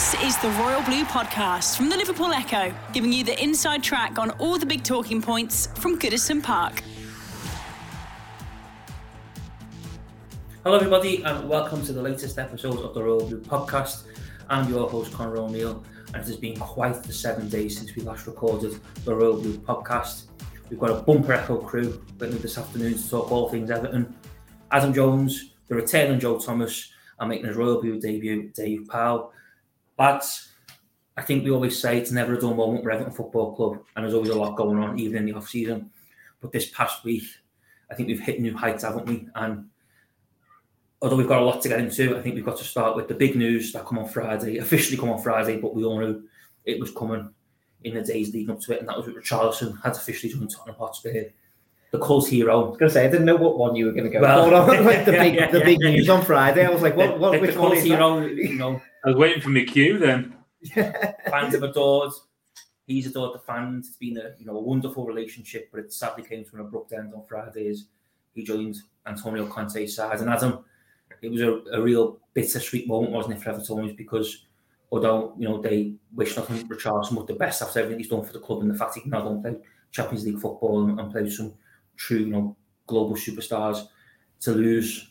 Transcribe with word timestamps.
This 0.00 0.14
is 0.22 0.38
the 0.38 0.48
Royal 0.52 0.82
Blue 0.84 1.04
Podcast 1.04 1.76
from 1.76 1.90
the 1.90 1.96
Liverpool 1.96 2.32
Echo, 2.32 2.74
giving 2.94 3.12
you 3.12 3.22
the 3.22 3.38
inside 3.40 3.82
track 3.82 4.18
on 4.18 4.30
all 4.38 4.56
the 4.56 4.64
big 4.64 4.82
talking 4.82 5.20
points 5.20 5.66
from 5.78 5.98
Goodison 5.98 6.42
Park. 6.42 6.82
Hello, 10.64 10.76
everybody, 10.76 11.22
and 11.22 11.46
welcome 11.46 11.84
to 11.84 11.92
the 11.92 12.00
latest 12.00 12.38
episode 12.38 12.78
of 12.78 12.94
the 12.94 13.02
Royal 13.02 13.28
Blue 13.28 13.42
Podcast. 13.42 14.04
I'm 14.48 14.70
your 14.70 14.88
host, 14.88 15.12
Conor 15.12 15.36
O'Neill, 15.36 15.84
and 16.14 16.16
it 16.16 16.26
has 16.26 16.36
been 16.38 16.58
quite 16.58 17.02
the 17.02 17.12
seven 17.12 17.50
days 17.50 17.76
since 17.76 17.94
we 17.94 18.00
last 18.00 18.26
recorded 18.26 18.80
the 19.04 19.14
Royal 19.14 19.38
Blue 19.38 19.58
Podcast. 19.58 20.28
We've 20.70 20.80
got 20.80 20.92
a 20.92 21.02
bumper 21.02 21.34
echo 21.34 21.58
crew 21.58 22.02
with 22.18 22.32
me 22.32 22.38
this 22.38 22.56
afternoon 22.56 22.94
to 22.94 23.10
talk 23.10 23.30
all 23.30 23.50
things 23.50 23.70
Everton. 23.70 24.16
Adam 24.70 24.94
Jones, 24.94 25.50
the 25.68 25.74
returning 25.74 26.18
Joe 26.18 26.38
Thomas, 26.38 26.90
and 27.18 27.28
making 27.28 27.48
his 27.48 27.56
Royal 27.56 27.82
Blue 27.82 28.00
debut, 28.00 28.50
Dave 28.54 28.88
Powell. 28.88 29.34
Lads, 30.00 30.48
I 31.18 31.20
think 31.20 31.44
we 31.44 31.50
always 31.50 31.78
say 31.78 31.98
it's 31.98 32.10
never 32.10 32.32
a 32.32 32.40
dull 32.40 32.54
moment 32.54 32.82
for 32.82 32.90
Everton 32.90 33.12
Football 33.12 33.54
Club, 33.54 33.84
and 33.94 34.02
there's 34.02 34.14
always 34.14 34.30
a 34.30 34.34
lot 34.34 34.56
going 34.56 34.78
on, 34.78 34.98
even 34.98 35.18
in 35.18 35.26
the 35.26 35.34
off 35.34 35.50
season. 35.50 35.90
But 36.40 36.52
this 36.52 36.70
past 36.70 37.04
week, 37.04 37.24
I 37.90 37.94
think 37.94 38.08
we've 38.08 38.18
hit 38.18 38.40
new 38.40 38.56
heights, 38.56 38.82
haven't 38.82 39.04
we? 39.04 39.28
And 39.34 39.66
although 41.02 41.16
we've 41.16 41.28
got 41.28 41.42
a 41.42 41.44
lot 41.44 41.60
to 41.60 41.68
get 41.68 41.80
into, 41.80 42.16
I 42.16 42.22
think 42.22 42.34
we've 42.34 42.46
got 42.46 42.56
to 42.56 42.64
start 42.64 42.96
with 42.96 43.08
the 43.08 43.14
big 43.14 43.36
news 43.36 43.72
that 43.72 43.84
come 43.84 43.98
on 43.98 44.08
Friday, 44.08 44.56
officially 44.56 44.96
come 44.96 45.10
on 45.10 45.20
Friday, 45.20 45.60
but 45.60 45.74
we 45.74 45.84
all 45.84 46.00
knew 46.00 46.26
it 46.64 46.80
was 46.80 46.92
coming 46.92 47.28
in 47.84 47.94
the 47.94 48.02
days 48.02 48.32
leading 48.32 48.54
up 48.54 48.60
to 48.60 48.72
it, 48.72 48.80
and 48.80 48.88
that 48.88 48.96
was 48.96 49.04
that 49.04 49.16
Richarlison 49.16 49.82
had 49.82 49.92
officially 49.92 50.32
joined 50.32 50.50
Tottenham 50.50 50.78
Hotspur. 50.78 51.24
The 51.90 51.98
cult 51.98 52.28
hero. 52.28 52.52
I 52.52 52.68
was 52.68 52.76
going 52.78 52.88
to 52.88 52.94
say 52.94 53.04
I 53.04 53.10
didn't 53.10 53.26
know 53.26 53.36
what 53.36 53.58
one 53.58 53.74
you 53.74 53.86
were 53.86 53.92
going 53.92 54.04
to 54.04 54.10
go 54.10 54.20
Well, 54.20 54.66
for. 54.66 54.82
like 54.82 55.04
the 55.04 55.12
big, 55.12 55.34
yeah, 55.34 55.50
the 55.50 55.60
big 55.60 55.78
yeah, 55.80 55.90
news 55.90 56.08
on 56.08 56.24
Friday. 56.24 56.64
I 56.64 56.70
was 56.70 56.82
like, 56.82 56.96
what? 56.96 57.18
what 57.18 57.32
the, 57.32 57.40
which 57.40 57.54
the 57.54 57.60
one 57.60 57.70
cult 57.70 57.78
is 57.78 57.88
that? 57.88 57.88
hero, 57.88 58.20
you 58.20 58.54
know, 58.54 58.80
I 59.04 59.08
was 59.08 59.16
waiting 59.16 59.42
for 59.42 59.48
my 59.48 59.64
cue 59.64 59.98
then. 59.98 60.36
fans 60.74 61.54
have 61.54 61.62
adored. 61.62 62.12
He's 62.86 63.06
adored 63.06 63.34
the 63.34 63.40
fans. 63.40 63.88
It's 63.88 63.96
been 63.96 64.18
a 64.18 64.34
you 64.38 64.46
know 64.46 64.56
a 64.56 64.60
wonderful 64.60 65.06
relationship, 65.06 65.68
but 65.72 65.80
it 65.80 65.92
sadly 65.92 66.22
came 66.22 66.44
to 66.44 66.56
an 66.56 66.60
abrupt 66.60 66.92
end 66.92 67.12
on 67.14 67.24
Friday 67.24 67.68
as 67.68 67.86
he 68.34 68.44
joined 68.44 68.76
Antonio 69.06 69.46
Conte's 69.46 69.96
side. 69.96 70.20
And 70.20 70.30
Adam, 70.30 70.64
it 71.22 71.30
was 71.30 71.40
a, 71.40 71.60
a 71.72 71.80
real 71.80 72.18
bittersweet 72.34 72.86
moment, 72.86 73.12
wasn't 73.12 73.34
it, 73.34 73.42
for 73.42 73.50
Everton? 73.50 73.94
Because 73.96 74.44
although 74.92 75.34
you 75.38 75.48
know 75.48 75.60
they 75.60 75.94
wish 76.14 76.36
nothing 76.36 76.66
but 76.66 76.78
but 76.82 77.26
the 77.26 77.34
best 77.34 77.62
after 77.62 77.80
everything 77.80 77.98
he's 77.98 78.08
done 78.08 78.24
for 78.24 78.32
the 78.32 78.40
club 78.40 78.60
and 78.60 78.70
the 78.70 78.74
fact 78.74 78.94
he 78.94 79.00
can 79.00 79.10
now 79.10 79.22
go 79.22 79.30
and 79.30 79.42
play 79.42 79.56
Champions 79.92 80.24
League 80.24 80.40
football 80.40 80.84
and, 80.84 80.98
and 80.98 81.12
play 81.12 81.28
some 81.28 81.52
true 82.00 82.18
you 82.18 82.26
know 82.34 82.56
global 82.86 83.14
superstars, 83.14 83.86
to 84.40 84.52
lose 84.52 85.08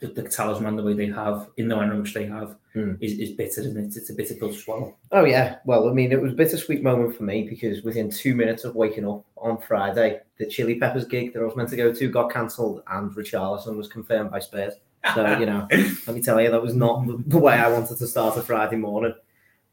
the, 0.00 0.06
the 0.06 0.22
talisman 0.22 0.76
the 0.76 0.82
way 0.82 0.94
they 0.94 1.06
have 1.06 1.48
in 1.56 1.68
the 1.68 1.76
manner 1.76 1.94
in 1.94 2.02
which 2.02 2.14
they 2.14 2.26
have 2.26 2.56
Hmm. 2.74 2.92
is, 3.00 3.18
is 3.18 3.30
bitter, 3.32 3.62
isn't 3.62 3.76
it? 3.76 3.96
It's 3.96 4.10
a 4.10 4.14
bitter 4.14 4.34
pill 4.34 4.50
to 4.50 4.54
swallow. 4.54 4.94
Oh 5.10 5.24
yeah. 5.24 5.56
Well, 5.64 5.88
I 5.88 5.92
mean, 5.92 6.12
it 6.12 6.20
was 6.20 6.32
a 6.32 6.36
bittersweet 6.36 6.82
moment 6.82 7.16
for 7.16 7.24
me 7.24 7.48
because 7.48 7.82
within 7.82 8.08
two 8.10 8.34
minutes 8.36 8.62
of 8.64 8.76
waking 8.76 9.08
up 9.08 9.24
on 9.36 9.58
Friday, 9.58 10.20
the 10.38 10.46
Chili 10.46 10.78
Peppers 10.78 11.06
gig 11.06 11.32
that 11.32 11.40
I 11.40 11.44
was 11.46 11.56
meant 11.56 11.70
to 11.70 11.76
go 11.76 11.92
to 11.92 12.08
got 12.10 12.30
cancelled, 12.30 12.82
and 12.88 13.10
Richarlison 13.10 13.76
was 13.76 13.88
confirmed 13.88 14.30
by 14.30 14.38
Spurs. 14.38 14.74
So 15.14 15.38
you 15.38 15.46
know, 15.46 15.66
let 16.06 16.14
me 16.14 16.22
tell 16.22 16.40
you, 16.40 16.50
that 16.50 16.62
was 16.62 16.74
not 16.74 17.04
the 17.28 17.38
way 17.38 17.54
I 17.54 17.68
wanted 17.72 17.98
to 17.98 18.06
start 18.06 18.36
a 18.36 18.42
Friday 18.42 18.76
morning. 18.76 19.14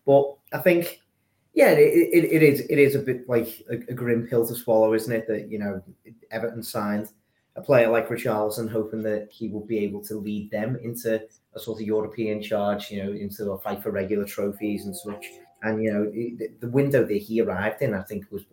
But 0.05 0.35
I 0.53 0.59
think, 0.59 1.01
yeah, 1.55 1.71
it, 1.71 1.79
it, 1.79 2.23
it 2.25 2.43
is 2.43 2.59
it 2.69 2.77
is 2.77 2.95
a 2.95 2.99
bit 2.99 3.27
like 3.29 3.65
a, 3.69 3.75
a 3.75 3.93
grim 3.93 4.27
pill 4.27 4.45
to 4.45 4.53
swallow, 4.53 4.93
isn't 4.93 5.11
it? 5.11 5.25
That 5.27 5.49
you 5.49 5.57
know, 5.57 5.81
Everton 6.29 6.61
signed 6.61 7.09
a 7.55 7.61
player 7.61 7.89
like 7.89 8.09
Richarlison, 8.09 8.69
hoping 8.69 9.01
that 9.03 9.29
he 9.31 9.47
will 9.47 9.65
be 9.65 9.79
able 9.79 10.03
to 10.03 10.15
lead 10.15 10.51
them 10.51 10.77
into 10.83 11.21
a 11.53 11.59
sort 11.59 11.79
of 11.79 11.87
European 11.87 12.41
charge, 12.41 12.91
you 12.91 13.01
know, 13.01 13.11
into 13.13 13.51
a 13.51 13.57
fight 13.57 13.81
for 13.81 13.91
regular 13.91 14.25
trophies 14.25 14.85
and 14.85 14.95
such. 14.95 15.25
And 15.63 15.81
you 15.81 15.93
know, 15.93 16.11
the, 16.11 16.49
the 16.59 16.69
window 16.69 17.05
that 17.05 17.17
he 17.17 17.41
arrived 17.41 17.81
in, 17.81 17.93
I 17.93 18.01
think, 18.01 18.25
was 18.31 18.43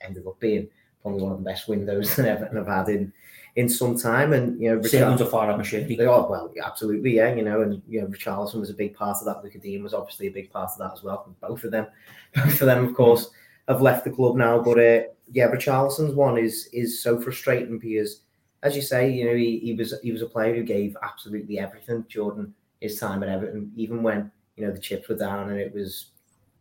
ended 0.00 0.26
up 0.26 0.40
being 0.40 0.68
probably 1.02 1.22
one 1.22 1.32
of 1.32 1.38
the 1.38 1.44
best 1.44 1.68
windows 1.68 2.16
that 2.16 2.26
Everton 2.26 2.56
have 2.56 2.66
had 2.66 2.88
in 2.88 3.12
in 3.56 3.68
some 3.68 3.98
time. 3.98 4.32
And 4.32 4.60
you 4.60 4.70
know, 4.70 4.80
Richarlison- 4.80 5.30
far 5.30 5.50
out 5.50 5.58
machine. 5.58 5.88
they 5.88 6.04
are 6.04 6.28
well, 6.28 6.52
yeah, 6.54 6.66
absolutely, 6.66 7.16
yeah. 7.16 7.34
You 7.34 7.42
know, 7.42 7.62
and 7.62 7.82
you 7.88 8.00
know, 8.00 8.06
Richarlison 8.06 8.60
was 8.60 8.70
a 8.70 8.74
big 8.74 8.94
part 8.94 9.18
of 9.18 9.24
that. 9.24 9.42
Lucas 9.42 9.62
Digne 9.62 9.82
was 9.82 9.94
obviously 9.94 10.28
a 10.28 10.32
big 10.32 10.52
part 10.52 10.70
of 10.70 10.78
that 10.78 10.92
as 10.92 11.02
well. 11.02 11.34
Both 11.40 11.64
of 11.64 11.72
them, 11.72 11.86
both 12.34 12.60
of 12.60 12.66
them, 12.66 12.86
of 12.86 12.94
course, 12.94 13.30
have 13.68 13.82
left 13.82 14.04
the 14.04 14.10
club 14.10 14.36
now. 14.36 14.60
But 14.60 14.78
uh, 14.78 15.02
yeah, 15.32 15.48
Richarlison's 15.48 16.14
one 16.14 16.38
is 16.38 16.68
is 16.72 17.02
so 17.02 17.20
frustrating 17.20 17.78
because, 17.78 18.20
as 18.62 18.76
you 18.76 18.82
say, 18.82 19.10
you 19.10 19.24
know, 19.24 19.34
he, 19.34 19.58
he 19.58 19.74
was 19.74 19.94
he 20.02 20.12
was 20.12 20.22
a 20.22 20.26
player 20.26 20.54
who 20.54 20.62
gave 20.62 20.96
absolutely 21.02 21.58
everything. 21.58 22.04
Jordan 22.08 22.54
his 22.80 23.00
time 23.00 23.22
at 23.22 23.28
Everton, 23.28 23.72
even 23.74 24.02
when 24.02 24.30
you 24.56 24.66
know 24.66 24.72
the 24.72 24.78
chips 24.78 25.08
were 25.08 25.16
down 25.16 25.50
and 25.50 25.58
it 25.58 25.72
was 25.72 26.10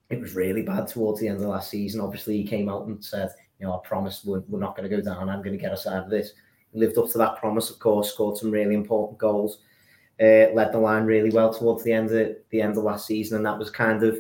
it 0.10 0.20
was 0.20 0.36
really 0.36 0.62
bad 0.62 0.88
towards 0.88 1.20
the 1.20 1.28
end 1.28 1.38
of 1.38 1.44
last 1.44 1.70
season. 1.70 2.00
Obviously, 2.00 2.38
he 2.38 2.48
came 2.48 2.70
out 2.70 2.86
and 2.86 3.04
said, 3.04 3.32
you 3.60 3.66
know, 3.66 3.74
I 3.74 3.88
promise 3.88 4.24
we're, 4.24 4.44
we're 4.48 4.60
not 4.60 4.78
going 4.78 4.88
to 4.90 4.96
go 4.96 5.02
down. 5.02 5.30
I'm 5.30 5.42
going 5.42 5.58
to 5.58 5.62
get 5.62 5.72
us 5.72 5.88
out 5.88 6.04
of 6.04 6.10
this 6.10 6.34
lived 6.76 6.98
up 6.98 7.10
to 7.12 7.18
that 7.18 7.38
promise, 7.38 7.70
of 7.70 7.80
course, 7.80 8.12
scored 8.14 8.38
some 8.38 8.52
really 8.52 8.76
important 8.76 9.18
goals, 9.18 9.60
uh, 10.22 10.52
led 10.54 10.72
the 10.72 10.80
line 10.80 11.06
really 11.06 11.30
well 11.32 11.54
towards 11.54 11.84
the 11.84 11.92
end 11.94 12.12
of 12.12 12.36
the 12.50 12.62
end 12.62 12.78
of 12.78 12.84
last 12.84 13.08
season, 13.08 13.38
and 13.38 13.46
that 13.46 13.58
was 13.58 13.70
kind 13.70 14.04
of 14.04 14.18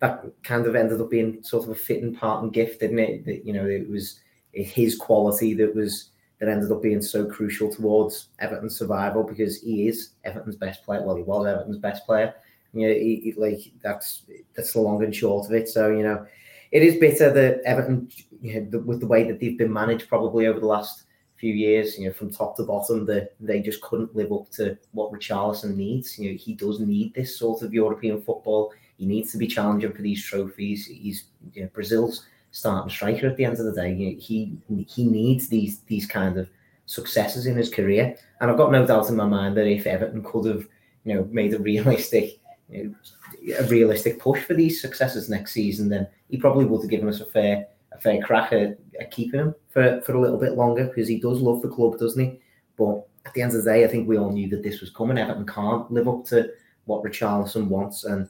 that 0.00 0.24
kind 0.42 0.66
of 0.66 0.76
ended 0.76 1.00
up 1.00 1.10
being 1.10 1.42
sort 1.42 1.64
of 1.64 1.70
a 1.70 1.74
fitting 1.74 2.14
part 2.14 2.42
and 2.42 2.52
gift, 2.52 2.80
didn't 2.80 2.98
it? 2.98 3.24
That 3.24 3.46
you 3.46 3.52
know 3.52 3.66
it 3.66 3.88
was 3.88 4.20
his 4.52 4.96
quality 4.96 5.54
that 5.54 5.74
was 5.74 6.10
that 6.38 6.48
ended 6.48 6.70
up 6.70 6.82
being 6.82 7.00
so 7.00 7.24
crucial 7.26 7.72
towards 7.72 8.28
Everton's 8.40 8.76
survival 8.76 9.22
because 9.22 9.60
he 9.62 9.88
is 9.88 10.10
Everton's 10.24 10.56
best 10.56 10.84
player. 10.84 11.02
Well, 11.02 11.16
he 11.16 11.22
was 11.22 11.46
Everton's 11.46 11.78
best 11.78 12.04
player. 12.04 12.34
You 12.74 12.88
know, 12.88 12.94
he, 12.94 13.20
he- 13.24 13.40
like 13.40 13.72
that's 13.82 14.22
that's 14.54 14.72
the 14.74 14.80
long 14.80 15.02
and 15.02 15.14
short 15.14 15.46
of 15.46 15.52
it. 15.54 15.68
So 15.68 15.88
you 15.90 16.02
know, 16.02 16.26
it 16.72 16.82
is 16.82 16.96
bitter 16.96 17.32
that 17.32 17.62
Everton, 17.64 18.10
you 18.42 18.54
know, 18.60 18.70
the, 18.70 18.78
with 18.80 19.00
the 19.00 19.06
way 19.06 19.24
that 19.24 19.40
they've 19.40 19.56
been 19.56 19.72
managed 19.72 20.08
probably 20.08 20.46
over 20.46 20.60
the 20.60 20.66
last 20.66 21.04
few 21.46 21.54
years, 21.54 21.96
you 21.96 22.06
know, 22.06 22.12
from 22.12 22.32
top 22.32 22.56
to 22.56 22.64
bottom, 22.64 23.06
that 23.06 23.34
they 23.38 23.60
just 23.60 23.80
couldn't 23.80 24.16
live 24.16 24.32
up 24.32 24.50
to 24.50 24.76
what 24.92 25.12
Richarlison 25.12 25.76
needs. 25.76 26.18
You 26.18 26.32
know, 26.32 26.36
he 26.36 26.54
does 26.54 26.80
need 26.80 27.14
this 27.14 27.38
sort 27.38 27.62
of 27.62 27.72
European 27.72 28.20
football. 28.20 28.72
He 28.98 29.06
needs 29.06 29.30
to 29.30 29.38
be 29.38 29.46
challenging 29.46 29.92
for 29.92 30.02
these 30.02 30.24
trophies. 30.24 30.86
He's 30.86 31.26
you 31.54 31.62
know, 31.62 31.68
Brazil's 31.72 32.26
starting 32.50 32.90
striker 32.90 33.28
at 33.28 33.36
the 33.36 33.44
end 33.44 33.60
of 33.60 33.66
the 33.66 33.72
day. 33.72 33.94
You 33.94 34.10
know, 34.10 34.16
he 34.18 34.56
he 34.88 35.04
needs 35.04 35.46
these 35.46 35.80
these 35.82 36.06
kind 36.06 36.36
of 36.36 36.48
successes 36.86 37.46
in 37.46 37.56
his 37.56 37.70
career. 37.70 38.16
And 38.40 38.50
I've 38.50 38.56
got 38.56 38.72
no 38.72 38.84
doubt 38.84 39.08
in 39.08 39.14
my 39.14 39.26
mind 39.26 39.56
that 39.56 39.68
if 39.68 39.86
Everton 39.86 40.24
could 40.24 40.46
have, 40.46 40.66
you 41.04 41.14
know, 41.14 41.28
made 41.30 41.54
a 41.54 41.60
realistic, 41.60 42.40
you 42.68 42.84
know, 42.84 43.56
a 43.60 43.64
realistic 43.68 44.18
push 44.18 44.42
for 44.42 44.54
these 44.54 44.80
successes 44.80 45.28
next 45.28 45.52
season, 45.52 45.88
then 45.90 46.08
he 46.28 46.38
probably 46.38 46.64
would 46.64 46.82
have 46.82 46.90
given 46.90 47.08
us 47.08 47.20
a 47.20 47.26
fair 47.26 47.68
a 47.92 47.98
fair 47.98 48.20
crack 48.22 48.52
at, 48.52 48.78
at 49.00 49.10
keeping 49.10 49.40
him 49.40 49.54
for, 49.68 50.00
for 50.02 50.14
a 50.14 50.20
little 50.20 50.38
bit 50.38 50.54
longer 50.54 50.84
because 50.84 51.08
he 51.08 51.18
does 51.18 51.40
love 51.40 51.62
the 51.62 51.68
club, 51.68 51.98
doesn't 51.98 52.22
he? 52.22 52.40
But 52.76 53.06
at 53.24 53.34
the 53.34 53.42
end 53.42 53.54
of 53.54 53.64
the 53.64 53.70
day, 53.70 53.84
I 53.84 53.88
think 53.88 54.08
we 54.08 54.18
all 54.18 54.32
knew 54.32 54.48
that 54.50 54.62
this 54.62 54.80
was 54.80 54.90
coming. 54.90 55.18
Everton 55.18 55.46
can't 55.46 55.90
live 55.90 56.08
up 56.08 56.24
to 56.26 56.50
what 56.84 57.02
Richarlison 57.02 57.68
wants, 57.68 58.04
and 58.04 58.28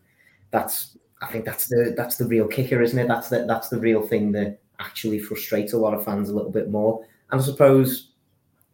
that's 0.51 0.97
I 1.23 1.27
think 1.27 1.45
that's 1.45 1.69
the 1.69 1.95
that's 1.97 2.17
the 2.17 2.27
real 2.27 2.47
kicker, 2.47 2.83
isn't 2.83 2.99
it? 2.99 3.09
That's 3.09 3.29
the 3.29 3.45
that's 3.47 3.69
the 3.69 3.79
real 3.79 4.03
thing 4.07 4.33
that 4.33 4.59
actually 4.79 5.19
frustrates 5.19 5.73
a 5.73 5.79
lot 5.79 5.95
of 5.95 6.05
fans 6.05 6.29
a 6.29 6.35
little 6.35 6.51
bit 6.51 6.71
more. 6.71 7.05
And 7.31 7.41
I 7.41 7.45
suppose, 7.45 8.11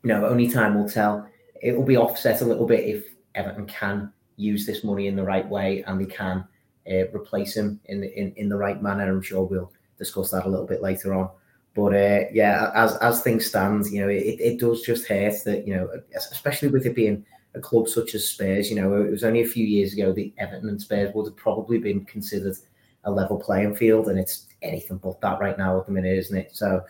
you 0.02 0.08
know, 0.08 0.26
only 0.26 0.49
time 0.49 0.75
will 0.75 0.88
tell. 0.88 1.29
It 1.61 1.76
will 1.76 1.84
be 1.84 1.96
offset 1.96 2.40
a 2.40 2.44
little 2.44 2.67
bit 2.67 2.84
if 2.84 3.06
Everton 3.34 3.67
can 3.67 4.12
use 4.37 4.67
this 4.67 4.82
money 4.82 5.06
in 5.06 5.17
the 5.17 5.23
right 5.23 5.49
way 5.49 5.84
and 5.87 6.00
they 6.00 6.06
can 6.06 6.44
uh, 6.90 7.08
replace 7.14 7.56
him 7.56 7.81
in, 7.87 8.02
in 8.05 8.32
in 8.37 8.49
the 8.49 8.56
right 8.56 8.82
manner. 8.82 9.08
I'm 9.08 9.23
sure 9.23 9.44
we'll 9.44 9.73
discuss 10.02 10.31
that 10.31 10.46
a 10.46 10.49
little 10.49 10.66
bit 10.66 10.82
later 10.82 11.14
on. 11.14 11.31
But 11.75 11.94
uh, 11.94 12.25
yeah, 12.32 12.70
as 12.75 12.96
as 12.96 13.22
things 13.22 13.46
stand, 13.46 13.87
you 13.87 14.02
know, 14.02 14.08
it, 14.08 14.40
it 14.40 14.60
does 14.60 14.82
just 14.82 15.08
hurt 15.08 15.34
that 15.44 15.66
you 15.66 15.75
know, 15.75 15.88
especially 16.14 16.69
with 16.69 16.84
it 16.84 16.94
being 16.94 17.25
a 17.54 17.60
club 17.60 17.88
such 17.88 18.14
as 18.14 18.28
Spurs. 18.28 18.69
You 18.69 18.76
know, 18.76 19.02
it 19.02 19.10
was 19.10 19.25
only 19.25 19.43
a 19.43 19.49
few 19.49 19.64
years 19.64 19.93
ago 19.94 20.12
that 20.12 20.32
Everton 20.38 20.69
and 20.69 20.81
Spurs 20.81 21.14
would 21.14 21.26
have 21.26 21.37
probably 21.37 21.78
been 21.78 22.04
considered 22.04 22.56
a 23.04 23.10
level 23.10 23.38
playing 23.38 23.75
field, 23.75 24.08
and 24.08 24.19
it's 24.19 24.49
anything 24.60 24.99
but 24.99 25.20
that 25.22 25.40
right 25.40 25.56
now 25.56 25.78
at 25.78 25.87
the 25.87 25.93
minute, 25.93 26.19
isn't 26.19 26.37
it? 26.37 26.50
So. 26.55 26.82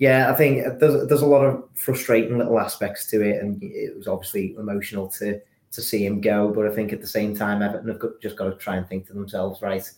Yeah, 0.00 0.28
I 0.28 0.34
think 0.34 0.80
there's 0.80 1.06
there's 1.06 1.22
a 1.22 1.26
lot 1.26 1.44
of 1.44 1.62
frustrating 1.74 2.36
little 2.36 2.58
aspects 2.58 3.06
to 3.10 3.22
it, 3.22 3.40
and 3.40 3.62
it 3.62 3.96
was 3.96 4.08
obviously 4.08 4.56
emotional 4.58 5.06
to 5.10 5.40
to 5.70 5.80
see 5.80 6.04
him 6.04 6.20
go. 6.20 6.48
But 6.48 6.66
I 6.66 6.74
think 6.74 6.92
at 6.92 7.00
the 7.00 7.06
same 7.06 7.36
time, 7.36 7.62
Everton 7.62 7.86
have 7.90 8.00
got, 8.00 8.20
just 8.20 8.34
got 8.34 8.46
to 8.46 8.56
try 8.56 8.74
and 8.74 8.88
think 8.88 9.06
to 9.06 9.12
themselves, 9.12 9.62
right? 9.62 9.88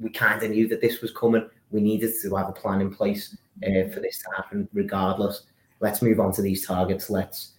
we 0.00 0.10
kind 0.10 0.42
of 0.42 0.50
knew 0.50 0.68
that 0.68 0.80
this 0.80 1.00
was 1.00 1.12
coming. 1.12 1.48
We 1.70 1.80
needed 1.80 2.12
to 2.22 2.36
have 2.36 2.48
a 2.48 2.52
plan 2.52 2.80
in 2.80 2.94
place 2.94 3.36
uh, 3.64 3.88
for 3.92 4.00
this 4.00 4.18
to 4.18 4.30
happen, 4.36 4.68
regardless. 4.72 5.44
Let's 5.80 6.02
move 6.02 6.20
on 6.20 6.32
to 6.32 6.42
these 6.42 6.66
targets. 6.66 7.10
Let's 7.10 7.52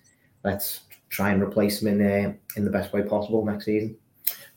let's 0.43 0.81
try 1.09 1.31
and 1.31 1.41
replace 1.41 1.79
them 1.79 1.99
in 1.99 2.25
uh, 2.25 2.33
in 2.55 2.65
the 2.65 2.71
best 2.71 2.93
way 2.93 3.01
possible 3.03 3.45
next 3.45 3.65
season. 3.65 3.97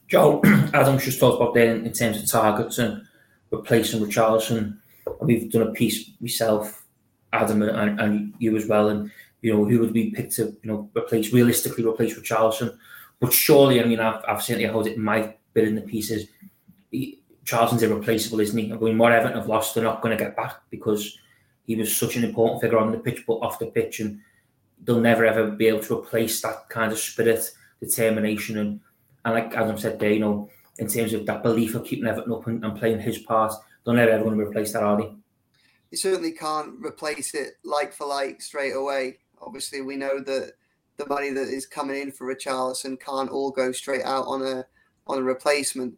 Joe, 0.09 0.41
Adam's 0.75 1.05
just 1.05 1.21
talked 1.21 1.41
about 1.41 1.55
there 1.55 1.75
in 1.75 1.93
terms 1.93 2.23
of 2.23 2.31
targets 2.31 2.79
and 2.79 3.03
replacing 3.51 4.05
Richarlison. 4.05 4.79
We've 5.21 5.51
done 5.51 5.63
a 5.63 5.73
piece 5.73 6.11
myself, 6.21 6.85
Adam, 7.33 7.63
and, 7.63 8.01
and 8.01 8.35
you 8.39 8.57
as 8.57 8.67
well. 8.67 8.89
And 8.89 9.11
you 9.41 9.53
know, 9.53 9.65
who 9.65 9.79
would 9.81 9.93
we 9.93 10.11
pick 10.11 10.31
to 10.33 10.57
you 10.63 10.71
know 10.71 10.91
replace 10.97 11.33
realistically 11.33 11.85
replace 11.85 12.19
Richarlison? 12.19 12.77
But 13.21 13.33
surely, 13.33 13.81
I 13.81 13.85
mean, 13.85 14.01
I've, 14.01 14.23
I've 14.27 14.43
certainly 14.43 14.67
held 14.67 14.87
it 14.87 14.97
in 14.97 15.03
my 15.03 15.35
bit 15.55 15.69
in 15.69 15.77
the 15.77 15.83
pieces. 15.83 16.27
He, 16.91 17.22
Richarlison's 17.45 17.83
irreplaceable, 17.83 18.41
isn't 18.41 18.59
he? 18.59 18.73
I 18.73 18.77
mean, 18.77 18.99
what 18.99 19.13
Everton 19.13 19.37
have 19.37 19.49
lost, 19.49 19.75
they're 19.75 19.85
not 19.85 20.03
going 20.03 20.17
to 20.17 20.23
get 20.23 20.37
back 20.37 20.61
because 20.71 21.19
he 21.67 21.77
was 21.77 21.97
such 21.97 22.17
an 22.17 22.25
important 22.25 22.61
figure 22.61 22.79
on 22.79 22.93
the 22.93 22.99
pitch, 22.99 23.25
but 23.27 23.35
off 23.35 23.59
the 23.59 23.67
pitch, 23.67 24.01
and 24.01 24.21
they'll 24.85 25.01
never 25.01 25.25
ever 25.25 25.51
be 25.51 25.69
able 25.69 25.81
to 25.81 25.99
replace 25.99 26.41
that 26.43 26.69
kind 26.69 26.93
of 26.93 26.99
spirit, 26.99 27.51
determination, 27.81 28.59
and 28.59 28.81
and 29.25 29.35
like 29.35 29.55
Adam 29.55 29.79
said 29.79 29.99
there, 29.99 30.13
you 30.13 30.21
know, 30.21 30.51
in 30.79 30.89
terms 30.89 31.13
of 31.13 31.27
that 31.27 31.43
belief 31.43 31.75
of 31.75 31.85
keeping 31.85 32.07
Everton 32.07 32.33
up 32.33 32.47
and, 32.47 32.65
and 32.65 32.79
playing 32.79 33.01
his 33.01 33.19
part, 33.19 33.53
they're 33.85 33.95
never 33.95 34.11
ever 34.11 34.25
going 34.25 34.39
to 34.39 34.45
replace 34.45 34.73
that, 34.73 34.83
are 34.83 35.01
they? 35.01 35.15
You 35.91 35.99
certainly 35.99 36.33
can't 36.33 36.75
replace 36.85 37.35
it 37.35 37.55
like 37.65 37.93
for 37.93 38.07
like 38.07 38.41
straight 38.41 38.75
away. 38.75 39.19
Obviously, 39.41 39.83
we 39.83 39.97
know 39.97 40.21
that 40.21 40.53
the 40.97 41.07
money 41.07 41.31
that 41.31 41.49
is 41.49 41.67
coming 41.67 42.01
in 42.01 42.13
for 42.13 42.33
Richarlison 42.33 43.01
can't 43.01 43.31
all 43.31 43.51
go 43.51 43.73
straight 43.73 44.05
out 44.05 44.27
on 44.27 44.43
a 44.43 44.65
on 45.07 45.19
a 45.19 45.23
replacement. 45.23 45.95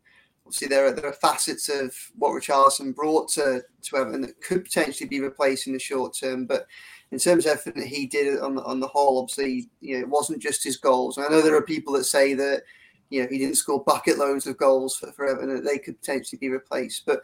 Obviously, 0.46 0.68
there 0.68 0.86
are 0.86 0.92
there 0.92 1.06
are 1.06 1.12
facets 1.12 1.68
of 1.68 1.96
what 2.16 2.30
Richarlison 2.30 2.94
brought 2.94 3.28
to 3.30 3.62
to 3.82 3.96
Everton 3.96 4.22
that 4.22 4.40
could 4.40 4.64
potentially 4.64 5.08
be 5.08 5.20
replaced 5.20 5.66
in 5.66 5.72
the 5.72 5.78
short 5.78 6.16
term. 6.16 6.46
But 6.46 6.66
in 7.10 7.18
terms 7.18 7.46
of 7.46 7.52
everything 7.52 7.82
that 7.82 7.88
he 7.88 8.06
did 8.06 8.40
on 8.40 8.56
the, 8.56 8.62
on 8.64 8.80
the 8.80 8.88
whole, 8.88 9.20
obviously, 9.20 9.70
you 9.80 9.94
know, 9.94 10.00
it 10.00 10.08
wasn't 10.08 10.42
just 10.42 10.64
his 10.64 10.76
goals. 10.76 11.16
And 11.16 11.26
I 11.26 11.30
know 11.30 11.40
there 11.40 11.56
are 11.56 11.62
people 11.62 11.94
that 11.94 12.04
say 12.04 12.34
that 12.34 12.62
you 13.10 13.22
know 13.22 13.28
he 13.30 13.38
didn't 13.38 13.56
score 13.56 13.82
bucket 13.84 14.18
loads 14.18 14.46
of 14.46 14.58
goals 14.58 14.96
for, 14.96 15.12
for 15.12 15.26
Everton 15.26 15.54
that 15.54 15.64
they 15.64 15.78
could 15.78 15.98
potentially 16.00 16.38
be 16.38 16.50
replaced. 16.50 17.06
But 17.06 17.22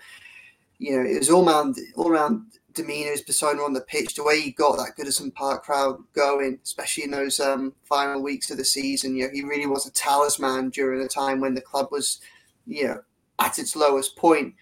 you 0.78 0.96
know, 0.96 1.08
it 1.08 1.18
was 1.18 1.30
all 1.30 1.48
around 1.48 1.76
all 1.96 2.08
around 2.08 2.46
demeanour, 2.74 3.10
his 3.10 3.22
persona 3.22 3.62
on 3.62 3.72
the 3.72 3.80
pitch, 3.82 4.14
the 4.14 4.24
way 4.24 4.40
he 4.40 4.50
got 4.50 4.76
that 4.76 4.96
Goodison 4.96 5.34
Park 5.34 5.64
crowd 5.64 6.02
going, 6.14 6.58
especially 6.62 7.04
in 7.04 7.10
those 7.10 7.40
um, 7.40 7.74
final 7.84 8.22
weeks 8.22 8.50
of 8.50 8.56
the 8.56 8.64
season. 8.64 9.16
You 9.16 9.24
know, 9.24 9.30
he 9.32 9.42
really 9.42 9.66
was 9.66 9.86
a 9.86 9.92
talisman 9.92 10.70
during 10.70 11.02
a 11.02 11.08
time 11.08 11.40
when 11.40 11.54
the 11.54 11.60
club 11.60 11.88
was, 11.90 12.20
you 12.66 12.86
know, 12.86 13.00
at 13.40 13.58
its 13.58 13.74
lowest 13.74 14.16
point. 14.16 14.54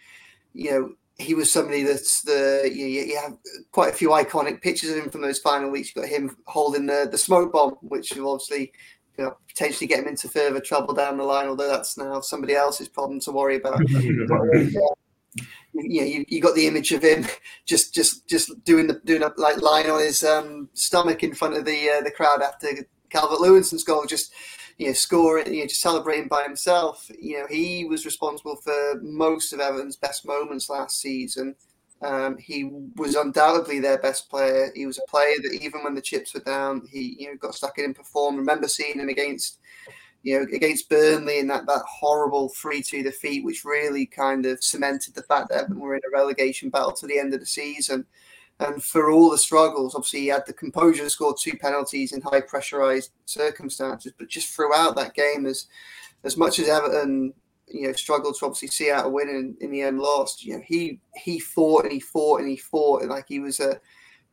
You 0.55 0.71
know, 0.71 0.93
he 1.19 1.35
was 1.35 1.53
somebody 1.53 1.83
that's 1.83 2.23
the 2.23 2.71
you, 2.73 2.85
know, 2.85 3.07
you 3.07 3.19
have 3.19 3.37
quite 3.73 3.93
a 3.93 3.97
few 3.97 4.11
iconic 4.11 4.63
pictures 4.63 4.91
of 4.91 4.97
him 4.97 5.11
from 5.11 5.21
those 5.21 5.39
final 5.39 5.71
weeks. 5.71 5.95
You 5.95 6.03
got 6.03 6.11
him 6.11 6.37
holding 6.47 6.87
the 6.87 7.09
the 7.11 7.19
smoke 7.19 7.53
bomb, 7.53 7.73
which 7.83 8.13
will 8.13 8.33
obviously 8.33 8.73
you 9.19 9.25
know, 9.25 9.37
potentially 9.49 9.89
get 9.89 9.99
him 9.99 10.09
into 10.09 10.29
further 10.29 10.61
trouble 10.61 10.95
down 10.95 11.19
the 11.19 11.25
line. 11.25 11.49
Although 11.49 11.69
that's 11.69 11.99
now 11.99 12.21
somebody 12.21 12.55
else's 12.55 12.89
problem 12.89 13.21
to 13.21 13.33
worry 13.33 13.57
about. 13.57 13.81
you 13.91 14.27
know, 15.75 16.07
you, 16.07 16.25
you 16.29 16.41
got 16.41 16.55
the 16.55 16.67
image 16.67 16.93
of 16.93 17.03
him 17.03 17.27
just 17.67 17.95
just 17.95 18.29
just 18.29 18.65
doing 18.65 18.87
the 18.87 19.01
doing 19.05 19.23
a 19.23 19.33
like 19.37 19.61
lying 19.61 19.91
on 19.91 20.01
his 20.01 20.23
um, 20.23 20.69
stomach 20.75 21.23
in 21.23 21.35
front 21.35 21.57
of 21.57 21.65
the 21.65 21.91
uh, 21.91 22.03
the 22.03 22.11
crowd 22.11 22.43
after 22.43 22.69
Calvert-Lewin's 23.11 23.85
goal, 23.85 24.07
just 24.07 24.33
you 24.79 24.87
know 24.87 24.93
scoring, 24.93 25.53
you 25.53 25.61
know, 25.61 25.67
just 25.67 25.81
celebrating 25.81 26.29
by 26.29 26.45
himself. 26.45 27.11
You 27.21 27.41
know, 27.41 27.47
he 27.49 27.85
was 27.85 28.05
responsible 28.05 28.57
for 28.57 29.01
most 29.03 29.53
of 29.53 29.61
Everton's 29.61 29.97
best 29.97 30.27
moments 30.27 30.71
last 30.71 31.01
season. 31.01 31.55
Um, 32.01 32.39
he 32.39 32.71
was 32.95 33.17
undoubtedly 33.17 33.81
their 33.81 33.99
best 33.99 34.31
player. 34.31 34.71
He 34.75 34.87
was 34.87 34.99
a 34.99 35.11
player 35.11 35.35
that 35.43 35.59
even 35.61 35.83
when 35.83 35.97
the 35.97 36.01
chips 36.01 36.33
were 36.33 36.41
down, 36.41 36.87
he 36.91 37.17
you 37.19 37.29
know 37.29 37.37
got 37.37 37.55
stuck 37.55 37.79
in 37.79 37.87
and 37.87 37.95
performed. 37.95 38.39
Remember 38.39 38.69
seeing 38.69 39.01
him 39.01 39.09
against 39.09 39.59
you 40.23 40.39
know, 40.39 40.47
against 40.53 40.89
Burnley 40.89 41.39
in 41.39 41.47
that, 41.49 41.67
that 41.67 41.83
horrible 41.89 42.49
3 42.49 42.83
2 42.83 43.03
defeat, 43.03 43.45
which 43.45 43.65
really 43.65 44.05
kind 44.07 44.47
of 44.47 44.63
cemented 44.63 45.15
the 45.15 45.23
fact 45.23 45.49
that 45.49 45.59
Everton 45.59 45.81
were 45.81 45.95
in 45.95 46.03
a 46.07 46.17
relegation 46.17 46.71
battle 46.71 46.93
to 46.93 47.07
the 47.07 47.19
end 47.19 47.35
of 47.35 47.41
the 47.41 47.47
season. 47.47 48.05
And 48.61 48.83
for 48.83 49.11
all 49.11 49.31
the 49.31 49.39
struggles, 49.39 49.95
obviously, 49.95 50.21
he 50.21 50.27
had 50.29 50.45
the 50.47 50.53
composure 50.53 51.05
to 51.05 51.11
score 51.11 51.35
two 51.35 51.57
penalties 51.57 52.13
in 52.13 52.21
high 52.21 52.41
pressurized 52.41 53.13
circumstances. 53.25 54.13
But 54.19 54.29
just 54.29 54.49
throughout 54.49 54.97
that 54.97 55.15
game, 55.15 55.47
as 55.47 55.67
as 56.25 56.37
much 56.37 56.59
as 56.59 56.69
Everton, 56.69 57.33
you 57.69 57.87
know, 57.87 57.93
struggled 57.93 58.37
to 58.39 58.47
obviously 58.47 58.69
see 58.69 58.91
out 58.91 59.07
a 59.07 59.09
win 59.09 59.29
and 59.29 59.57
in 59.61 59.71
the 59.71 59.83
end 59.83 60.01
lost, 60.01 60.45
you 60.45 60.55
know, 60.55 60.63
he 60.67 61.01
he 61.15 61.39
fought 61.39 61.85
and 61.85 61.93
he 61.93 62.01
fought 62.01 62.41
and 62.41 62.49
he 62.49 62.57
fought. 62.57 63.03
And 63.03 63.11
like 63.11 63.27
he 63.29 63.39
was 63.39 63.61
a, 63.61 63.81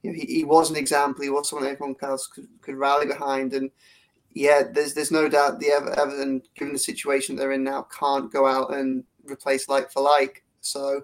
you 0.01 0.11
know, 0.11 0.17
he, 0.19 0.25
he 0.25 0.43
was 0.43 0.71
an 0.71 0.75
example. 0.75 1.23
He 1.23 1.29
was 1.29 1.49
someone 1.49 1.69
everyone 1.69 1.95
else 2.01 2.25
could, 2.25 2.47
could 2.61 2.75
rally 2.75 3.05
behind. 3.05 3.53
And 3.53 3.69
yeah, 4.33 4.63
there's 4.71 4.95
there's 4.95 5.11
no 5.11 5.29
doubt 5.29 5.59
the 5.59 5.69
Everton, 5.69 6.41
given 6.55 6.73
the 6.73 6.79
situation 6.79 7.35
they're 7.35 7.51
in 7.51 7.63
now, 7.63 7.87
can't 7.97 8.33
go 8.33 8.47
out 8.47 8.73
and 8.73 9.03
replace 9.23 9.69
like 9.69 9.91
for 9.91 10.01
like. 10.01 10.43
So 10.61 11.01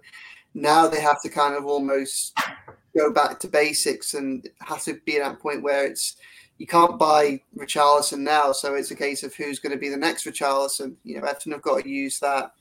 now 0.53 0.87
they 0.87 0.99
have 0.99 1.21
to 1.21 1.29
kind 1.29 1.55
of 1.55 1.65
almost 1.65 2.35
go 2.97 3.11
back 3.11 3.39
to 3.39 3.47
basics 3.47 4.13
and 4.13 4.47
have 4.59 4.83
to 4.83 4.99
be 5.05 5.17
at 5.17 5.27
that 5.27 5.39
point 5.39 5.63
where 5.63 5.85
it's 5.85 6.17
you 6.57 6.67
can't 6.67 6.99
buy 6.99 7.41
Richarlison 7.57 8.19
now, 8.19 8.51
so 8.51 8.75
it's 8.75 8.91
a 8.91 8.95
case 8.95 9.23
of 9.23 9.33
who's 9.33 9.59
going 9.59 9.73
to 9.73 9.79
be 9.79 9.89
the 9.89 9.97
next 9.97 10.25
Richarlison. 10.25 10.95
You 11.03 11.19
know, 11.19 11.27
Everton 11.27 11.53
have 11.53 11.63
got 11.63 11.83
to 11.83 11.89
use 11.89 12.19
that, 12.19 12.53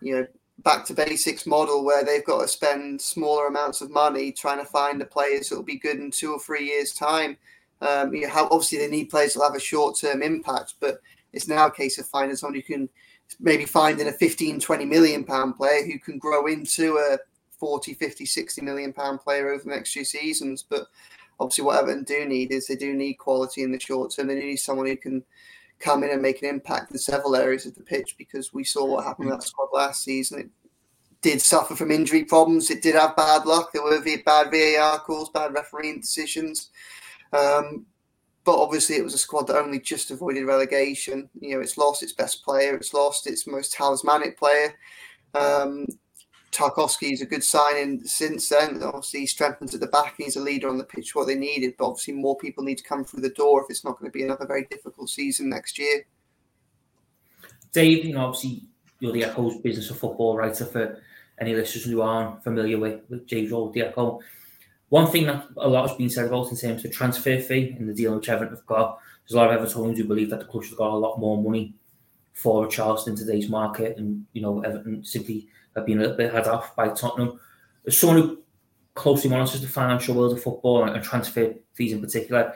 you 0.00 0.14
know, 0.14 0.26
back 0.60 0.84
to 0.86 0.94
basics 0.94 1.46
model 1.46 1.84
where 1.84 2.04
they've 2.04 2.24
got 2.24 2.42
to 2.42 2.48
spend 2.48 3.00
smaller 3.00 3.48
amounts 3.48 3.80
of 3.80 3.90
money 3.90 4.30
trying 4.30 4.58
to 4.58 4.64
find 4.64 5.00
the 5.00 5.06
players 5.06 5.48
that 5.48 5.56
will 5.56 5.64
be 5.64 5.78
good 5.78 5.96
in 5.96 6.12
two 6.12 6.32
or 6.32 6.38
three 6.38 6.66
years' 6.66 6.94
time 6.94 7.36
um, 7.82 8.14
you 8.14 8.22
know, 8.22 8.28
how 8.28 8.44
obviously 8.46 8.78
they 8.78 8.88
need 8.88 9.10
players 9.10 9.34
to 9.34 9.40
have 9.40 9.54
a 9.54 9.60
short 9.60 9.98
term 9.98 10.22
impact, 10.22 10.74
but 10.80 11.00
it's 11.32 11.48
now 11.48 11.66
a 11.66 11.70
case 11.70 11.98
of 11.98 12.06
finding 12.06 12.36
someone 12.36 12.54
who 12.54 12.62
can 12.62 12.88
maybe 13.38 13.64
finding 13.64 14.08
a 14.08 14.12
15, 14.12 14.60
20 14.60 14.84
million 14.84 15.24
pound 15.24 15.56
player 15.56 15.84
who 15.84 15.98
can 15.98 16.18
grow 16.18 16.46
into 16.46 16.98
a 16.98 17.18
40, 17.60 17.94
50, 17.94 18.26
60 18.26 18.62
million 18.62 18.92
pound 18.92 19.20
player 19.20 19.52
over 19.52 19.62
the 19.62 19.70
next 19.70 19.92
few 19.92 20.04
seasons. 20.04 20.64
But 20.68 20.86
obviously, 21.38 21.64
what 21.64 21.78
Everton 21.78 22.04
do 22.04 22.24
need 22.24 22.50
is 22.50 22.66
they 22.66 22.74
do 22.74 22.94
need 22.94 23.14
quality 23.14 23.62
in 23.62 23.70
the 23.70 23.78
short 23.78 24.12
term. 24.12 24.26
They 24.26 24.34
need 24.34 24.56
someone 24.56 24.86
who 24.86 24.96
can 24.96 25.22
come 25.78 26.02
in 26.02 26.10
and 26.10 26.22
make 26.22 26.42
an 26.42 26.48
impact 26.48 26.90
in 26.90 26.98
several 26.98 27.36
areas 27.36 27.66
of 27.66 27.74
the 27.74 27.82
pitch 27.82 28.16
because 28.18 28.52
we 28.52 28.64
saw 28.64 28.84
what 28.84 29.04
happened 29.04 29.28
with 29.28 29.38
that 29.38 29.46
squad 29.46 29.68
last 29.72 30.02
season. 30.02 30.40
It 30.40 30.50
did 31.22 31.40
suffer 31.40 31.76
from 31.76 31.90
injury 31.90 32.24
problems. 32.24 32.70
It 32.70 32.82
did 32.82 32.94
have 32.94 33.16
bad 33.16 33.46
luck. 33.46 33.72
There 33.72 33.82
were 33.82 34.02
bad 34.24 34.50
VAR 34.50 34.98
calls, 35.00 35.30
bad 35.30 35.54
refereeing 35.54 36.00
decisions. 36.00 36.70
Um, 37.32 37.86
but 38.44 38.58
obviously, 38.58 38.96
it 38.96 39.04
was 39.04 39.14
a 39.14 39.18
squad 39.18 39.46
that 39.46 39.58
only 39.58 39.80
just 39.80 40.10
avoided 40.10 40.44
relegation. 40.44 41.28
You 41.40 41.54
know, 41.54 41.60
it's 41.60 41.78
lost 41.78 42.02
its 42.02 42.12
best 42.12 42.42
player, 42.42 42.74
it's 42.74 42.94
lost 42.94 43.26
its 43.26 43.46
most 43.46 43.72
talismanic 43.72 44.38
player. 44.38 44.74
Um, 45.34 45.86
Tarkowski 46.52 47.12
is 47.12 47.22
a 47.22 47.26
good 47.26 47.44
signing 47.44 48.02
since 48.04 48.48
then. 48.48 48.82
Obviously, 48.82 49.20
he 49.20 49.26
strengthens 49.26 49.74
at 49.74 49.80
the 49.80 49.86
back. 49.86 50.14
He's 50.16 50.36
a 50.36 50.40
leader 50.40 50.68
on 50.68 50.78
the 50.78 50.84
pitch, 50.84 51.14
what 51.14 51.26
they 51.26 51.36
needed. 51.36 51.74
But 51.78 51.86
obviously, 51.86 52.14
more 52.14 52.36
people 52.36 52.64
need 52.64 52.78
to 52.78 52.84
come 52.84 53.04
through 53.04 53.22
the 53.22 53.30
door 53.30 53.62
if 53.62 53.70
it's 53.70 53.84
not 53.84 53.98
going 53.98 54.10
to 54.10 54.16
be 54.16 54.24
another 54.24 54.46
very 54.46 54.64
difficult 54.64 55.10
season 55.10 55.48
next 55.48 55.78
year. 55.78 56.04
Dave, 57.72 58.04
you 58.04 58.14
know, 58.14 58.26
obviously, 58.26 58.64
you're 58.98 59.12
the 59.12 59.24
Echo's 59.24 59.58
business 59.58 59.90
of 59.90 59.98
football 59.98 60.36
writer 60.36 60.64
for 60.64 61.00
any 61.38 61.54
listeners 61.54 61.84
who 61.84 62.02
aren't 62.02 62.42
familiar 62.42 62.78
with, 62.78 63.00
with 63.08 63.26
James 63.26 63.52
Old, 63.52 63.72
the 63.72 63.82
Echo. 63.82 64.20
One 64.88 65.06
thing 65.06 65.26
that 65.26 65.46
a 65.56 65.68
lot 65.68 65.88
has 65.88 65.96
been 65.96 66.10
said 66.10 66.26
about 66.26 66.50
in 66.50 66.56
terms 66.56 66.84
of 66.84 66.92
transfer 66.92 67.38
fee 67.38 67.76
in 67.78 67.86
the 67.86 67.94
deal 67.94 68.14
which 68.16 68.28
Everton 68.28 68.56
have 68.56 68.66
got, 68.66 68.98
there's 69.22 69.36
a 69.36 69.36
lot 69.36 69.54
of 69.54 69.60
Evertonians 69.60 69.96
who 69.96 70.04
believe 70.04 70.30
that 70.30 70.40
the 70.40 70.46
club 70.46 70.64
has 70.64 70.74
got 70.74 70.90
a 70.90 70.96
lot 70.96 71.20
more 71.20 71.40
money 71.40 71.74
for 72.32 72.66
Charleston 72.66 73.14
today's 73.14 73.48
market, 73.48 73.96
and 73.98 74.26
you 74.32 74.42
know 74.42 74.60
Everton 74.62 75.04
simply 75.04 75.46
have 75.76 75.86
been 75.86 75.98
a 75.98 76.02
little 76.02 76.16
bit 76.16 76.32
had 76.32 76.46
off 76.46 76.74
by 76.76 76.88
Tottenham. 76.88 77.40
As 77.86 77.98
someone 77.98 78.22
who 78.22 78.38
closely 78.94 79.30
monitors 79.30 79.60
the 79.60 79.68
financial 79.68 80.14
world 80.14 80.32
of 80.32 80.42
football 80.42 80.84
and 80.84 81.02
transfer 81.02 81.54
fees 81.74 81.92
in 81.92 82.00
particular, 82.00 82.54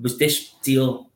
was 0.00 0.18
this 0.18 0.54
deal 0.62 1.10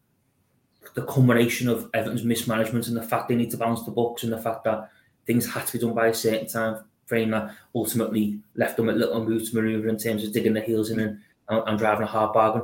the 0.95 1.03
combination 1.03 1.69
of 1.69 1.91
Everton's 1.93 2.25
mismanagement 2.25 2.87
and 2.87 2.97
the 2.97 3.03
fact 3.03 3.29
they 3.29 3.35
need 3.35 3.51
to 3.51 3.57
balance 3.57 3.83
the 3.83 3.91
books 3.91 4.23
and 4.23 4.33
the 4.33 4.41
fact 4.41 4.65
that 4.65 4.91
things 5.27 5.47
had 5.47 5.67
to 5.67 5.73
be 5.73 5.79
done 5.79 5.95
by 5.95 6.09
a 6.09 6.15
certain 6.15 6.47
time 6.47 6.85
frame 7.07 7.31
that 7.31 7.55
ultimately 7.75 8.39
left 8.55 8.77
them 8.77 8.89
a 8.89 8.93
little 8.93 9.25
room 9.25 9.45
to 9.45 9.55
manoeuvre 9.55 9.91
in 9.91 9.99
terms 9.99 10.25
of 10.25 10.33
digging 10.33 10.53
their 10.53 10.63
heels 10.63 10.91
in 10.91 11.01
and, 11.01 11.21
and 11.49 11.79
driving 11.79 12.05
a 12.05 12.07
hard 12.07 12.33
bargain. 12.33 12.63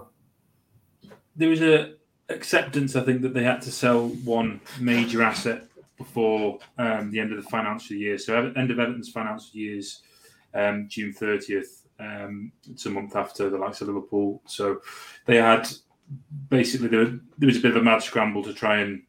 There 1.36 1.48
was 1.48 1.60
a 1.60 1.94
acceptance, 2.28 2.94
I 2.94 3.02
think, 3.02 3.22
that 3.22 3.34
they 3.34 3.42
had 3.42 3.62
to 3.62 3.72
sell 3.72 4.08
one 4.08 4.60
major 4.78 5.22
asset 5.22 5.64
before 6.00 6.58
um, 6.78 7.10
the 7.10 7.20
end 7.20 7.30
of 7.30 7.42
the 7.42 7.50
financial 7.50 7.94
year. 7.94 8.16
So, 8.16 8.52
end 8.56 8.70
of 8.70 8.78
Everton's 8.78 9.10
financial 9.10 9.50
years, 9.52 10.02
um, 10.54 10.88
June 10.88 11.12
thirtieth. 11.12 11.86
Um, 12.00 12.52
it's 12.70 12.86
a 12.86 12.90
month 12.90 13.14
after 13.14 13.50
the 13.50 13.58
likes 13.58 13.82
of 13.82 13.88
Liverpool. 13.88 14.40
So, 14.46 14.80
they 15.26 15.36
had 15.36 15.68
basically 16.48 16.88
there, 16.88 17.20
there 17.38 17.46
was 17.46 17.58
a 17.58 17.60
bit 17.60 17.72
of 17.72 17.76
a 17.76 17.82
mad 17.82 18.02
scramble 18.02 18.42
to 18.44 18.54
try 18.54 18.78
and 18.78 19.02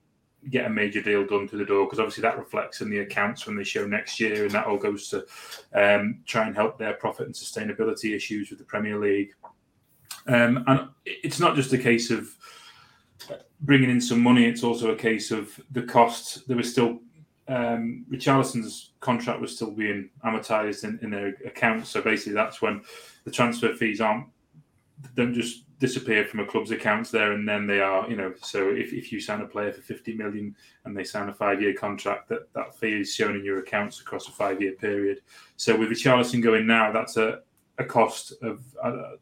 get 0.49 0.65
a 0.65 0.69
major 0.69 1.01
deal 1.01 1.25
done 1.25 1.47
to 1.47 1.55
the 1.55 1.65
door 1.65 1.85
because 1.85 1.99
obviously 1.99 2.23
that 2.23 2.37
reflects 2.37 2.81
in 2.81 2.89
the 2.89 2.99
accounts 2.99 3.45
when 3.45 3.55
they 3.55 3.63
show 3.63 3.87
next 3.87 4.19
year, 4.19 4.43
and 4.43 4.51
that 4.51 4.65
all 4.65 4.77
goes 4.77 5.07
to 5.07 5.25
um, 5.73 6.19
try 6.25 6.45
and 6.45 6.55
help 6.55 6.77
their 6.77 6.93
profit 6.93 7.27
and 7.27 7.35
sustainability 7.35 8.13
issues 8.15 8.49
with 8.49 8.59
the 8.59 8.65
Premier 8.65 8.99
League. 8.99 9.33
Um, 10.27 10.63
and 10.67 10.89
it's 11.05 11.39
not 11.39 11.55
just 11.55 11.73
a 11.73 11.77
case 11.77 12.11
of 12.11 12.29
bringing 13.61 13.89
in 13.89 14.01
some 14.01 14.21
money; 14.21 14.45
it's 14.45 14.63
also 14.63 14.91
a 14.91 14.95
case 14.95 15.31
of 15.31 15.59
the 15.71 15.83
cost. 15.83 16.47
There 16.47 16.57
was 16.57 16.71
still 16.71 16.99
um, 17.47 18.05
Richarlison's 18.11 18.91
contract 18.99 19.41
was 19.41 19.55
still 19.55 19.71
being 19.71 20.09
amortized 20.25 20.83
in, 20.83 20.99
in 21.01 21.09
their 21.11 21.29
accounts, 21.45 21.89
so 21.89 22.01
basically 22.01 22.33
that's 22.33 22.61
when 22.61 22.81
the 23.25 23.31
transfer 23.31 23.73
fees 23.73 24.01
aren't 24.01 24.27
don't 25.15 25.33
just 25.33 25.63
disappear 25.79 26.25
from 26.25 26.41
a 26.41 26.45
club's 26.45 26.69
accounts 26.69 27.09
there 27.09 27.31
and 27.31 27.47
then 27.47 27.65
they 27.65 27.81
are 27.81 28.07
you 28.07 28.15
know 28.15 28.31
so 28.41 28.69
if, 28.69 28.93
if 28.93 29.11
you 29.11 29.19
sign 29.19 29.41
a 29.41 29.47
player 29.47 29.71
for 29.71 29.81
50 29.81 30.13
million 30.13 30.55
and 30.85 30.95
they 30.95 31.03
sign 31.03 31.27
a 31.27 31.33
five 31.33 31.59
year 31.59 31.73
contract 31.73 32.29
that 32.29 32.53
that 32.53 32.77
fee 32.77 33.01
is 33.01 33.13
shown 33.13 33.35
in 33.35 33.43
your 33.43 33.59
accounts 33.59 33.99
across 33.99 34.27
a 34.27 34.31
five 34.31 34.61
year 34.61 34.73
period. 34.73 35.21
So 35.57 35.75
with 35.75 35.89
Richarlison 35.89 36.43
going 36.43 36.67
now 36.67 36.91
that's 36.91 37.17
a, 37.17 37.39
a 37.79 37.83
cost 37.83 38.33
of 38.43 38.63
uh, 38.83 39.13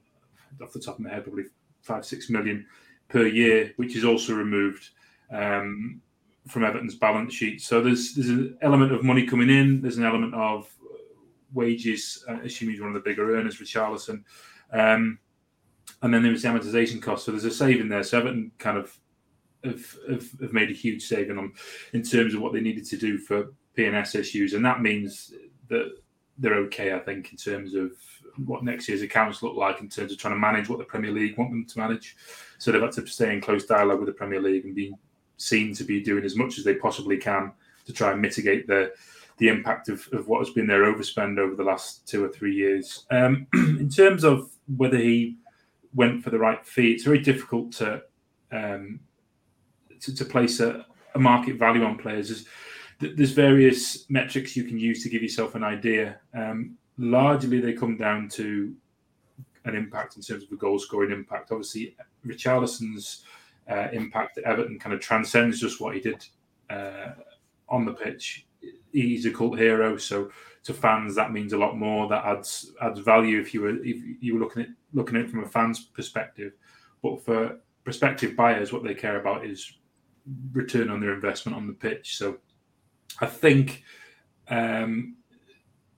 off 0.62 0.74
the 0.74 0.82
top 0.82 0.96
of 0.96 1.00
my 1.00 1.12
head 1.12 1.24
probably 1.24 1.46
five 1.82 2.06
six 2.06 2.30
million 2.30 2.66
per 3.10 3.26
year 3.26 3.74
which 3.76 3.96
is 3.96 4.06
also 4.06 4.34
removed 4.34 4.90
um, 5.32 6.02
from 6.48 6.64
Everton's 6.64 6.96
balance 6.96 7.34
sheet 7.34 7.62
so 7.62 7.82
there's 7.82 8.14
there's 8.14 8.30
an 8.30 8.58
element 8.62 8.92
of 8.92 9.04
money 9.04 9.26
coming 9.26 9.50
in 9.50 9.82
there's 9.82 9.98
an 9.98 10.06
element 10.06 10.34
of 10.34 10.68
wages 11.54 12.24
uh, 12.30 12.38
assuming 12.44 12.74
he's 12.74 12.82
one 12.82 12.90
of 12.90 12.96
the 12.96 13.10
bigger 13.10 13.36
earners 13.36 13.60
Richarlison 13.60 14.24
um, 14.72 15.20
and 16.02 16.14
then 16.14 16.24
there 16.24 16.32
was 16.32 16.44
the 16.44 16.50
amortization 16.50 17.02
cost. 17.02 17.26
So 17.26 17.32
there's 17.32 17.46
a 17.46 17.52
saving 17.52 17.90
there. 17.90 18.04
So 18.04 18.20
Everton 18.20 18.52
kind 18.58 18.78
of 18.78 18.98
have, 19.64 19.98
have, 20.10 20.32
have 20.42 20.54
made 20.54 20.70
a 20.70 20.74
huge 20.74 21.04
saving 21.04 21.38
on 21.38 21.54
in 21.94 22.04
terms 22.04 22.34
of 22.34 22.42
what 22.42 22.54
they 22.54 22.62
needed 22.62 22.86
to 22.86 22.98
do 22.98 23.18
for 23.18 23.54
P&S 23.76 24.16
issues, 24.16 24.54
and 24.54 24.66
that 24.66 24.82
means 24.82 25.34
that 25.68 25.94
they're 26.38 26.56
okay, 26.56 26.94
I 26.94 27.00
think, 27.00 27.32
in 27.32 27.38
terms 27.38 27.74
of 27.76 27.92
what 28.46 28.64
next 28.64 28.88
year's 28.88 29.02
accounts 29.02 29.44
look 29.44 29.56
like 29.56 29.82
in 29.82 29.90
terms 29.90 30.12
of 30.12 30.18
trying 30.18 30.34
to 30.34 30.40
manage 30.40 30.70
what 30.70 30.80
the 30.80 30.86
Premier 30.86 31.12
League 31.12 31.38
want 31.38 31.52
them 31.52 31.66
to 31.66 31.80
manage. 31.80 32.16
So 32.58 32.72
they've 32.72 32.82
had 32.82 32.92
to 32.94 33.08
stay 33.08 33.34
in 33.34 33.42
close 33.42 33.66
dialogue 33.66 34.00
with 34.00 34.08
the 34.08 34.14
Premier 34.14 34.42
League 34.42 34.66
and 34.66 34.76
be 34.76 34.94
seen 35.38 35.74
to 35.76 35.84
be 35.84 36.02
doing 36.02 36.26
as 36.26 36.36
much 36.36 36.58
as 36.58 36.64
they 36.64 36.76
possibly 36.76 37.18
can 37.18 37.52
to 37.86 37.94
try 37.94 38.12
and 38.12 38.22
mitigate 38.22 38.68
the 38.68 38.94
the 39.38 39.48
impact 39.48 39.88
of, 39.88 40.06
of 40.12 40.28
what 40.28 40.40
has 40.40 40.54
been 40.54 40.68
their 40.68 40.94
overspend 40.94 41.40
over 41.40 41.56
the 41.56 41.64
last 41.64 42.06
two 42.06 42.22
or 42.22 42.28
three 42.28 42.54
years. 42.54 43.06
Um, 43.10 43.48
in 43.54 43.90
terms 43.90 44.26
of 44.26 44.52
whether 44.76 44.98
he 44.98 45.38
went 45.94 46.24
for 46.24 46.30
the 46.30 46.40
right 46.40 46.66
fee. 46.66 46.92
It's 46.92 47.04
very 47.04 47.20
difficult 47.20 47.72
to 47.74 48.04
um, 48.52 49.00
to, 50.02 50.16
to, 50.16 50.26
place 50.26 50.60
a, 50.60 50.86
a, 51.14 51.20
market 51.20 51.58
value 51.58 51.84
on 51.84 51.98
players. 51.98 52.46
There's, 53.00 53.16
there's, 53.16 53.32
various 53.32 54.10
metrics 54.10 54.56
you 54.56 54.64
can 54.64 54.80
use 54.80 55.04
to 55.04 55.10
give 55.10 55.22
yourself 55.22 55.54
an 55.54 55.64
idea. 55.64 56.20
Um, 56.34 56.78
largely, 57.00 57.60
they 57.60 57.74
come 57.74 57.98
down 57.98 58.28
to 58.30 58.76
an 59.66 59.76
impact 59.76 60.18
in 60.18 60.22
terms 60.22 60.44
of 60.44 60.50
the 60.50 60.56
goal 60.56 60.78
scoring 60.78 61.12
impact. 61.12 61.52
Obviously, 61.52 61.96
Richarlison's 62.26 63.24
uh, 63.70 63.88
impact 63.94 64.38
at 64.38 64.44
Everton 64.44 64.78
kind 64.78 64.94
of 64.94 65.00
transcends 65.00 65.60
just 65.60 65.80
what 65.80 65.96
he 65.96 66.02
did 66.02 66.26
uh, 66.70 67.12
on 67.70 67.86
the 67.86 67.94
pitch. 67.94 68.46
He's 68.92 69.26
a 69.26 69.32
cult 69.32 69.58
hero, 69.58 69.98
so 69.98 70.30
to 70.64 70.74
fans 70.74 71.16
that 71.16 71.32
means 71.32 71.54
a 71.54 71.58
lot 71.58 71.78
more. 71.78 72.10
That 72.10 72.26
adds 72.26 72.74
adds 72.82 73.00
value 73.00 73.40
if 73.40 73.54
you 73.54 73.62
were 73.62 73.78
if 73.84 74.04
you 74.20 74.34
were 74.34 74.40
looking 74.40 74.64
at 74.64 74.70
looking 74.94 75.16
at 75.16 75.26
it 75.26 75.30
from 75.30 75.44
a 75.44 75.48
fan's 75.48 75.86
perspective. 75.86 76.54
But 77.02 77.24
for 77.24 77.60
prospective 77.84 78.36
buyers, 78.36 78.74
what 78.74 78.84
they 78.84 78.94
care 78.94 79.20
about 79.22 79.46
is 79.46 79.78
return 80.52 80.90
on 80.90 81.00
their 81.00 81.14
investment 81.14 81.56
on 81.56 81.68
the 81.68 81.74
pitch. 81.74 82.18
So 82.18 82.40
I 83.22 83.28
think 83.28 83.84
um, 84.50 85.16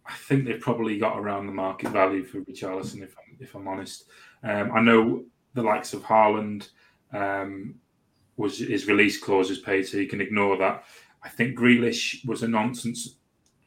I 0.05 0.13
think 0.13 0.45
they've 0.45 0.59
probably 0.59 0.97
got 0.97 1.17
around 1.17 1.45
the 1.45 1.53
market 1.53 1.89
value 1.89 2.23
for 2.23 2.41
Richarlison, 2.41 3.03
if 3.03 3.15
I'm, 3.17 3.37
if 3.39 3.55
I'm 3.55 3.67
honest. 3.67 4.05
Um, 4.43 4.71
I 4.73 4.81
know 4.81 5.23
the 5.53 5.61
likes 5.61 5.93
of 5.93 6.01
Haaland 6.03 6.69
um, 7.13 7.75
was 8.37 8.59
his 8.59 8.87
release 8.87 9.19
clause 9.19 9.51
is 9.51 9.59
paid, 9.59 9.87
so 9.87 9.97
you 9.97 10.07
can 10.07 10.21
ignore 10.21 10.57
that. 10.57 10.83
I 11.23 11.29
think 11.29 11.57
Grealish 11.57 12.25
was 12.25 12.43
a 12.43 12.47
nonsense 12.47 13.17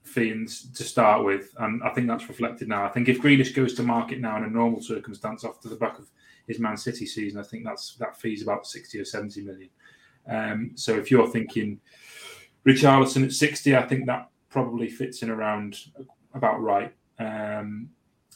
Fiends 0.03 0.71
to 0.73 0.85
start 0.85 1.25
with, 1.25 1.55
and 1.59 1.83
I 1.83 1.89
think 1.89 2.07
that's 2.07 2.29
reflected 2.29 2.69
now. 2.69 2.85
I 2.85 2.91
think 2.91 3.09
if 3.09 3.23
Grealish 3.23 3.55
goes 3.55 3.75
to 3.75 3.83
market 3.83 4.21
now 4.21 4.37
in 4.37 4.45
a 4.45 4.51
normal 4.51 4.83
circumstance 4.83 5.45
after 5.45 5.69
the 5.69 5.77
back 5.77 5.99
of 5.99 6.11
his 6.47 6.61
Man 6.61 6.77
City 6.77 7.07
season, 7.07 7.41
I 7.41 7.43
think 7.43 7.65
that's 7.65 7.95
that 7.97 8.21
fee's 8.21 8.43
about 8.43 8.67
sixty 8.67 8.99
or 8.99 9.05
seventy 9.05 9.41
million. 9.41 9.71
Um, 10.29 10.73
so 10.75 10.95
if 10.95 11.11
you're 11.11 11.27
thinking 11.27 11.81
Richarlison 12.67 13.25
at 13.25 13.33
sixty, 13.33 13.75
I 13.75 13.83
think 13.89 14.07
that 14.07 14.29
probably 14.51 14.89
fits 14.89 15.23
in 15.23 15.31
around 15.31 15.79
about 16.35 16.61
right. 16.61 16.93
Um, 17.19 17.91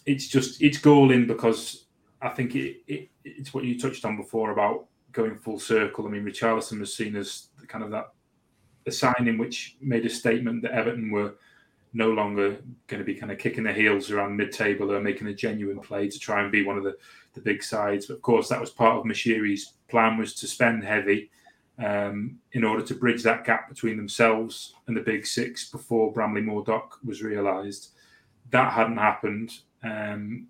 it's 0.07 0.29
just 0.29 0.63
it's 0.63 0.79
galling 0.79 1.27
because 1.27 1.87
I 2.23 2.31
think 2.31 2.55
it, 2.55 2.79
it, 2.87 3.09
it's 3.25 3.53
what 3.53 3.65
you 3.65 3.79
touched 3.79 4.05
on 4.05 4.17
before 4.17 4.53
about 4.53 4.87
going 5.13 5.37
full 5.37 5.59
circle. 5.59 6.07
I 6.07 6.11
mean, 6.11 6.25
Richarlison 6.25 6.81
was 6.81 6.95
seen 6.97 7.17
as 7.17 7.49
kind 7.67 7.85
of 7.85 7.91
that 7.91 8.13
a 8.87 8.93
signing 8.93 9.39
which 9.39 9.77
made 9.81 10.07
a 10.07 10.11
statement 10.11 10.63
that 10.63 10.73
Everton 10.73 11.11
were 11.11 11.35
no 11.93 12.11
longer 12.11 12.57
going 12.87 12.99
to 12.99 13.05
be 13.05 13.15
kind 13.15 13.33
of 13.33 13.39
kicking 13.39 13.65
their 13.65 13.75
heels 13.75 14.11
around 14.11 14.37
mid-table 14.37 14.93
or 14.93 15.01
making 15.01 15.27
a 15.27 15.35
genuine 15.35 15.81
play 15.81 16.09
to 16.09 16.19
try 16.19 16.43
and 16.43 16.53
be 16.53 16.65
one 16.65 16.77
of 16.77 16.85
the, 16.85 16.97
the 17.35 17.41
big 17.41 17.63
sides. 17.63 18.07
But 18.07 18.15
of 18.15 18.23
course, 18.23 18.49
that 18.49 18.61
was 18.61 18.71
part 18.71 18.97
of 18.97 19.05
Moshiri's 19.05 19.75
plan 19.89 20.19
was 20.19 20.35
to 20.35 20.47
spend 20.47 20.85
heavy 20.85 21.31
um, 21.79 22.39
in 22.53 22.65
order 22.65 22.83
to 22.83 22.95
bridge 22.95 23.23
that 23.23 23.45
gap 23.45 23.69
between 23.69 23.97
themselves 23.97 24.75
and 24.87 24.97
the 24.97 25.01
big 25.01 25.27
six 25.27 25.71
before 25.71 26.13
Bramley-Moore 26.13 26.65
Dock 26.65 26.99
was 27.05 27.23
realised. 27.23 27.91
That 28.51 28.73
hadn't 28.73 28.97
happened. 28.97 29.53
Um, 29.83 30.49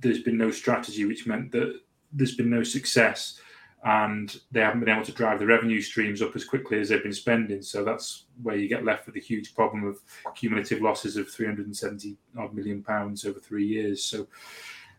there's 0.00 0.22
been 0.22 0.38
no 0.38 0.50
strategy, 0.50 1.04
which 1.04 1.26
meant 1.26 1.52
that 1.52 1.80
there's 2.12 2.34
been 2.34 2.50
no 2.50 2.62
success 2.62 3.40
and 3.84 4.40
they 4.52 4.60
haven't 4.60 4.80
been 4.80 4.88
able 4.88 5.04
to 5.04 5.12
drive 5.12 5.40
the 5.40 5.46
revenue 5.46 5.80
streams 5.80 6.22
up 6.22 6.36
as 6.36 6.44
quickly 6.44 6.78
as 6.78 6.88
they've 6.88 7.02
been 7.02 7.12
spending. 7.12 7.62
So 7.62 7.84
that's 7.84 8.26
where 8.40 8.56
you 8.56 8.68
get 8.68 8.84
left 8.84 9.06
with 9.06 9.16
a 9.16 9.20
huge 9.20 9.54
problem 9.54 9.84
of 9.84 9.98
cumulative 10.36 10.80
losses 10.80 11.16
of 11.16 11.28
370 11.28 12.16
odd 12.38 12.54
million 12.54 12.82
pounds 12.82 13.24
over 13.24 13.40
three 13.40 13.66
years. 13.66 14.04
So 14.04 14.28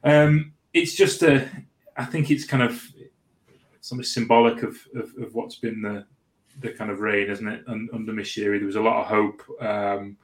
um, 0.03 0.53
it's 0.73 0.95
just 0.95 1.23
a, 1.23 1.49
I 1.95 2.03
think 2.03 2.29
it's 2.29 2.43
kind 2.43 2.63
of 2.63 2.85
something 3.83 4.05
symbolic 4.05 4.63
of, 4.63 4.77
of, 4.95 5.13
of, 5.21 5.35
what's 5.35 5.57
been 5.57 5.81
the 5.81 6.05
the 6.61 6.71
kind 6.71 6.89
of 6.89 7.01
reign, 7.01 7.29
isn't 7.29 7.47
it? 7.47 7.63
And 7.67 7.89
under 7.93 8.13
Moshiri, 8.13 8.57
there 8.57 8.65
was 8.65 8.77
a 8.77 8.81
lot 8.81 9.01
of 9.01 9.07
hope 9.07 9.43
um, 9.59 10.15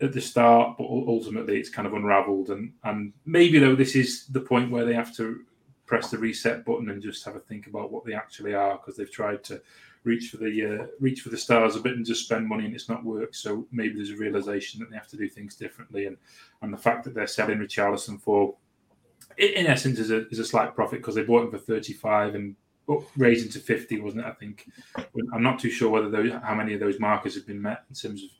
at 0.00 0.12
the 0.12 0.20
start, 0.20 0.76
but 0.78 0.84
ultimately 0.84 1.58
it's 1.58 1.68
kind 1.68 1.86
of 1.86 1.94
unravelled. 1.94 2.50
And 2.50 2.72
and 2.84 3.12
maybe 3.24 3.58
though 3.58 3.76
this 3.76 3.94
is 3.94 4.26
the 4.26 4.40
point 4.40 4.70
where 4.70 4.84
they 4.84 4.94
have 4.94 5.14
to 5.16 5.44
press 5.86 6.10
the 6.10 6.18
reset 6.18 6.64
button 6.64 6.90
and 6.90 7.02
just 7.02 7.24
have 7.24 7.36
a 7.36 7.40
think 7.40 7.68
about 7.68 7.92
what 7.92 8.04
they 8.04 8.14
actually 8.14 8.54
are 8.54 8.78
because 8.78 8.96
they've 8.96 9.10
tried 9.10 9.44
to 9.44 9.60
reach 10.04 10.30
for 10.30 10.38
the 10.38 10.80
uh, 10.80 10.86
reach 10.98 11.20
for 11.20 11.28
the 11.28 11.36
stars 11.36 11.76
a 11.76 11.80
bit 11.80 11.96
and 11.96 12.04
just 12.04 12.24
spend 12.24 12.48
money 12.48 12.64
and 12.64 12.74
it's 12.74 12.88
not 12.88 13.04
worked. 13.04 13.36
So 13.36 13.64
maybe 13.70 13.94
there's 13.94 14.10
a 14.10 14.16
realization 14.16 14.80
that 14.80 14.90
they 14.90 14.96
have 14.96 15.08
to 15.08 15.16
do 15.16 15.28
things 15.28 15.54
differently, 15.54 16.06
and 16.06 16.16
and 16.62 16.72
the 16.72 16.78
fact 16.78 17.04
that 17.04 17.14
they're 17.14 17.28
selling 17.28 17.58
Richarlison 17.58 18.20
for, 18.20 18.56
in 19.38 19.66
essence, 19.68 20.00
is 20.00 20.10
a 20.10 20.26
is 20.30 20.40
a 20.40 20.44
slight 20.44 20.74
profit 20.74 20.98
because 20.98 21.14
they 21.14 21.22
bought 21.22 21.44
him 21.44 21.52
for 21.52 21.58
35 21.58 22.34
and 22.34 22.56
raising 23.16 23.50
to 23.50 23.58
50, 23.58 24.00
wasn't 24.00 24.24
it? 24.24 24.28
I 24.28 24.32
think 24.32 24.68
I'm 25.32 25.42
not 25.42 25.58
too 25.58 25.70
sure 25.70 25.90
whether 25.90 26.10
those 26.10 26.32
how 26.42 26.54
many 26.54 26.74
of 26.74 26.80
those 26.80 26.98
markers 26.98 27.34
have 27.34 27.46
been 27.46 27.62
met 27.62 27.84
in 27.88 27.94
terms 27.94 28.22
of 28.24 28.30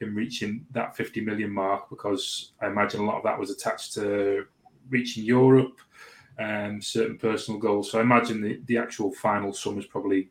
him 0.00 0.14
reaching 0.14 0.66
that 0.72 0.96
50 0.96 1.20
million 1.20 1.50
mark 1.50 1.88
because 1.88 2.52
I 2.60 2.66
imagine 2.66 3.00
a 3.00 3.04
lot 3.04 3.18
of 3.18 3.24
that 3.24 3.38
was 3.38 3.50
attached 3.50 3.94
to 3.94 4.46
reaching 4.90 5.24
Europe 5.24 5.78
and 6.38 6.82
certain 6.82 7.18
personal 7.18 7.60
goals. 7.60 7.90
So 7.90 7.98
I 7.98 8.02
imagine 8.02 8.40
the, 8.40 8.60
the 8.66 8.78
actual 8.78 9.12
final 9.12 9.52
sum 9.52 9.78
is 9.78 9.86
probably 9.86 10.30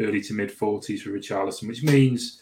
early 0.00 0.20
to 0.22 0.34
mid 0.34 0.50
40s 0.50 1.00
for 1.00 1.10
Richarlison, 1.10 1.68
which 1.68 1.82
means 1.82 2.40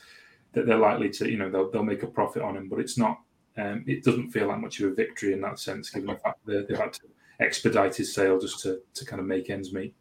that 0.52 0.66
they're 0.66 0.78
likely 0.78 1.11
to, 1.11 1.31
you 1.31 1.37
know, 1.37 1.50
they'll, 1.50 1.71
they'll 1.71 1.83
make 1.83 2.02
a 2.02 2.07
profit 2.07 2.42
on 2.42 2.57
him, 2.57 2.69
but 2.69 2.78
it's 2.78 2.99
not, 2.99 3.21
um, 3.59 3.85
it 3.87 4.04
doesn't 4.04 4.31
feel 4.31 4.49
like 4.49 4.61
much 4.61 4.81
of 4.81 4.90
a 4.90 4.95
victory 4.95 5.33
in 5.33 5.40
that 5.40 5.59
sense, 5.59 5.90
given 5.90 6.09
the 6.09 6.16
fact 6.16 6.45
that 6.47 6.69
they've 6.69 6.78
had 6.78 6.92
to 6.95 7.00
expedite 7.40 7.97
his 7.97 8.14
sale 8.14 8.38
just 8.38 8.61
to, 8.61 8.81
to 8.95 9.04
kind 9.04 9.21
of 9.21 9.26
make 9.26 9.50
ends 9.50 9.73
meet. 9.73 9.95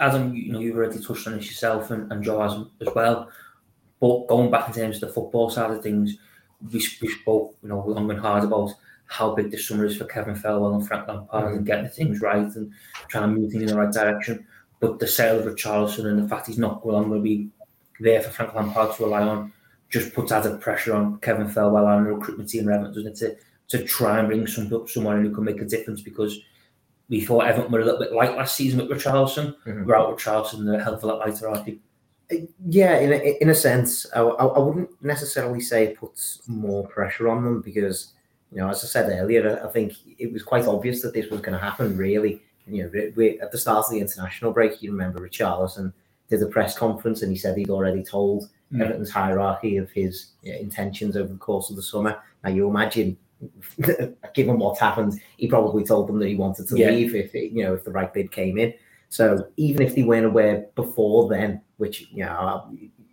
Adam, 0.00 0.34
you 0.34 0.52
know, 0.52 0.60
you've 0.60 0.76
already 0.76 0.98
touched 0.98 1.26
on 1.26 1.36
this 1.36 1.46
yourself 1.46 1.90
and, 1.90 2.10
and 2.12 2.22
Joe 2.22 2.40
has 2.40 2.52
as 2.86 2.94
well. 2.94 3.30
But 4.00 4.26
going 4.26 4.50
back 4.50 4.68
in 4.68 4.74
terms 4.74 4.96
of 4.96 5.02
the 5.02 5.14
football 5.14 5.50
side 5.50 5.70
of 5.70 5.82
things, 5.82 6.16
we, 6.72 6.84
we 7.00 7.08
spoke, 7.08 7.56
you 7.62 7.68
know, 7.68 7.84
long 7.86 8.10
and 8.10 8.20
hard 8.20 8.44
about 8.44 8.72
how 9.06 9.34
big 9.34 9.50
the 9.50 9.58
summer 9.58 9.84
is 9.84 9.96
for 9.96 10.04
Kevin 10.06 10.34
Thelwell 10.34 10.74
and 10.74 10.86
Frank 10.86 11.06
Lampard 11.08 11.44
mm-hmm. 11.44 11.56
and 11.58 11.66
getting 11.66 11.90
things 11.90 12.20
right 12.20 12.54
and 12.56 12.72
trying 13.08 13.34
to 13.34 13.40
move 13.40 13.50
things 13.50 13.62
in 13.64 13.68
the 13.68 13.76
right 13.76 13.92
direction. 13.92 14.46
But 14.80 14.98
the 14.98 15.06
sale 15.06 15.38
of 15.38 15.46
Richarlison 15.46 16.06
and 16.06 16.22
the 16.22 16.28
fact 16.28 16.46
he's 16.46 16.58
not 16.58 16.82
going 16.82 17.10
to 17.10 17.20
be 17.20 17.48
there 18.00 18.22
for 18.22 18.30
Frank 18.30 18.54
Lampard 18.54 18.96
to 18.96 19.04
rely 19.04 19.22
on 19.22 19.52
just 19.90 20.12
puts 20.12 20.32
added 20.32 20.60
pressure 20.60 20.94
on 20.94 21.18
Kevin 21.20 21.46
Thelwell 21.46 21.96
and 21.96 22.06
the 22.06 22.12
recruitment 22.12 22.50
team 22.50 22.68
Everton, 22.68 22.92
doesn't 22.92 23.22
it, 23.22 23.38
to, 23.68 23.78
to 23.78 23.84
try 23.84 24.18
and 24.18 24.28
bring 24.28 24.46
some, 24.46 24.86
someone 24.88 25.24
who 25.24 25.32
can 25.32 25.44
make 25.44 25.60
a 25.60 25.64
difference 25.64 26.00
because 26.00 26.40
we 27.08 27.20
thought 27.20 27.46
Everton 27.46 27.70
were 27.70 27.80
a 27.80 27.84
little 27.84 28.00
bit 28.00 28.12
light 28.12 28.36
last 28.36 28.56
season 28.56 28.80
with 28.80 28.98
Richarlison. 28.98 29.54
Mm-hmm. 29.66 29.84
Without 29.84 30.16
Richarlison, 30.16 30.64
they're 30.64 30.80
a 30.80 30.84
hell 30.84 30.94
of 30.94 31.02
a 31.02 31.06
lot 31.06 31.18
lighter, 31.18 31.48
aren't 31.48 31.66
they? 31.66 31.78
Yeah, 32.66 32.98
in 32.98 33.12
a, 33.12 33.42
in 33.42 33.50
a 33.50 33.54
sense, 33.54 34.06
I, 34.14 34.20
I 34.20 34.58
wouldn't 34.58 34.90
necessarily 35.02 35.60
say 35.60 35.84
it 35.84 35.98
puts 35.98 36.40
more 36.46 36.86
pressure 36.88 37.28
on 37.28 37.44
them 37.44 37.60
because, 37.60 38.14
you 38.50 38.58
know, 38.58 38.70
as 38.70 38.82
I 38.82 38.86
said 38.86 39.10
earlier, 39.10 39.62
I 39.64 39.70
think 39.70 39.92
it 40.18 40.32
was 40.32 40.42
quite 40.42 40.66
obvious 40.66 41.02
that 41.02 41.12
this 41.12 41.30
was 41.30 41.40
going 41.40 41.52
to 41.52 41.58
happen. 41.58 41.96
Really, 41.96 42.42
you 42.66 42.84
know, 42.84 43.10
we, 43.14 43.38
at 43.40 43.52
the 43.52 43.58
start 43.58 43.84
of 43.84 43.90
the 43.90 44.00
international 44.00 44.52
break, 44.52 44.80
you 44.80 44.90
remember 44.90 45.20
Richarlison 45.20 45.92
did 46.28 46.42
a 46.42 46.46
press 46.46 46.76
conference 46.76 47.20
and 47.20 47.30
he 47.30 47.36
said 47.36 47.56
he'd 47.56 47.68
already 47.68 48.02
told 48.02 48.48
mm. 48.72 48.80
Everton's 48.80 49.10
hierarchy 49.10 49.76
of 49.76 49.90
his 49.90 50.28
you 50.42 50.52
know, 50.52 50.58
intentions 50.58 51.16
over 51.16 51.28
the 51.28 51.38
course 51.38 51.68
of 51.68 51.76
the 51.76 51.82
summer. 51.82 52.18
Now, 52.42 52.50
you 52.50 52.68
imagine, 52.68 53.18
given 54.34 54.58
what's 54.58 54.80
happened, 54.80 55.20
he 55.36 55.48
probably 55.48 55.84
told 55.84 56.08
them 56.08 56.18
that 56.18 56.28
he 56.28 56.34
wanted 56.34 56.68
to 56.68 56.78
yeah. 56.78 56.90
leave 56.90 57.14
if 57.14 57.34
it, 57.34 57.52
you 57.52 57.62
know 57.62 57.74
if 57.74 57.84
the 57.84 57.90
right 57.90 58.12
bid 58.12 58.30
came 58.32 58.58
in. 58.58 58.72
So 59.08 59.46
even 59.56 59.82
if 59.82 59.94
they 59.94 60.02
weren't 60.02 60.26
aware 60.26 60.66
before 60.74 61.28
then, 61.28 61.60
which 61.76 62.08
you 62.10 62.24
know 62.24 62.68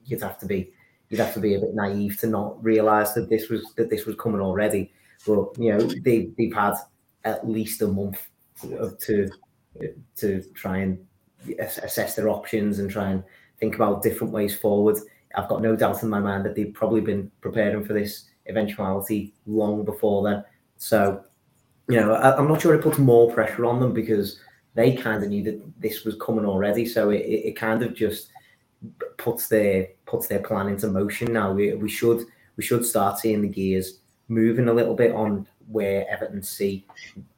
you'd 0.05 0.21
have 0.21 0.37
to 0.39 0.45
be 0.45 0.71
you'd 1.09 1.19
have 1.19 1.33
to 1.33 1.39
be 1.39 1.55
a 1.55 1.59
bit 1.59 1.75
naive 1.75 2.17
to 2.19 2.27
not 2.27 2.63
realise 2.63 3.11
that 3.13 3.29
this 3.29 3.49
was 3.49 3.73
that 3.75 3.89
this 3.89 4.05
was 4.05 4.15
coming 4.15 4.41
already. 4.41 4.91
But 5.25 5.57
you 5.57 5.71
know 5.73 5.79
they 5.79 6.31
they've 6.37 6.53
had 6.53 6.75
at 7.23 7.47
least 7.47 7.81
a 7.81 7.87
month 7.87 8.27
to 8.61 8.97
to, 8.99 9.29
to 10.17 10.43
try 10.53 10.77
and 10.79 11.05
assess 11.59 12.15
their 12.15 12.29
options 12.29 12.79
and 12.79 12.89
try 12.89 13.09
and 13.09 13.23
think 13.59 13.75
about 13.75 14.03
different 14.03 14.33
ways 14.33 14.57
forward. 14.57 14.97
I've 15.35 15.47
got 15.47 15.61
no 15.61 15.75
doubt 15.75 16.03
in 16.03 16.09
my 16.09 16.19
mind 16.19 16.45
that 16.45 16.55
they've 16.55 16.73
probably 16.73 17.01
been 17.01 17.31
preparing 17.41 17.85
for 17.85 17.93
this 17.93 18.25
eventuality 18.47 19.33
long 19.45 19.83
before 19.83 20.23
then. 20.23 20.43
So, 20.77 21.23
you 21.87 21.97
know, 21.97 22.13
I, 22.13 22.37
am 22.37 22.47
not 22.47 22.61
sure 22.61 22.73
it 22.73 22.81
puts 22.81 22.97
more 22.97 23.31
pressure 23.31 23.65
on 23.65 23.79
them 23.79 23.93
because 23.93 24.39
they 24.73 24.95
kind 24.95 25.23
of 25.23 25.29
knew 25.29 25.43
that 25.43 25.61
this 25.81 26.03
was 26.03 26.15
coming 26.15 26.45
already. 26.45 26.85
So 26.85 27.09
it, 27.09 27.21
it 27.21 27.55
kind 27.55 27.83
of 27.83 27.93
just 27.93 28.29
puts 29.17 29.47
their 29.47 29.89
puts 30.05 30.27
their 30.27 30.39
plan 30.39 30.67
into 30.67 30.87
motion 30.87 31.33
now. 31.33 31.51
We, 31.53 31.73
we 31.75 31.89
should 31.89 32.25
we 32.57 32.63
should 32.63 32.85
start 32.85 33.19
seeing 33.19 33.41
the 33.41 33.47
gears 33.47 33.99
moving 34.27 34.69
a 34.69 34.73
little 34.73 34.95
bit 34.95 35.13
on 35.13 35.47
where 35.67 36.09
Everton 36.09 36.41
see 36.41 36.85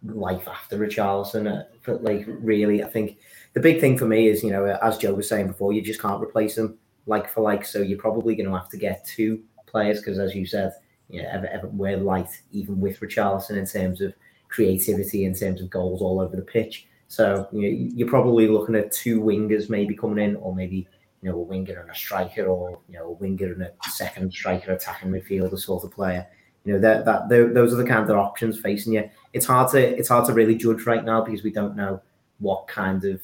life 0.06 0.48
after 0.48 0.78
Richarlison. 0.78 1.52
Uh, 1.52 1.64
but 1.86 2.04
like 2.04 2.26
really, 2.28 2.84
I 2.84 2.88
think 2.88 3.18
the 3.54 3.60
big 3.60 3.80
thing 3.80 3.98
for 3.98 4.06
me 4.06 4.28
is 4.28 4.44
you 4.44 4.52
know 4.52 4.66
as 4.66 4.98
Joe 4.98 5.14
was 5.14 5.28
saying 5.28 5.48
before, 5.48 5.74
you 5.74 5.82
just 5.82 6.02
can't 6.02 6.24
replace 6.24 6.58
him 6.58 6.78
like 7.06 7.30
for 7.30 7.42
like. 7.42 7.66
So 7.66 7.80
you're 7.80 8.00
probably 8.00 8.36
going 8.36 8.50
to 8.50 8.56
have 8.56 8.70
to 8.70 8.78
get 8.78 9.06
two 9.06 9.44
players 9.66 10.00
because 10.00 10.20
as 10.20 10.36
you 10.36 10.46
said, 10.46 10.74
yeah, 11.14 11.30
Everton, 11.32 11.56
Everton 11.56 11.78
were 11.78 11.96
light 11.96 12.42
even 12.52 12.82
with 12.82 13.00
Richarlison 13.00 13.56
in 13.56 13.68
terms 13.68 14.02
of 14.02 14.16
creativity, 14.50 15.26
in 15.26 15.36
terms 15.36 15.62
of 15.62 15.70
goals 15.70 16.02
all 16.02 16.20
over 16.20 16.36
the 16.36 16.42
pitch. 16.42 16.88
So 17.08 17.48
you 17.52 17.62
know, 17.62 17.92
you're 17.96 18.10
probably 18.10 18.48
looking 18.48 18.74
at 18.74 18.92
two 18.92 19.22
wingers 19.22 19.70
maybe 19.70 19.96
coming 19.96 20.24
in, 20.24 20.36
or 20.38 20.56
maybe 20.56 20.88
you 21.22 21.30
know 21.30 21.36
a 21.36 21.42
winger 21.42 21.80
and 21.80 21.92
a 21.92 21.96
striker, 21.96 22.48
or 22.48 22.80
you 22.90 22.98
know 22.98 23.06
a 23.06 23.12
winger 23.12 23.54
and 23.54 23.62
a 23.62 23.72
second 23.92 24.34
striker 24.34 24.72
attacking 24.72 25.12
midfielder 25.12 25.60
sort 25.60 25.84
of 25.84 25.92
player. 25.92 26.26
You 26.66 26.74
know 26.74 26.80
that 26.80 27.06
that 27.06 27.30
those 27.30 27.74
are 27.74 27.78
the 27.78 27.86
kind 27.86 28.10
of 28.10 28.18
options 28.18 28.60
facing 28.60 28.94
you. 28.94 29.08
It's 29.34 29.46
hard 29.46 29.70
to 29.74 29.80
it's 29.80 30.10
hard 30.10 30.26
to 30.26 30.34
really 30.34 30.56
judge 30.56 30.88
right 30.88 31.06
now 31.06 31.24
because 31.24 31.44
we 31.44 31.52
don't 31.52 31.76
know 31.76 32.02
what 32.40 32.68
kind 32.68 33.06
of 33.06 33.22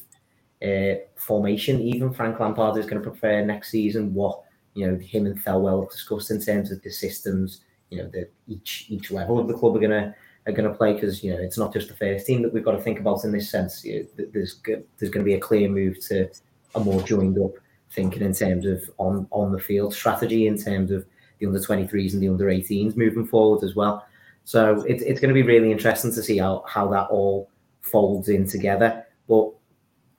uh, 0.64 1.00
formation 1.16 1.82
even 1.82 2.14
Frank 2.14 2.40
Lampard 2.40 2.78
is 2.78 2.86
going 2.86 3.02
to 3.02 3.10
prefer 3.10 3.44
next 3.44 3.72
season. 3.72 4.14
What 4.14 4.44
you 4.76 4.86
know 4.86 5.00
him 5.00 5.26
and 5.26 5.44
Thelwell 5.44 5.82
have 5.82 5.92
discussed 5.92 6.30
in 6.30 6.40
terms 6.40 6.72
of 6.72 6.84
the 6.84 6.92
systems. 6.92 7.62
You 7.90 8.04
know 8.04 8.10
that 8.10 8.32
each 8.48 8.86
each 8.90 9.12
level 9.12 9.40
of 9.40 9.48
the 9.48 9.54
club 9.54 9.76
are 9.76 9.80
to 9.80 10.16
are 10.48 10.54
to 10.54 10.74
play 10.74 10.94
because 10.94 11.24
you 11.24 11.34
know 11.34 11.40
it's 11.40 11.58
not 11.58 11.74
just 11.74 11.88
the 11.88 11.96
first 11.96 12.26
team 12.26 12.42
that 12.42 12.54
we've 12.54 12.64
got 12.64 12.72
to 12.72 12.82
think 12.82 13.00
about 13.00 13.24
in 13.24 13.32
this 13.32 13.50
sense. 13.50 13.84
You 13.84 14.08
know, 14.18 14.26
there's 14.32 14.62
there's 14.66 15.12
going 15.12 15.24
to 15.26 15.30
be 15.30 15.36
a 15.36 15.40
clear 15.40 15.70
move 15.70 16.00
to 16.08 16.30
a 16.76 16.80
more 16.80 17.02
joined 17.04 17.40
up 17.40 17.54
thinking 17.92 18.22
in 18.22 18.34
terms 18.34 18.66
of 18.66 18.90
on 18.98 19.28
on 19.32 19.52
the 19.52 19.60
field 19.60 19.94
strategy 19.94 20.48
in 20.48 20.58
terms 20.58 20.92
of 20.92 21.06
the 21.40 21.48
under 21.48 21.60
23s 21.60 22.14
and 22.14 22.22
the 22.22 22.28
under 22.28 22.46
18s 22.46 22.98
moving 22.98 23.26
forward 23.26 23.64
as 23.64 23.76
well. 23.76 24.06
So 24.44 24.82
it, 24.82 25.02
it's 25.02 25.20
going 25.20 25.34
to 25.34 25.42
be 25.42 25.48
really 25.48 25.72
interesting 25.72 26.12
to 26.14 26.24
see 26.24 26.38
how 26.38 26.64
how 26.68 26.88
that 26.90 27.08
all 27.10 27.50
folds 27.82 28.30
in 28.30 28.48
together. 28.48 29.06
But 29.28 29.52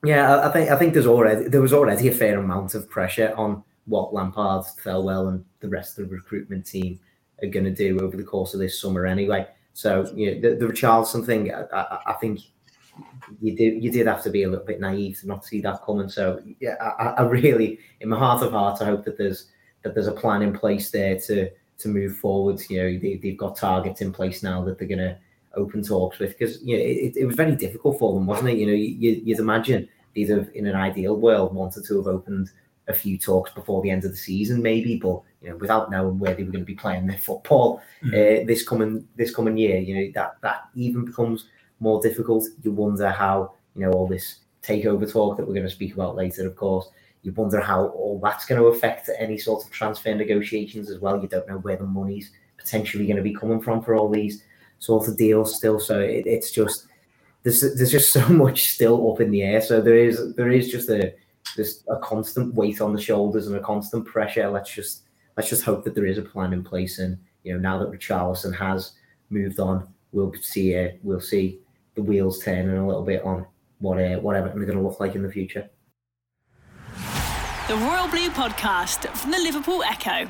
yeah, 0.03 0.47
I 0.47 0.51
think 0.51 0.69
I 0.69 0.77
think 0.77 0.93
there's 0.93 1.07
already 1.07 1.47
there 1.47 1.61
was 1.61 1.73
already 1.73 2.07
a 2.07 2.13
fair 2.13 2.39
amount 2.39 2.75
of 2.75 2.89
pressure 2.89 3.33
on 3.37 3.63
what 3.85 4.13
Lampard, 4.13 4.63
Thelwell, 4.83 5.29
and 5.29 5.43
the 5.59 5.69
rest 5.69 5.97
of 5.97 6.07
the 6.07 6.15
recruitment 6.15 6.65
team 6.65 6.99
are 7.43 7.49
going 7.49 7.65
to 7.65 7.71
do 7.71 7.99
over 7.99 8.15
the 8.17 8.23
course 8.23 8.53
of 8.53 8.59
this 8.59 8.79
summer 8.79 9.05
anyway. 9.05 9.47
So 9.73 10.11
you 10.15 10.35
know, 10.35 10.41
the, 10.41 10.55
the 10.55 10.71
Richarlison 10.71 11.25
thing, 11.25 11.53
I, 11.53 11.63
I, 11.73 11.99
I, 12.07 12.13
think 12.13 12.41
you 13.39 13.55
did 13.55 13.83
you 13.83 13.91
did 13.91 14.07
have 14.07 14.23
to 14.23 14.29
be 14.29 14.43
a 14.43 14.49
little 14.49 14.65
bit 14.65 14.81
naive 14.81 15.19
to 15.21 15.27
not 15.27 15.45
see 15.45 15.61
that 15.61 15.83
coming. 15.83 16.09
So 16.09 16.41
yeah, 16.59 16.75
I, 16.81 17.13
I 17.17 17.21
really, 17.23 17.79
in 18.01 18.09
my 18.09 18.17
heart 18.17 18.43
of 18.43 18.51
hearts, 18.51 18.81
I 18.81 18.85
hope 18.85 19.05
that 19.05 19.17
there's 19.17 19.47
that 19.83 19.93
there's 19.93 20.07
a 20.07 20.11
plan 20.11 20.41
in 20.41 20.53
place 20.53 20.91
there 20.91 21.17
to 21.21 21.49
to 21.79 21.87
move 21.87 22.17
forward. 22.17 22.61
You 22.69 22.77
know, 22.77 22.99
they, 22.99 23.19
they've 23.21 23.37
got 23.37 23.55
targets 23.55 24.01
in 24.01 24.11
place 24.11 24.43
now 24.43 24.63
that 24.65 24.77
they're 24.77 24.87
going 24.87 24.99
to 24.99 25.17
open 25.55 25.83
talks 25.83 26.19
with 26.19 26.37
because 26.37 26.61
you 26.63 26.77
know 26.77 26.83
it, 26.83 27.17
it 27.17 27.25
was 27.25 27.35
very 27.35 27.55
difficult 27.55 27.99
for 27.99 28.13
them, 28.13 28.25
wasn't 28.25 28.49
it? 28.49 28.57
You 28.57 28.67
know, 28.67 28.73
you, 28.73 29.21
you'd 29.23 29.39
imagine 29.39 29.87
they'd 30.15 30.29
have 30.29 30.49
in 30.53 30.67
an 30.67 30.75
ideal 30.75 31.15
world 31.15 31.55
wanted 31.55 31.85
to 31.85 31.97
have 31.97 32.07
opened 32.07 32.51
a 32.87 32.93
few 32.93 33.17
talks 33.17 33.51
before 33.51 33.81
the 33.81 33.89
end 33.89 34.03
of 34.05 34.11
the 34.11 34.17
season, 34.17 34.61
maybe, 34.61 34.97
but 34.97 35.21
you 35.41 35.49
know, 35.49 35.55
without 35.57 35.89
knowing 35.89 36.19
where 36.19 36.33
they 36.33 36.43
were 36.43 36.51
going 36.51 36.63
to 36.63 36.65
be 36.65 36.75
playing 36.75 37.07
their 37.07 37.17
football 37.17 37.81
mm. 38.03 38.09
uh, 38.09 38.45
this 38.45 38.67
coming 38.67 39.07
this 39.15 39.33
coming 39.33 39.57
year, 39.57 39.77
you 39.77 39.95
know, 39.95 40.11
that 40.13 40.35
that 40.41 40.69
even 40.75 41.05
becomes 41.05 41.45
more 41.79 42.01
difficult. 42.01 42.45
You 42.63 42.71
wonder 42.71 43.09
how 43.09 43.53
you 43.75 43.81
know 43.81 43.91
all 43.91 44.07
this 44.07 44.39
takeover 44.63 45.11
talk 45.11 45.37
that 45.37 45.47
we're 45.47 45.53
going 45.53 45.65
to 45.65 45.71
speak 45.71 45.93
about 45.93 46.15
later, 46.15 46.47
of 46.47 46.55
course. 46.55 46.89
You 47.23 47.31
wonder 47.33 47.59
how 47.59 47.87
all 47.87 48.19
that's 48.21 48.45
going 48.45 48.59
to 48.59 48.67
affect 48.67 49.09
any 49.17 49.37
sort 49.37 49.63
of 49.63 49.71
transfer 49.71 50.13
negotiations 50.13 50.89
as 50.89 50.99
well. 50.99 51.21
You 51.21 51.27
don't 51.27 51.47
know 51.47 51.57
where 51.59 51.77
the 51.77 51.85
money's 51.85 52.31
potentially 52.57 53.05
going 53.05 53.17
to 53.17 53.23
be 53.23 53.33
coming 53.33 53.61
from 53.61 53.81
for 53.81 53.95
all 53.95 54.09
these 54.09 54.43
sort 54.79 55.07
of 55.07 55.17
deals 55.17 55.55
still. 55.55 55.79
So 55.79 55.99
it, 55.99 56.25
it's 56.25 56.51
just 56.51 56.87
there's 57.43 57.61
there's 57.61 57.91
just 57.91 58.11
so 58.11 58.27
much 58.29 58.67
still 58.69 59.11
up 59.11 59.21
in 59.21 59.31
the 59.31 59.43
air. 59.43 59.61
So 59.61 59.81
there 59.81 59.97
is 59.97 60.35
there 60.35 60.51
is 60.51 60.69
just 60.69 60.89
a 60.89 61.13
there's 61.55 61.83
a 61.89 61.97
constant 61.97 62.53
weight 62.53 62.81
on 62.81 62.93
the 62.93 63.01
shoulders 63.01 63.47
and 63.47 63.55
a 63.55 63.59
constant 63.59 64.05
pressure. 64.05 64.49
Let's 64.49 64.73
just 64.73 65.03
let's 65.37 65.49
just 65.49 65.63
hope 65.63 65.83
that 65.83 65.95
there 65.95 66.05
is 66.05 66.17
a 66.17 66.21
plan 66.21 66.53
in 66.53 66.63
place. 66.63 66.99
And 66.99 67.17
you 67.43 67.53
know, 67.53 67.59
now 67.59 67.77
that 67.79 67.91
Richarlison 67.91 68.55
has 68.55 68.93
moved 69.29 69.59
on, 69.59 69.87
we'll 70.11 70.33
see 70.41 70.75
uh, 70.75 70.89
we'll 71.03 71.21
see 71.21 71.59
the 71.95 72.01
wheels 72.01 72.43
turning 72.43 72.77
a 72.77 72.87
little 72.87 73.03
bit 73.03 73.23
on 73.23 73.45
what 73.79 73.97
uh, 73.97 74.19
what 74.19 74.35
Everton 74.35 74.61
are 74.61 74.65
going 74.65 74.77
to 74.77 74.83
look 74.83 74.99
like 74.99 75.15
in 75.15 75.23
the 75.23 75.31
future. 75.31 75.69
The 77.67 77.77
Royal 77.77 78.07
Blue 78.07 78.29
Podcast 78.29 79.07
from 79.15 79.31
the 79.31 79.39
Liverpool 79.39 79.83
Echo. 79.83 80.29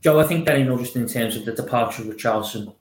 Joe, 0.00 0.20
I 0.20 0.24
think 0.24 0.46
that 0.46 0.58
you 0.58 0.64
know, 0.64 0.78
just 0.78 0.96
in 0.96 1.08
terms 1.08 1.36
of 1.36 1.44
the 1.44 1.52
departure 1.52 2.02
of 2.02 2.08
Richarlison 2.08 2.74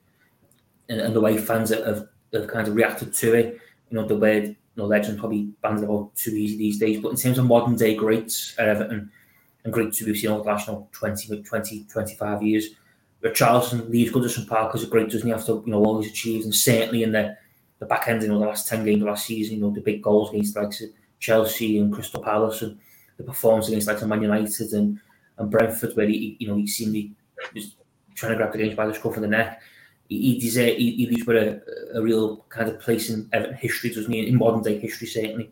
and, 0.89 1.01
and 1.01 1.15
the 1.15 1.21
way 1.21 1.37
fans 1.37 1.69
have, 1.71 2.07
have, 2.33 2.47
kind 2.47 2.67
of 2.67 2.75
reacted 2.75 3.13
to 3.13 3.33
it, 3.33 3.59
you 3.89 3.97
know, 3.97 4.07
the 4.07 4.15
way 4.15 4.41
you 4.41 4.55
know, 4.75 4.85
legend 4.85 5.17
probably 5.17 5.49
banned 5.61 5.83
about 5.83 6.15
too 6.15 6.31
easy 6.31 6.57
these 6.57 6.77
days. 6.77 6.99
But 7.01 7.09
in 7.09 7.17
terms 7.17 7.39
of 7.39 7.45
modern 7.45 7.75
day 7.75 7.95
greats 7.95 8.53
at 8.59 8.67
Everton 8.67 9.11
and 9.63 9.73
greats 9.73 10.01
we've 10.01 10.17
seen 10.17 10.29
over 10.29 10.43
the 10.43 10.49
last 10.49 10.67
you 10.67 10.73
know, 10.73 10.87
20, 10.91 11.41
20, 11.41 11.85
25 11.85 12.43
years, 12.43 12.69
Richarlison 13.23 13.89
leaves 13.89 14.11
Goodison 14.11 14.47
Park 14.47 14.75
as 14.75 14.83
a 14.83 14.87
great, 14.87 15.09
doesn't 15.09 15.27
he, 15.27 15.33
after 15.33 15.53
you 15.53 15.63
know 15.65 15.83
all 15.83 15.99
he's 15.99 16.11
achieved, 16.11 16.45
and 16.45 16.53
certainly 16.53 17.03
in 17.03 17.11
the 17.11 17.35
the 17.79 17.85
back 17.85 18.07
end, 18.07 18.21
you 18.21 18.27
know, 18.27 18.39
the 18.39 18.45
last 18.45 18.67
10 18.67 18.85
games 18.85 19.01
of 19.01 19.07
last 19.07 19.25
season, 19.25 19.55
you 19.55 19.61
know, 19.61 19.69
the 19.69 19.81
big 19.81 20.01
goals 20.01 20.29
against 20.29 20.55
like 20.55 20.73
Chelsea 21.19 21.77
and 21.77 21.93
Crystal 21.93 22.21
Palace 22.21 22.61
and 22.61 22.77
the 23.17 23.23
performance 23.23 23.67
against 23.67 23.87
like 23.87 24.01
Man 24.03 24.21
United 24.21 24.73
and 24.73 24.99
and 25.37 25.51
Brentford, 25.51 25.95
where 25.95 26.07
he, 26.07 26.37
you 26.39 26.47
know, 26.47 26.55
he 26.55 26.67
seemed 26.67 27.15
was 27.53 27.75
trying 28.15 28.31
to 28.31 28.37
grab 28.37 28.51
the 28.51 28.57
games 28.57 28.75
by 28.75 28.87
the 28.87 28.93
scruff 28.93 29.15
of 29.15 29.21
the 29.21 29.27
neck. 29.27 29.61
He, 30.09 30.39
he, 30.39 30.49
he, 30.49 31.05
he 31.05 31.23
with 31.23 31.37
a, 31.37 31.61
a 31.93 32.01
real 32.01 32.45
kind 32.49 32.69
of 32.69 32.79
place 32.79 33.09
in 33.09 33.29
Everton 33.33 33.57
history, 33.57 33.89
doesn't 33.89 34.11
he? 34.11 34.27
In 34.27 34.37
modern 34.37 34.63
day 34.63 34.79
history, 34.79 35.07
certainly. 35.07 35.51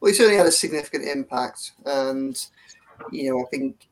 Well, 0.00 0.10
he 0.10 0.16
certainly 0.16 0.36
had 0.36 0.46
a 0.46 0.52
significant 0.52 1.08
impact, 1.08 1.72
and 1.86 2.36
you 3.10 3.30
know, 3.30 3.40
I 3.40 3.48
think 3.50 3.88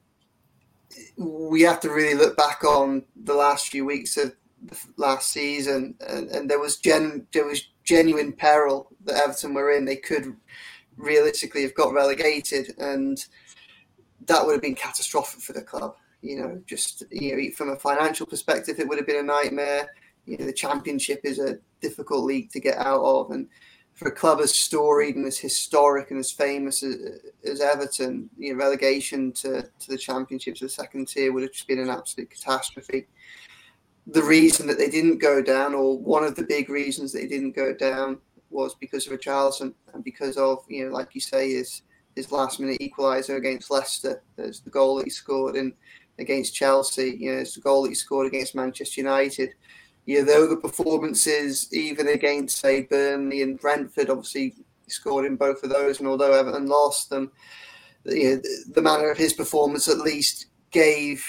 we 1.17 1.63
have 1.63 1.81
to 1.81 1.91
really 1.91 2.15
look 2.15 2.37
back 2.37 2.65
on 2.65 3.05
the 3.17 3.35
last 3.35 3.69
few 3.69 3.85
weeks 3.85 4.17
of 4.17 4.35
the 4.67 4.77
last 4.97 5.31
season, 5.31 5.95
and, 6.07 6.29
and 6.29 6.51
there 6.51 6.61
was 6.61 6.77
gen 6.77 7.27
there 7.33 7.47
was 7.47 7.67
genuine 7.83 8.33
peril 8.33 8.89
that 9.05 9.23
Everton 9.25 9.55
were 9.55 9.73
in. 9.73 9.87
They 9.87 9.97
could 9.97 10.37
realistically 10.97 11.63
have 11.63 11.75
got 11.75 11.95
relegated, 11.95 12.75
and 12.79 13.25
that 14.27 14.45
would 14.45 14.53
have 14.53 14.63
been 14.63 14.75
catastrophic 14.75 15.41
for 15.41 15.53
the 15.53 15.63
club. 15.63 15.97
You 16.21 16.41
know, 16.41 16.63
just 16.67 17.03
you 17.11 17.37
know, 17.37 17.51
from 17.57 17.71
a 17.71 17.77
financial 17.77 18.27
perspective, 18.27 18.79
it 18.79 18.89
would 18.89 18.99
have 18.99 19.07
been 19.07 19.17
a 19.17 19.23
nightmare. 19.23 19.89
You 20.25 20.39
know, 20.39 20.47
the 20.47 20.53
championship 20.53 21.21
is 21.25 21.39
a 21.39 21.59
difficult 21.81 22.25
league 22.25 22.51
to 22.53 22.61
get 22.61 22.77
out 22.77 23.03
of, 23.03 23.33
and 23.33 23.49
for 23.95 24.09
a 24.09 24.13
club 24.13 24.41
as 24.41 24.59
storied 24.59 25.17
and 25.17 25.27
as 25.27 25.39
historic 25.39 26.11
and 26.11 26.19
as 26.19 26.31
famous 26.31 26.83
as, 26.83 26.97
as 27.45 27.61
Everton, 27.61 28.31
you 28.39 28.53
know, 28.53 28.59
relegation 28.59 29.33
to, 29.33 29.63
to 29.63 29.89
the 29.89 29.99
championship 29.99 30.55
to 30.57 30.65
the 30.65 30.71
second 30.71 31.09
tier 31.09 31.33
would 31.33 31.43
have 31.43 31.53
just 31.53 31.69
been 31.69 31.79
an 31.79 31.91
absolute 31.91 32.31
catastrophe. 32.31 33.07
The 34.07 34.23
reason 34.23 34.67
that 34.69 34.79
they 34.79 34.89
didn't 34.89 35.19
go 35.19 35.43
down, 35.43 35.75
or 35.75 35.99
one 35.99 36.25
of 36.25 36.35
the 36.35 36.45
big 36.45 36.69
reasons 36.69 37.13
they 37.13 37.27
didn't 37.27 37.53
go 37.53 37.75
down, 37.75 38.19
was 38.51 38.75
because 38.75 39.07
of 39.07 39.13
a 39.13 39.19
Richarlison 39.19 39.75
and 39.95 40.05
because 40.05 40.37
of 40.37 40.65
you 40.69 40.85
know, 40.85 40.93
like 40.93 41.15
you 41.15 41.21
say, 41.21 41.53
his 41.53 41.83
his 42.17 42.31
last 42.33 42.61
minute 42.61 42.81
equaliser 42.81 43.37
against 43.37 43.71
Leicester. 43.71 44.23
There's 44.37 44.61
the 44.61 44.71
goal 44.71 44.97
that 44.97 45.05
he 45.05 45.11
scored 45.11 45.57
in 45.57 45.73
against 46.19 46.55
Chelsea. 46.55 47.17
You 47.19 47.35
know, 47.35 47.41
it's 47.41 47.55
the 47.55 47.61
goal 47.61 47.83
that 47.83 47.91
he 47.91 47.95
scored 47.95 48.27
against 48.27 48.55
Manchester 48.55 49.01
United. 49.01 49.55
You 50.05 50.19
know, 50.19 50.25
though 50.25 50.47
the 50.49 50.57
performances, 50.57 51.73
even 51.73 52.09
against 52.09 52.59
say 52.59 52.83
Burnley 52.83 53.43
and 53.43 53.59
Brentford, 53.59 54.11
obviously 54.11 54.55
scored 54.89 55.25
in 55.25 55.37
both 55.37 55.63
of 55.63 55.71
those, 55.71 56.01
and 56.01 56.09
although 56.09 56.33
Everton 56.33 56.67
lost 56.67 57.09
them, 57.09 57.31
you 58.05 58.31
know, 58.31 58.37
the, 58.37 58.65
the 58.75 58.83
manner 58.83 59.11
of 59.11 59.19
his 59.19 59.33
performance 59.33 59.89
at 59.89 59.99
least 59.99 60.47
gave 60.71 61.25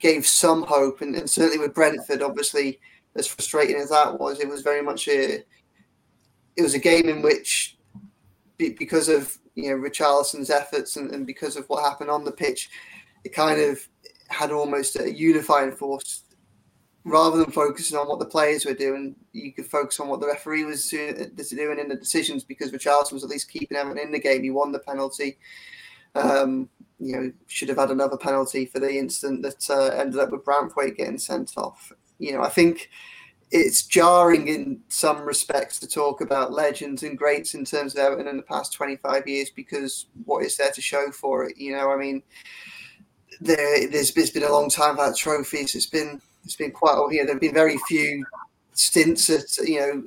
gave 0.00 0.26
some 0.26 0.64
hope, 0.64 1.02
and, 1.02 1.14
and 1.14 1.30
certainly 1.30 1.58
with 1.58 1.74
Brentford, 1.74 2.20
obviously 2.20 2.80
as 3.14 3.26
frustrating 3.26 3.76
as 3.76 3.90
that 3.90 4.18
was, 4.18 4.40
it 4.40 4.48
was 4.48 4.62
very 4.62 4.82
much 4.82 5.06
a 5.08 5.44
it 6.56 6.62
was 6.62 6.74
a 6.74 6.78
game 6.78 7.08
in 7.08 7.22
which 7.22 7.78
because 8.70 9.08
of 9.08 9.38
you 9.54 9.70
know 9.70 9.76
Richarlison's 9.76 10.50
efforts 10.50 10.96
and, 10.96 11.10
and 11.12 11.26
because 11.26 11.56
of 11.56 11.66
what 11.68 11.84
happened 11.84 12.10
on 12.10 12.24
the 12.24 12.32
pitch, 12.32 12.70
it 13.24 13.34
kind 13.34 13.60
of 13.60 13.86
had 14.28 14.50
almost 14.50 14.98
a 14.98 15.12
unifying 15.12 15.72
force. 15.72 16.22
Rather 17.04 17.38
than 17.38 17.50
focusing 17.50 17.98
on 17.98 18.06
what 18.06 18.20
the 18.20 18.24
players 18.24 18.64
were 18.64 18.74
doing, 18.74 19.16
you 19.32 19.52
could 19.52 19.66
focus 19.66 19.98
on 19.98 20.06
what 20.06 20.20
the 20.20 20.26
referee 20.26 20.62
was 20.62 20.88
doing 20.88 21.78
in 21.78 21.88
the 21.88 21.96
decisions 21.96 22.44
because 22.44 22.70
Richarlison 22.70 23.14
was 23.14 23.24
at 23.24 23.30
least 23.30 23.50
keeping 23.50 23.76
everyone 23.76 23.98
in 23.98 24.12
the 24.12 24.20
game. 24.20 24.44
He 24.44 24.50
won 24.50 24.70
the 24.70 24.78
penalty. 24.78 25.36
Um, 26.14 26.68
you 27.00 27.16
know, 27.16 27.32
should 27.48 27.68
have 27.70 27.78
had 27.78 27.90
another 27.90 28.16
penalty 28.16 28.66
for 28.66 28.78
the 28.78 28.96
incident 28.96 29.42
that 29.42 29.68
uh, 29.68 29.96
ended 29.96 30.20
up 30.20 30.30
with 30.30 30.44
Branthwaite 30.44 30.96
getting 30.96 31.18
sent 31.18 31.54
off. 31.56 31.92
You 32.20 32.34
know, 32.34 32.42
I 32.42 32.48
think 32.48 32.88
it's 33.52 33.82
jarring 33.82 34.48
in 34.48 34.80
some 34.88 35.20
respects 35.20 35.78
to 35.78 35.86
talk 35.86 36.22
about 36.22 36.52
legends 36.52 37.02
and 37.02 37.18
greats 37.18 37.54
in 37.54 37.66
terms 37.66 37.94
of 37.94 38.00
Everton 38.00 38.26
in 38.26 38.38
the 38.38 38.42
past 38.42 38.72
25 38.72 39.28
years 39.28 39.50
because 39.50 40.06
what 40.24 40.42
is 40.42 40.56
there 40.56 40.70
to 40.72 40.80
show 40.80 41.10
for 41.10 41.44
it? 41.44 41.58
You 41.58 41.76
know, 41.76 41.90
I 41.90 41.98
mean, 41.98 42.22
there, 43.42 43.88
there's, 43.88 44.12
there's 44.14 44.30
been 44.30 44.42
a 44.42 44.50
long 44.50 44.70
time 44.70 44.96
without 44.96 45.16
trophies. 45.16 45.74
It's 45.74 45.86
been 45.86 46.20
it's 46.44 46.56
been 46.56 46.72
quite 46.72 46.96
you 47.12 47.18
know 47.18 47.26
there 47.26 47.34
have 47.34 47.40
been 47.40 47.54
very 47.54 47.78
few 47.86 48.24
stints 48.72 49.30
at 49.30 49.56
you 49.68 49.78
know 49.78 50.02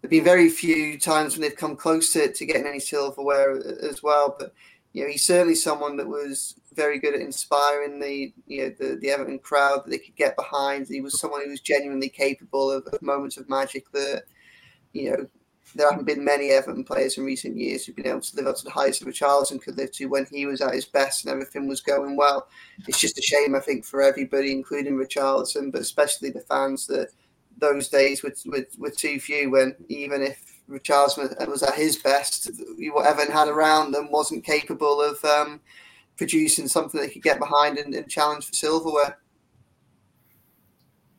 there've 0.00 0.10
been 0.10 0.24
very 0.24 0.50
few 0.50 0.98
times 0.98 1.34
when 1.34 1.40
they've 1.40 1.56
come 1.56 1.76
close 1.76 2.12
to, 2.12 2.30
to 2.30 2.44
getting 2.44 2.66
any 2.66 2.80
silverware 2.80 3.56
as 3.82 4.02
well. 4.02 4.36
But 4.38 4.52
you 4.92 5.04
know, 5.04 5.10
he's 5.10 5.24
certainly 5.24 5.54
someone 5.54 5.96
that 5.98 6.08
was 6.08 6.56
very 6.74 6.98
good 6.98 7.14
at 7.14 7.20
inspiring 7.20 8.00
the 8.00 8.32
you 8.46 8.62
know 8.62 8.74
the, 8.78 8.96
the 8.96 9.10
Everton 9.10 9.38
crowd 9.38 9.84
that 9.84 9.90
they 9.90 9.98
could 9.98 10.16
get 10.16 10.36
behind. 10.36 10.88
He 10.88 11.00
was 11.00 11.18
someone 11.18 11.42
who 11.44 11.50
was 11.50 11.60
genuinely 11.60 12.08
capable 12.08 12.70
of, 12.70 12.86
of 12.86 13.02
moments 13.02 13.36
of 13.36 13.48
magic 13.48 13.90
that 13.92 14.24
you 14.92 15.10
know 15.10 15.26
there 15.74 15.90
haven't 15.90 16.06
been 16.06 16.24
many 16.24 16.50
Everton 16.50 16.84
players 16.84 17.18
in 17.18 17.24
recent 17.24 17.56
years 17.56 17.84
who've 17.84 17.96
been 17.96 18.06
able 18.06 18.20
to 18.20 18.36
live 18.36 18.46
up 18.46 18.56
to 18.56 18.64
the 18.64 18.70
heights 18.70 19.00
of 19.00 19.08
Richarlison 19.08 19.60
could 19.60 19.76
live 19.76 19.90
to 19.92 20.06
when 20.06 20.26
he 20.26 20.46
was 20.46 20.60
at 20.60 20.74
his 20.74 20.84
best 20.84 21.24
and 21.24 21.32
everything 21.32 21.66
was 21.66 21.80
going 21.80 22.16
well. 22.16 22.48
It's 22.86 23.00
just 23.00 23.18
a 23.18 23.22
shame, 23.22 23.54
I 23.54 23.60
think, 23.60 23.84
for 23.84 24.02
everybody, 24.02 24.52
including 24.52 24.94
Richarlison, 24.94 25.72
but 25.72 25.80
especially 25.80 26.30
the 26.30 26.40
fans 26.40 26.86
that 26.88 27.08
those 27.58 27.88
days 27.88 28.22
were, 28.22 28.34
were, 28.46 28.66
were 28.78 28.90
too 28.90 29.18
few 29.18 29.50
when 29.50 29.74
even 29.88 30.22
if 30.22 30.60
Richarlison 30.68 31.48
was 31.48 31.62
at 31.62 31.74
his 31.74 31.96
best, 31.96 32.50
what 32.92 33.06
Everton 33.06 33.32
had 33.32 33.48
around 33.48 33.92
them 33.92 34.10
wasn't 34.10 34.44
capable 34.44 35.00
of 35.00 35.22
um, 35.24 35.60
producing 36.16 36.68
something 36.68 37.00
they 37.00 37.08
could 37.08 37.22
get 37.22 37.38
behind 37.38 37.78
and, 37.78 37.94
and 37.94 38.08
challenge 38.08 38.46
for 38.46 38.54
silverware. 38.54 39.18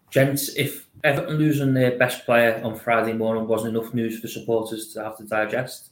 Gents, 0.09 0.55
if 0.55 0.87
Everton 1.03 1.37
losing 1.37 1.73
their 1.73 1.97
best 1.97 2.25
player 2.25 2.61
on 2.63 2.79
Friday 2.79 3.13
morning 3.13 3.47
wasn't 3.47 3.75
enough 3.75 3.93
news 3.93 4.19
for 4.19 4.27
supporters 4.27 4.93
to 4.93 5.03
have 5.03 5.17
to 5.17 5.23
digest, 5.23 5.89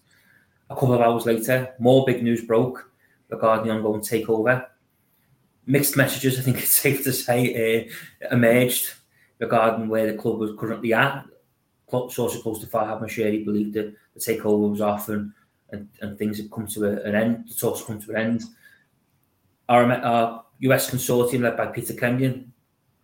a 0.69 0.75
couple 0.75 0.93
of 0.93 1.01
hours 1.01 1.25
later, 1.25 1.73
more 1.79 2.05
big 2.05 2.23
news 2.23 2.41
broke 2.41 2.89
regarding 3.29 3.67
the 3.67 3.73
ongoing 3.73 4.01
takeover. 4.01 4.65
Mixed 5.65 5.97
messages, 5.97 6.39
I 6.39 6.41
think 6.41 6.57
it's 6.57 6.75
safe 6.81 7.03
to 7.03 7.11
say, 7.11 7.87
uh, 8.23 8.33
emerged 8.33 8.93
regarding 9.39 9.89
where 9.89 10.11
the 10.11 10.17
club 10.17 10.39
was 10.39 10.51
currently 10.57 10.93
at. 10.93 11.25
Club 11.89 12.11
Sources 12.11 12.41
close 12.41 12.59
to 12.59 12.67
Farhad 12.67 13.01
Moshiri 13.01 13.43
believed 13.43 13.73
that 13.73 13.93
the 14.13 14.19
takeover 14.19 14.71
was 14.71 14.81
off 14.81 15.09
and, 15.09 15.33
and, 15.71 15.89
and 16.01 16.17
things 16.17 16.37
had 16.37 16.49
come 16.49 16.65
to 16.67 16.85
a, 16.85 17.03
an 17.03 17.13
end, 17.13 17.45
the 17.47 17.53
talks 17.53 17.83
come 17.83 18.01
to 18.01 18.11
an 18.11 18.15
end 18.15 18.43
our, 19.69 19.91
uh, 19.91 20.01
our 20.01 20.45
US 20.59 20.89
consortium 20.89 21.41
led 21.41 21.57
by 21.57 21.67
Peter 21.67 21.93
Kenyon, 21.93 22.51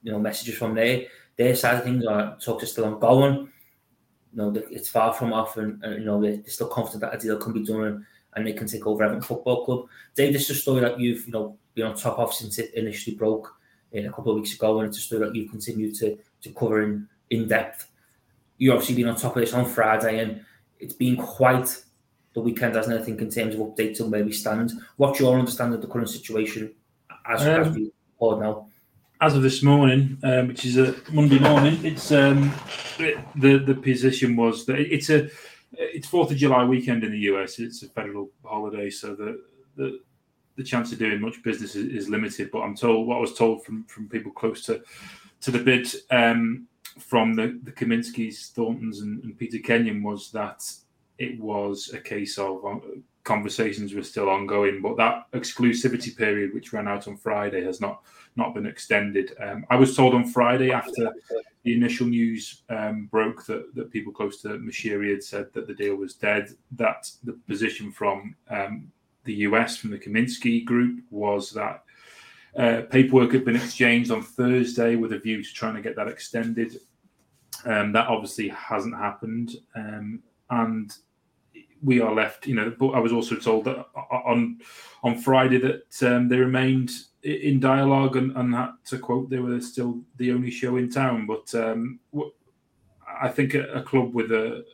you 0.03 0.11
know, 0.11 0.19
messages 0.19 0.55
from 0.57 0.75
there, 0.75 1.05
their 1.39 1.55
side 1.55 1.77
of 1.77 1.83
things 1.83 2.05
are 2.05 2.37
talks 2.37 2.63
are 2.63 2.67
still 2.67 2.85
ongoing. 2.85 3.49
You 4.33 4.37
know, 4.37 4.53
it's 4.69 4.89
far 4.89 5.13
from 5.13 5.33
off, 5.33 5.57
and, 5.57 5.81
and 5.83 5.99
you 5.99 6.05
know 6.05 6.21
they're, 6.21 6.43
still 6.45 6.67
confident 6.67 7.01
that 7.01 7.15
a 7.15 7.17
deal 7.17 7.37
can 7.37 7.53
be 7.53 7.65
done 7.65 7.83
and, 7.83 8.05
and 8.35 8.45
they 8.45 8.53
can 8.53 8.67
take 8.67 8.85
over 8.85 9.03
Everton 9.03 9.23
Football 9.23 9.65
Club. 9.65 9.85
Dave, 10.15 10.33
this 10.33 10.49
is 10.49 10.57
a 10.57 10.61
story 10.61 10.81
that 10.81 10.99
you've 10.99 11.25
you 11.25 11.31
know 11.31 11.57
been 11.73 11.85
on 11.85 11.95
top 11.95 12.19
of 12.19 12.33
since 12.33 12.59
it 12.59 12.73
initially 12.73 13.15
broke 13.15 13.55
in 13.93 14.05
a 14.05 14.11
couple 14.11 14.33
of 14.33 14.35
weeks 14.35 14.53
ago, 14.53 14.79
and 14.79 14.89
it's 14.89 14.97
a 14.97 15.01
story 15.01 15.25
that 15.25 15.35
you've 15.35 15.49
continued 15.49 15.95
to 15.95 16.17
to 16.41 16.49
cover 16.51 16.83
in 16.83 17.07
in 17.29 17.47
depth. 17.47 17.89
You've 18.57 18.73
obviously 18.73 18.95
been 18.95 19.07
on 19.07 19.15
top 19.15 19.35
of 19.35 19.41
this 19.41 19.53
on 19.53 19.65
Friday, 19.65 20.19
and 20.19 20.43
it's 20.79 20.93
been 20.93 21.15
quite 21.15 21.83
the 22.39 22.45
weekend 22.45 22.75
hasn't 22.75 22.95
anything 22.95 23.19
in 23.19 23.29
terms 23.29 23.55
of 23.55 23.61
updates 23.61 24.01
on 24.01 24.11
where 24.11 24.23
we 24.23 24.31
stand. 24.31 24.71
What's 24.97 25.19
your 25.19 25.37
understanding 25.37 25.75
of 25.75 25.81
the 25.81 25.87
current 25.87 26.09
situation 26.09 26.73
as, 27.25 27.41
um, 27.41 27.47
as 27.47 27.75
we 27.75 27.91
record 28.13 28.41
now? 28.41 28.67
As 29.21 29.35
of 29.35 29.43
this 29.43 29.61
morning, 29.61 30.17
um, 30.23 30.47
which 30.47 30.65
is 30.65 30.77
a 30.77 30.95
Monday 31.11 31.39
morning, 31.39 31.77
it's 31.83 32.11
um, 32.11 32.53
it, 32.99 33.17
the 33.35 33.57
the 33.57 33.75
position 33.75 34.37
was 34.37 34.65
that 34.65 34.79
it's 34.79 35.09
a 35.09 35.29
it's 35.73 36.07
Fourth 36.07 36.31
of 36.31 36.37
July 36.37 36.63
weekend 36.63 37.03
in 37.03 37.11
the 37.11 37.19
US. 37.31 37.59
It's 37.59 37.83
a 37.83 37.89
federal 37.89 38.29
holiday, 38.45 38.89
so 38.89 39.15
the 39.15 39.41
the 39.75 39.99
the 40.55 40.63
chance 40.63 40.93
of 40.93 40.99
doing 40.99 41.19
much 41.19 41.43
business 41.43 41.75
is, 41.75 41.93
is 41.93 42.09
limited. 42.09 42.49
But 42.51 42.61
I'm 42.61 42.75
told 42.75 43.07
what 43.07 43.17
I 43.17 43.21
was 43.21 43.33
told 43.33 43.65
from 43.65 43.83
from 43.85 44.07
people 44.07 44.31
close 44.31 44.65
to 44.67 44.81
to 45.41 45.51
the 45.51 45.59
bid 45.59 45.89
um, 46.11 46.67
from 46.97 47.33
the 47.33 47.59
the 47.63 47.73
Kaminskis, 47.73 48.53
Thorntons, 48.53 49.01
and, 49.01 49.21
and 49.25 49.37
Peter 49.37 49.59
Kenyon 49.59 50.01
was 50.01 50.31
that 50.31 50.63
it 51.19 51.39
was 51.39 51.91
a 51.93 51.99
case 51.99 52.37
of 52.37 52.65
uh, 52.65 52.79
conversations 53.23 53.93
were 53.93 54.01
still 54.03 54.29
ongoing, 54.29 54.81
but 54.81 54.97
that 54.97 55.31
exclusivity 55.33 56.15
period, 56.15 56.53
which 56.53 56.73
ran 56.73 56.87
out 56.87 57.07
on 57.07 57.17
Friday, 57.17 57.63
has 57.63 57.79
not 57.79 58.01
not 58.35 58.55
been 58.55 58.65
extended. 58.65 59.35
Um, 59.39 59.65
I 59.69 59.75
was 59.75 59.95
told 59.95 60.15
on 60.15 60.25
Friday 60.25 60.71
after 60.71 61.13
the 61.63 61.73
initial 61.73 62.07
news 62.07 62.63
um, 62.69 63.07
broke 63.11 63.45
that, 63.47 63.75
that 63.75 63.91
people 63.91 64.13
close 64.13 64.41
to 64.41 64.49
Moshiri 64.49 65.11
had 65.11 65.23
said 65.23 65.53
that 65.53 65.67
the 65.67 65.73
deal 65.73 65.95
was 65.95 66.15
dead. 66.15 66.49
That 66.71 67.11
the 67.23 67.33
position 67.47 67.91
from 67.91 68.35
um, 68.49 68.91
the 69.25 69.35
US, 69.47 69.77
from 69.77 69.91
the 69.91 69.99
Kaminski 69.99 70.63
group, 70.63 71.01
was 71.11 71.51
that 71.51 71.83
uh, 72.57 72.81
paperwork 72.89 73.33
had 73.33 73.45
been 73.45 73.57
exchanged 73.57 74.09
on 74.09 74.23
Thursday 74.23 74.95
with 74.95 75.13
a 75.13 75.19
view 75.19 75.43
to 75.43 75.53
trying 75.53 75.75
to 75.75 75.81
get 75.81 75.95
that 75.97 76.07
extended. 76.07 76.79
Um, 77.65 77.91
that 77.91 78.07
obviously 78.07 78.47
hasn't 78.47 78.95
happened, 78.95 79.51
um, 79.75 80.23
and 80.49 80.95
we 81.83 82.01
are 82.01 82.13
left, 82.13 82.47
you 82.47 82.55
know. 82.55 82.73
But 82.77 82.89
I 82.89 82.99
was 82.99 83.13
also 83.13 83.35
told 83.35 83.65
that 83.65 83.85
on 84.11 84.59
on 85.03 85.17
Friday 85.17 85.57
that 85.59 86.03
um, 86.03 86.27
they 86.27 86.37
remained 86.37 86.91
in 87.23 87.59
dialogue 87.59 88.15
and, 88.15 88.35
and 88.37 88.55
had 88.55 88.71
to 88.85 88.97
quote 88.97 89.29
they 89.29 89.39
were 89.39 89.59
still 89.59 90.01
the 90.17 90.31
only 90.31 90.51
show 90.51 90.77
in 90.77 90.89
town. 90.89 91.25
But 91.25 91.53
um, 91.55 91.99
I 93.21 93.27
think 93.29 93.53
a, 93.53 93.63
a, 93.73 93.83
club 93.83 94.13
with 94.13 94.31
a 94.31 94.65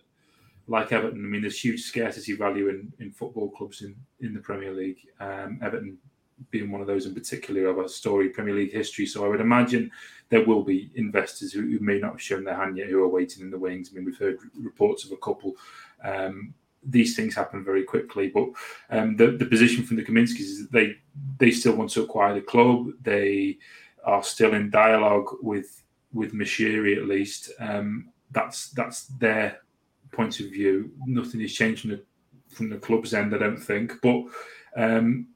like 0.67 0.91
Everton, 0.91 1.23
I 1.23 1.27
mean, 1.27 1.41
there's 1.41 1.59
huge 1.59 1.81
scarcity 1.83 2.33
value 2.33 2.69
in, 2.69 2.91
in 2.99 3.11
football 3.11 3.49
clubs 3.49 3.81
in, 3.81 3.95
in 4.19 4.33
the 4.33 4.39
Premier 4.39 4.73
League. 4.73 4.99
Um, 5.19 5.59
Everton 5.61 5.97
being 6.51 6.71
one 6.71 6.81
of 6.81 6.87
those 6.87 7.05
in 7.05 7.13
particular 7.13 7.67
of 7.67 7.79
a 7.79 7.87
story 7.87 8.29
Premier 8.29 8.53
League 8.53 8.73
history. 8.73 9.05
So 9.05 9.25
I 9.25 9.27
would 9.27 9.41
imagine 9.41 9.91
there 10.29 10.45
will 10.45 10.63
be 10.63 10.91
investors 10.95 11.53
who, 11.53 11.61
who, 11.61 11.79
may 11.79 11.99
not 11.99 12.13
have 12.13 12.21
shown 12.21 12.43
their 12.43 12.55
hand 12.55 12.77
yet 12.77 12.89
who 12.89 13.01
are 13.03 13.07
waiting 13.07 13.43
in 13.43 13.51
the 13.51 13.57
wings. 13.57 13.89
I 13.89 13.95
mean, 13.95 14.05
we've 14.05 14.17
heard 14.17 14.37
reports 14.59 15.05
of 15.05 15.11
a 15.11 15.17
couple 15.17 15.53
um, 16.03 16.53
these 16.87 17.15
things 17.15 17.35
happen 17.35 17.63
very 17.63 17.83
quickly. 17.83 18.29
But 18.29 18.49
um, 18.89 19.15
the 19.15 19.31
the 19.31 19.45
position 19.45 19.83
from 19.83 19.97
the 19.97 20.03
Kaminskis 20.03 20.39
is 20.39 20.69
they 20.69 20.95
they 21.37 21.51
still 21.51 21.75
want 21.75 21.91
to 21.91 22.03
acquire 22.03 22.33
the 22.33 22.41
club. 22.41 22.89
They 23.01 23.57
are 24.03 24.23
still 24.23 24.53
in 24.53 24.69
dialogue 24.69 25.29
with 25.41 25.83
with 26.13 26.33
Moshiri 26.33 26.97
at 26.97 27.07
least. 27.07 27.51
Um, 27.59 28.09
that's 28.31 28.69
that's 28.71 29.05
their 29.19 29.59
point 30.11 30.39
of 30.39 30.47
view. 30.47 30.91
Nothing 31.05 31.41
is 31.41 31.53
changed 31.53 31.81
from 31.81 31.91
the 31.91 32.03
from 32.49 32.69
the 32.69 32.77
club's 32.77 33.13
end. 33.13 33.35
I 33.35 33.37
don't 33.37 33.57
think, 33.57 33.93
but 34.01 34.23
um, 34.75 35.27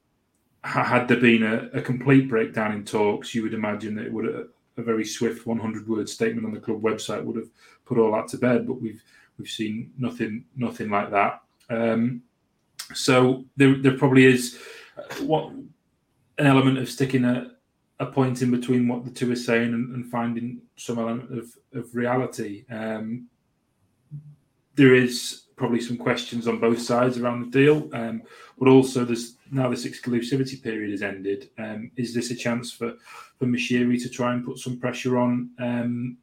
had 0.64 1.08
there 1.08 1.20
been 1.20 1.44
a, 1.44 1.70
a, 1.78 1.82
complete 1.82 2.28
breakdown 2.28 2.74
in 2.74 2.84
talks, 2.84 3.34
you 3.34 3.44
would 3.44 3.54
imagine 3.54 3.96
that 3.96 4.08
it 4.08 4.12
would 4.14 4.26
have, 4.26 4.48
a 4.78 4.82
very 4.82 5.06
swift 5.06 5.46
100 5.46 5.88
word 5.88 6.08
statement 6.08 6.46
on 6.46 6.54
the 6.54 6.60
club 6.60 6.82
website 6.82 7.24
would 7.24 7.36
have 7.36 7.50
put 7.86 7.98
all 7.98 8.14
that 8.14 8.30
to 8.30 8.38
bed. 8.38 8.66
But 8.66 8.82
we've 8.82 9.04
we've 9.40 9.50
seen 9.50 9.92
nothing 9.98 10.46
nothing 10.56 10.90
like 10.90 11.10
that. 11.12 11.42
Um, 11.70 12.22
so 12.94 13.46
there 13.58 13.82
there 13.82 13.98
probably 13.98 14.26
is 14.26 14.60
uh, 14.98 15.24
what 15.24 15.52
an 15.52 16.48
element 16.48 16.78
of 16.78 16.90
sticking 16.90 17.26
a, 17.26 17.52
a 18.00 18.06
point 18.06 18.42
in 18.42 18.52
between 18.52 18.88
what 18.88 19.04
the 19.04 19.12
two 19.12 19.32
are 19.32 19.36
saying 19.36 19.74
and, 19.74 19.94
and 19.96 20.06
finding 20.06 20.62
some 20.76 21.00
element 21.00 21.38
of, 21.38 21.52
of 21.74 21.94
reality. 21.94 22.66
Um, 22.70 23.28
there 24.76 24.94
is 24.96 25.44
probably 25.58 25.82
some 25.82 25.98
questions 25.98 26.48
on 26.48 26.58
both 26.58 26.80
sides 26.80 27.18
around 27.18 27.42
the 27.42 27.60
deal, 27.60 27.90
um, 27.94 28.22
but 28.58 28.70
also 28.70 29.04
there's 29.04 29.36
now 29.52 29.70
this 29.70 29.86
exclusivity 29.86 30.62
period 30.64 30.92
has 30.92 31.02
ended. 31.02 31.50
Um, 31.58 31.92
is 31.98 32.14
this 32.14 32.32
a 32.32 32.36
chance 32.36 32.72
for 32.72 32.94
for 33.38 33.46
Moshiri 33.46 34.02
to 34.02 34.10
try 34.10 34.34
and 34.34 34.46
put 34.46 34.58
some 34.58 34.80
pressure 34.80 35.18
on 35.18 35.50
um, 35.60 36.18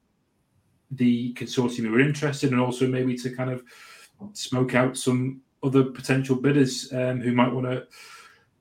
the 0.91 1.35
consortium 1.35 1.87
who 1.87 1.95
are 1.95 2.01
interested, 2.01 2.53
and 2.53 2.61
also 2.61 2.87
maybe 2.87 3.17
to 3.17 3.35
kind 3.35 3.51
of 3.51 3.63
smoke 4.33 4.75
out 4.75 4.97
some 4.97 5.41
other 5.63 5.85
potential 5.85 6.37
bidders 6.37 6.93
um, 6.93 7.21
who 7.21 7.33
might 7.33 7.53
want 7.53 7.67
to 7.67 7.87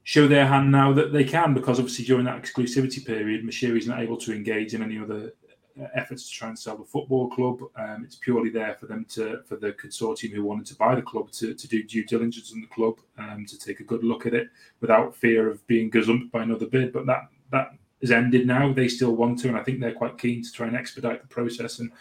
show 0.04 0.28
their 0.28 0.46
hand 0.46 0.72
now 0.72 0.94
that 0.94 1.12
they 1.12 1.24
can, 1.24 1.54
because 1.54 1.80
obviously 1.80 2.06
during 2.06 2.26
that 2.26 2.42
exclusivity 2.42 3.06
period, 3.06 3.44
Moshiri 3.44 3.78
is 3.78 3.88
not 3.88 4.02
able 4.02 4.18
to 4.18 4.34
engage 4.34 4.74
in 4.74 4.84
any 4.84 5.00
other 5.00 5.34
uh, 5.82 5.88
efforts 5.96 6.30
to 6.30 6.36
try 6.36 6.48
and 6.48 6.58
sell 6.58 6.78
the 6.78 6.84
football 6.86 7.28
club. 7.30 7.60
Um, 7.76 8.04
it's 8.04 8.16
purely 8.16 8.50
there 8.50 8.76
for 8.76 8.86
them 8.86 9.06
to, 9.10 9.42
for 9.48 9.56
the 9.56 9.74
consortium 9.74 10.32
who 10.32 10.44
wanted 10.44 10.68
to 10.68 10.76
buy 10.76 10.96
the 10.96 11.02
club 11.02 11.32
to, 11.32 11.54
to 11.54 11.68
do 11.68 11.84
due 11.84 12.06
diligence 12.06 12.54
on 12.54 12.62
the 12.62 12.68
club, 12.68 13.00
um, 13.18 13.46
to 13.48 13.58
take 13.58 13.80
a 13.80 13.84
good 13.84 14.04
look 14.04 14.26
at 14.26 14.34
it 14.34 14.48
without 14.80 15.16
fear 15.16 15.50
of 15.50 15.66
being 15.68 15.90
gazumped 15.90 16.32
by 16.32 16.44
another 16.44 16.68
bid. 16.68 16.94
But 16.94 17.06
that 17.08 17.24
that 17.52 17.72
has 18.06 18.12
ended 18.12 18.46
now. 18.46 18.72
They 18.72 18.88
still 18.88 19.16
want 19.16 19.40
to, 19.40 19.48
and 19.48 19.58
I 19.58 19.64
think 19.64 19.80
they're 19.80 19.94
quite 19.94 20.18
keen 20.18 20.44
to 20.44 20.52
try 20.52 20.68
and 20.68 20.76
expedite 20.76 21.22
the 21.22 21.28
process 21.28 21.80
and 21.80 21.92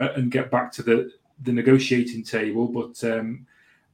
uh, 0.00 0.12
and 0.16 0.30
get 0.30 0.50
back 0.50 0.70
to 0.72 0.82
the 0.82 1.10
the 1.42 1.52
negotiating 1.52 2.22
table. 2.22 2.68
But 2.68 3.02
um, 3.10 3.46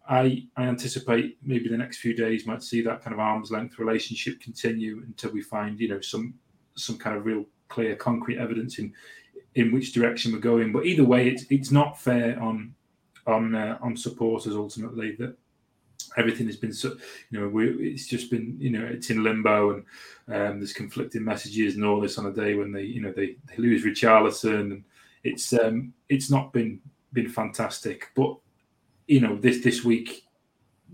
I, 0.09 0.47
I 0.57 0.65
anticipate 0.65 1.39
maybe 1.43 1.69
the 1.69 1.77
next 1.77 1.99
few 1.99 2.15
days 2.15 2.47
might 2.47 2.63
see 2.63 2.83
that 2.83 3.03
kind 3.03 3.15
of 3.15 3.21
arm's 3.21 3.51
length 3.51 3.79
relationship 3.79 4.41
continue 4.41 5.03
until 5.07 5.31
we 5.31 5.43
find 5.43 5.79
you 5.79 5.89
know 5.89 6.01
some 6.01 6.35
some 6.75 6.99
kind 6.99 7.17
of 7.17 7.25
real 7.25 7.45
clear 7.69 7.95
concrete 7.95 8.39
evidence 8.39 8.79
in 8.79 8.93
in 9.55 9.73
which 9.73 9.93
direction 9.93 10.33
we're 10.33 10.39
going. 10.39 10.73
But 10.73 10.87
either 10.87 11.05
way, 11.05 11.29
it's 11.29 11.45
it's 11.51 11.71
not 11.71 12.01
fair 12.01 12.41
on 12.43 12.75
on 13.27 13.55
uh, 13.55 13.79
on 13.81 13.97
supporters 13.97 14.57
ultimately 14.57 15.13
that 15.17 15.37
everything 16.17 16.47
has 16.47 16.57
been 16.57 16.73
so 16.73 16.97
you 17.31 17.41
know 17.41 17.49
we, 17.49 17.69
it's 17.93 18.07
just 18.07 18.31
been 18.31 18.57
you 18.59 18.71
know 18.71 18.85
it's 18.85 19.11
in 19.11 19.23
limbo 19.23 19.75
and 19.75 19.85
um, 20.29 20.59
there's 20.59 20.73
conflicting 20.73 21.25
messages 21.25 21.75
and 21.75 21.85
all 21.85 22.01
this 22.01 22.19
on 22.19 22.27
a 22.27 22.33
day 22.33 22.55
when 22.55 22.73
they 22.73 22.83
you 22.83 23.01
know 23.01 23.13
they, 23.13 23.37
they 23.49 23.57
lose 23.57 23.85
Richarlison 23.85 24.61
and 24.61 24.85
it's 25.25 25.53
um 25.53 25.93
it's 26.09 26.31
not 26.31 26.53
been 26.53 26.81
been 27.13 27.29
fantastic 27.29 28.11
but 28.15 28.37
you 29.11 29.21
know, 29.21 29.37
this 29.37 29.63
this 29.63 29.85
week 29.85 30.25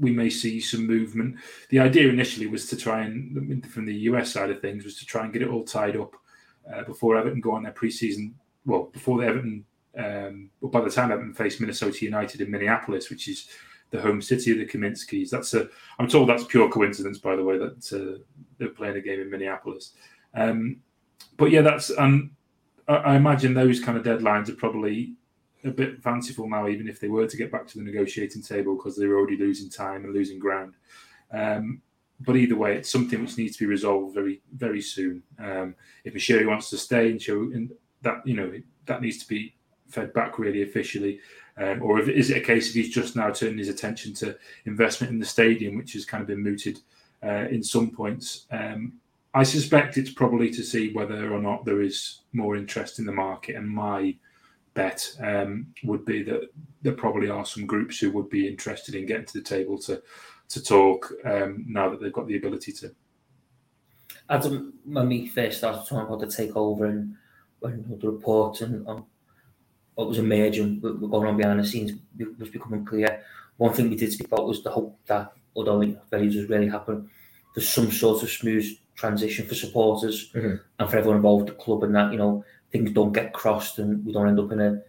we 0.00 0.10
may 0.10 0.30
see 0.30 0.58
some 0.58 0.86
movement. 0.86 1.36
The 1.68 1.80
idea 1.80 2.08
initially 2.08 2.46
was 2.46 2.66
to 2.70 2.76
try 2.76 3.02
and, 3.02 3.64
from 3.66 3.84
the 3.84 3.94
US 4.10 4.32
side 4.32 4.50
of 4.50 4.60
things, 4.60 4.84
was 4.84 4.98
to 4.98 5.06
try 5.06 5.24
and 5.24 5.32
get 5.32 5.42
it 5.42 5.48
all 5.48 5.64
tied 5.64 5.96
up 5.96 6.14
uh, 6.72 6.82
before 6.84 7.18
Everton 7.18 7.42
go 7.42 7.52
on 7.52 7.62
their 7.62 7.72
preseason. 7.72 8.32
Well, 8.64 8.84
before 8.84 9.20
the 9.20 9.26
Everton, 9.26 9.64
um, 9.98 10.50
by 10.62 10.80
the 10.80 10.90
time 10.90 11.12
Everton 11.12 11.34
face 11.34 11.60
Minnesota 11.60 12.04
United 12.06 12.40
in 12.40 12.50
Minneapolis, 12.50 13.10
which 13.10 13.28
is 13.28 13.48
the 13.90 14.00
home 14.00 14.20
city 14.20 14.52
of 14.52 14.58
the 14.58 14.66
Kaminskis. 14.66 15.30
That's 15.30 15.54
a. 15.54 15.68
I'm 15.98 16.08
told 16.08 16.28
that's 16.28 16.44
pure 16.44 16.68
coincidence, 16.68 17.18
by 17.18 17.36
the 17.36 17.44
way, 17.44 17.58
that 17.58 17.92
uh, 17.92 18.22
they're 18.58 18.68
playing 18.68 18.96
a 18.96 19.00
game 19.00 19.20
in 19.20 19.30
Minneapolis. 19.30 19.92
Um, 20.34 20.78
but 21.36 21.50
yeah, 21.50 21.62
that's. 21.62 21.90
Um, 21.96 22.32
I, 22.88 22.94
I 22.94 23.16
imagine 23.16 23.54
those 23.54 23.80
kind 23.80 23.96
of 23.96 24.04
deadlines 24.04 24.48
are 24.48 24.56
probably 24.56 25.14
a 25.64 25.70
bit 25.70 26.02
fanciful 26.02 26.48
now, 26.48 26.68
even 26.68 26.88
if 26.88 27.00
they 27.00 27.08
were 27.08 27.26
to 27.26 27.36
get 27.36 27.52
back 27.52 27.66
to 27.68 27.78
the 27.78 27.84
negotiating 27.84 28.42
table 28.42 28.76
because 28.76 28.96
they're 28.96 29.16
already 29.16 29.36
losing 29.36 29.70
time 29.70 30.04
and 30.04 30.14
losing 30.14 30.38
ground. 30.38 30.74
Um, 31.32 31.82
but 32.20 32.36
either 32.36 32.56
way, 32.56 32.76
it's 32.76 32.90
something 32.90 33.20
which 33.20 33.36
needs 33.36 33.56
to 33.56 33.64
be 33.64 33.66
resolved 33.66 34.14
very, 34.14 34.40
very 34.54 34.80
soon. 34.80 35.22
Um, 35.38 35.74
if 36.04 36.14
Moshiri 36.14 36.46
wants 36.46 36.70
to 36.70 36.78
stay 36.78 37.10
and 37.10 37.20
show, 37.20 37.40
and 37.40 37.72
that 38.02 38.26
you 38.26 38.34
know 38.34 38.52
that 38.86 39.02
needs 39.02 39.18
to 39.18 39.28
be 39.28 39.54
fed 39.88 40.12
back 40.14 40.38
really 40.38 40.62
officially, 40.62 41.20
um, 41.58 41.82
or 41.82 41.98
if, 41.98 42.08
is 42.08 42.30
it 42.30 42.38
a 42.38 42.44
case 42.44 42.68
of 42.68 42.74
he's 42.74 42.94
just 42.94 43.16
now 43.16 43.30
turning 43.30 43.58
his 43.58 43.68
attention 43.68 44.12
to 44.14 44.36
investment 44.66 45.12
in 45.12 45.18
the 45.18 45.24
stadium, 45.24 45.76
which 45.76 45.94
has 45.94 46.04
kind 46.04 46.20
of 46.20 46.26
been 46.26 46.42
mooted 46.42 46.80
uh, 47.22 47.46
in 47.50 47.62
some 47.62 47.90
points. 47.90 48.46
Um, 48.50 48.94
I 49.34 49.42
suspect 49.42 49.98
it's 49.98 50.12
probably 50.12 50.50
to 50.50 50.62
see 50.62 50.92
whether 50.92 51.32
or 51.32 51.40
not 51.40 51.64
there 51.64 51.82
is 51.82 52.20
more 52.32 52.56
interest 52.56 52.98
in 52.98 53.06
the 53.06 53.12
market, 53.12 53.56
and 53.56 53.68
my 53.68 54.16
bet 54.74 55.14
um, 55.20 55.66
would 55.84 56.04
be 56.04 56.22
that 56.22 56.50
there 56.82 56.92
probably 56.92 57.28
are 57.28 57.44
some 57.44 57.66
groups 57.66 57.98
who 57.98 58.10
would 58.12 58.28
be 58.28 58.46
interested 58.46 58.94
in 58.94 59.06
getting 59.06 59.26
to 59.26 59.38
the 59.38 59.44
table 59.44 59.78
to 59.78 60.02
to 60.48 60.62
talk 60.62 61.12
um, 61.24 61.64
now 61.66 61.90
that 61.90 62.00
they've 62.00 62.12
got 62.12 62.28
the 62.28 62.36
ability 62.36 62.72
to. 62.72 62.94
Adam, 64.28 64.74
when 64.84 65.08
we 65.08 65.26
first 65.26 65.58
started 65.58 65.86
talking 65.88 66.06
about 66.06 66.20
the 66.20 66.26
takeover 66.26 66.88
and 66.88 67.16
when 67.60 67.98
the 67.98 68.10
report 68.10 68.60
and 68.60 68.86
what 69.96 70.08
was 70.08 70.18
emerging, 70.18 70.80
what 70.80 71.00
was 71.00 71.10
going 71.10 71.26
on 71.26 71.36
behind 71.36 71.58
the 71.58 71.66
scenes 71.66 71.92
was 72.38 72.50
becoming 72.50 72.84
clear. 72.84 73.22
One 73.56 73.72
thing 73.72 73.90
we 73.90 73.96
did 73.96 74.12
speak 74.12 74.28
about 74.28 74.46
was 74.46 74.62
the 74.62 74.70
hope 74.70 74.98
that, 75.06 75.32
although 75.56 75.80
it 75.80 75.98
very 76.10 76.28
does 76.28 76.48
really 76.48 76.68
happen, 76.68 77.10
there's 77.54 77.68
some 77.68 77.90
sort 77.90 78.22
of 78.22 78.30
smooth 78.30 78.66
transition 78.94 79.46
for 79.46 79.54
supporters 79.54 80.30
mm-hmm. 80.32 80.56
and 80.78 80.90
for 80.90 80.96
everyone 80.96 81.16
involved 81.16 81.48
at 81.48 81.56
the 81.56 81.62
club, 81.62 81.82
and 81.82 81.94
that 81.96 82.12
you 82.12 82.18
know 82.18 82.44
things 82.70 82.92
don't 82.92 83.12
get 83.12 83.32
crossed 83.32 83.78
and 83.78 84.04
we 84.04 84.12
don't 84.12 84.28
end 84.28 84.38
up 84.38 84.52
in 84.52 84.60
a 84.60 84.82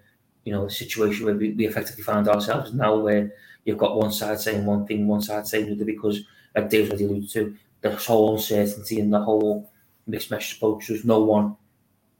you 0.43 0.51
know 0.51 0.65
a 0.65 0.69
situation 0.69 1.25
where 1.25 1.35
we, 1.35 1.51
we 1.53 1.65
effectively 1.65 2.03
find 2.03 2.27
ourselves 2.27 2.73
now 2.73 2.97
where 2.97 3.31
you've 3.63 3.77
got 3.77 3.97
one 3.97 4.11
side 4.11 4.39
saying 4.39 4.65
one 4.65 4.85
thing, 4.85 5.07
one 5.07 5.21
side 5.21 5.47
saying 5.47 5.67
another 5.67 5.85
because 5.85 6.21
like 6.55 6.69
Dave's 6.69 6.89
already 6.89 7.05
alluded 7.05 7.29
to, 7.31 7.55
the 7.81 7.95
whole 7.95 8.35
uncertainty 8.35 8.99
and 8.99 9.13
the 9.13 9.19
whole 9.21 9.71
mixed 10.07 10.31
message 10.31 10.57
approach. 10.57 10.87
There's 10.87 11.05
no 11.05 11.23
one 11.23 11.55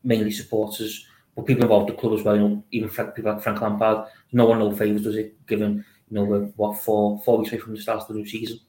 mainly 0.03 0.31
supporters, 0.31 1.05
but 1.37 1.45
people 1.45 1.63
involved 1.63 1.87
the 1.87 1.93
club 1.93 2.13
as 2.13 2.23
well, 2.23 2.35
you 2.35 2.41
know, 2.41 2.63
even 2.71 2.89
Frank, 2.89 3.13
people 3.13 3.31
like 3.31 3.43
Frank 3.43 3.61
Lampard, 3.61 4.07
no 4.31 4.45
one 4.47 4.57
no 4.57 4.75
favours 4.75 5.03
does 5.03 5.15
it, 5.15 5.45
given, 5.45 5.85
you 6.09 6.15
know, 6.15 6.23
we're 6.23 6.45
what 6.55 6.79
four 6.79 7.21
four 7.23 7.37
weeks 7.37 7.51
away 7.51 7.61
from 7.61 7.75
the 7.75 7.81
start 7.81 8.01
of 8.01 8.07
the 8.07 8.15
new 8.15 8.25
season. 8.25 8.59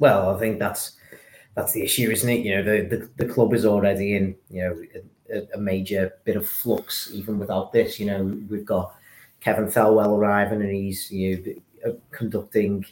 Well, 0.00 0.34
I 0.34 0.38
think 0.40 0.58
that's 0.58 0.96
that's 1.54 1.72
the 1.72 1.82
issue, 1.82 2.10
isn't 2.10 2.28
it? 2.28 2.44
You 2.44 2.56
know, 2.56 2.62
the, 2.64 2.96
the, 2.96 3.24
the 3.24 3.32
club 3.32 3.54
is 3.54 3.64
already 3.64 4.16
in, 4.16 4.34
you 4.50 4.62
know, 4.62 4.82
a, 5.32 5.56
a, 5.56 5.60
major 5.60 6.12
bit 6.24 6.36
of 6.36 6.48
flux 6.48 7.10
even 7.12 7.38
without 7.38 7.72
this. 7.72 8.00
You 8.00 8.06
know, 8.06 8.36
we've 8.50 8.64
got 8.64 8.96
Kevin 9.40 9.66
Thelwell 9.66 10.18
arriving 10.18 10.60
and 10.60 10.72
he's 10.72 11.12
you 11.12 11.60
know, 11.84 11.90
uh, 11.92 11.94
conducting 12.10 12.84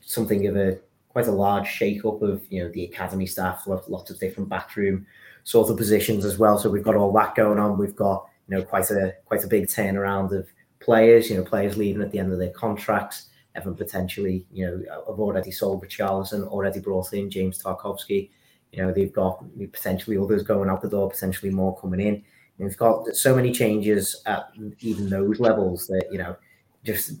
something 0.00 0.46
of 0.46 0.56
a 0.56 0.78
quite 1.10 1.26
a 1.26 1.32
large 1.32 1.68
shake-up 1.68 2.22
of 2.22 2.42
you 2.48 2.64
know 2.64 2.70
the 2.72 2.84
academy 2.84 3.26
staff, 3.26 3.66
lots 3.66 4.10
of 4.10 4.18
different 4.18 4.48
backroom 4.48 5.06
sort 5.44 5.68
of 5.68 5.76
positions 5.76 6.24
as 6.24 6.38
well. 6.38 6.58
So 6.58 6.70
we've 6.70 6.82
got 6.82 6.96
all 6.96 7.12
that 7.12 7.34
going 7.34 7.58
on. 7.58 7.76
We've 7.76 7.94
got 7.94 8.26
you 8.48 8.56
know 8.56 8.62
quite 8.62 8.90
a 8.90 9.14
quite 9.24 9.44
a 9.44 9.48
big 9.48 9.66
turnaround 9.66 10.32
of 10.32 10.46
players. 10.80 11.30
You 11.30 11.36
know, 11.36 11.44
players 11.44 11.76
leaving 11.76 12.02
at 12.02 12.10
the 12.10 12.18
end 12.18 12.32
of 12.32 12.38
their 12.38 12.50
contracts. 12.50 13.28
Evan 13.54 13.74
potentially, 13.74 14.46
you 14.52 14.66
know, 14.66 14.82
have 15.08 15.18
already 15.18 15.50
sold 15.50 15.82
Richarlison, 15.82 16.46
already 16.46 16.78
brought 16.78 17.14
in 17.14 17.30
James 17.30 17.62
Tarkowski. 17.62 18.28
You 18.72 18.82
know, 18.82 18.92
they've 18.92 19.12
got 19.12 19.42
potentially 19.72 20.18
others 20.18 20.42
going 20.42 20.68
out 20.68 20.82
the 20.82 20.90
door, 20.90 21.08
potentially 21.08 21.50
more 21.50 21.78
coming 21.80 22.00
in. 22.00 22.14
And 22.16 22.68
we've 22.68 22.76
got 22.76 23.06
so 23.16 23.34
many 23.34 23.52
changes 23.52 24.22
at 24.26 24.50
even 24.80 25.08
those 25.08 25.40
levels 25.40 25.86
that 25.86 26.06
you 26.10 26.18
know, 26.18 26.36
just 26.84 27.12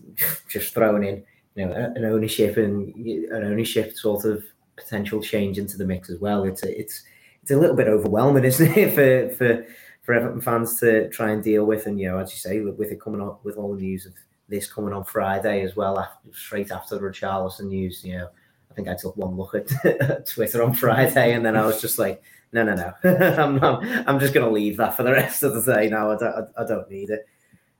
just 0.48 0.74
throwing 0.74 1.04
in 1.04 1.24
you 1.54 1.66
know 1.66 1.72
an 1.72 2.04
ownership 2.04 2.56
and 2.56 2.94
an 2.96 3.44
ownership 3.44 3.96
sort 3.96 4.24
of 4.24 4.44
potential 4.76 5.22
change 5.22 5.58
into 5.58 5.78
the 5.78 5.86
mix 5.86 6.10
as 6.10 6.20
well. 6.20 6.44
It's 6.44 6.62
a, 6.62 6.78
it's 6.78 7.02
it's 7.42 7.50
a 7.50 7.56
little 7.56 7.76
bit 7.76 7.88
overwhelming, 7.88 8.44
isn't 8.44 8.76
it, 8.76 8.94
for 8.94 9.34
for 9.36 9.66
for 10.06 10.14
Everton 10.14 10.40
fans 10.40 10.78
to 10.80 11.10
try 11.10 11.32
and 11.32 11.42
deal 11.42 11.66
with? 11.66 11.86
And 11.86 12.00
you 12.00 12.08
know, 12.08 12.18
as 12.18 12.30
you 12.30 12.38
say, 12.38 12.60
with 12.60 12.92
it 12.92 13.00
coming 13.00 13.20
up 13.20 13.44
with 13.44 13.56
all 13.56 13.74
the 13.74 13.82
news 13.82 14.06
of 14.06 14.14
this 14.48 14.72
coming 14.72 14.94
on 14.94 15.04
Friday 15.04 15.62
as 15.62 15.74
well, 15.76 15.98
after, 15.98 16.32
straight 16.32 16.70
after 16.70 16.94
the 16.94 17.02
Richarlison 17.02 17.66
news, 17.66 18.04
you 18.04 18.16
know, 18.16 18.28
I 18.70 18.74
think 18.74 18.88
I 18.88 18.94
took 18.94 19.16
one 19.16 19.36
look 19.36 19.54
at 19.54 20.26
Twitter 20.26 20.62
on 20.62 20.72
Friday, 20.72 21.34
and 21.34 21.44
then 21.44 21.56
I 21.56 21.66
was 21.66 21.80
just 21.80 21.98
like, 21.98 22.22
no, 22.52 22.62
no, 22.62 22.74
no, 22.74 22.94
I'm, 23.36 23.56
not, 23.56 23.84
I'm 24.08 24.20
just 24.20 24.32
going 24.32 24.46
to 24.46 24.52
leave 24.52 24.76
that 24.76 24.96
for 24.96 25.02
the 25.02 25.12
rest 25.12 25.42
of 25.42 25.52
the 25.54 25.74
day. 25.74 25.88
Now 25.88 26.12
I 26.12 26.16
don't, 26.16 26.48
I, 26.56 26.64
don't 26.64 26.88
need 26.88 27.10
it. 27.10 27.26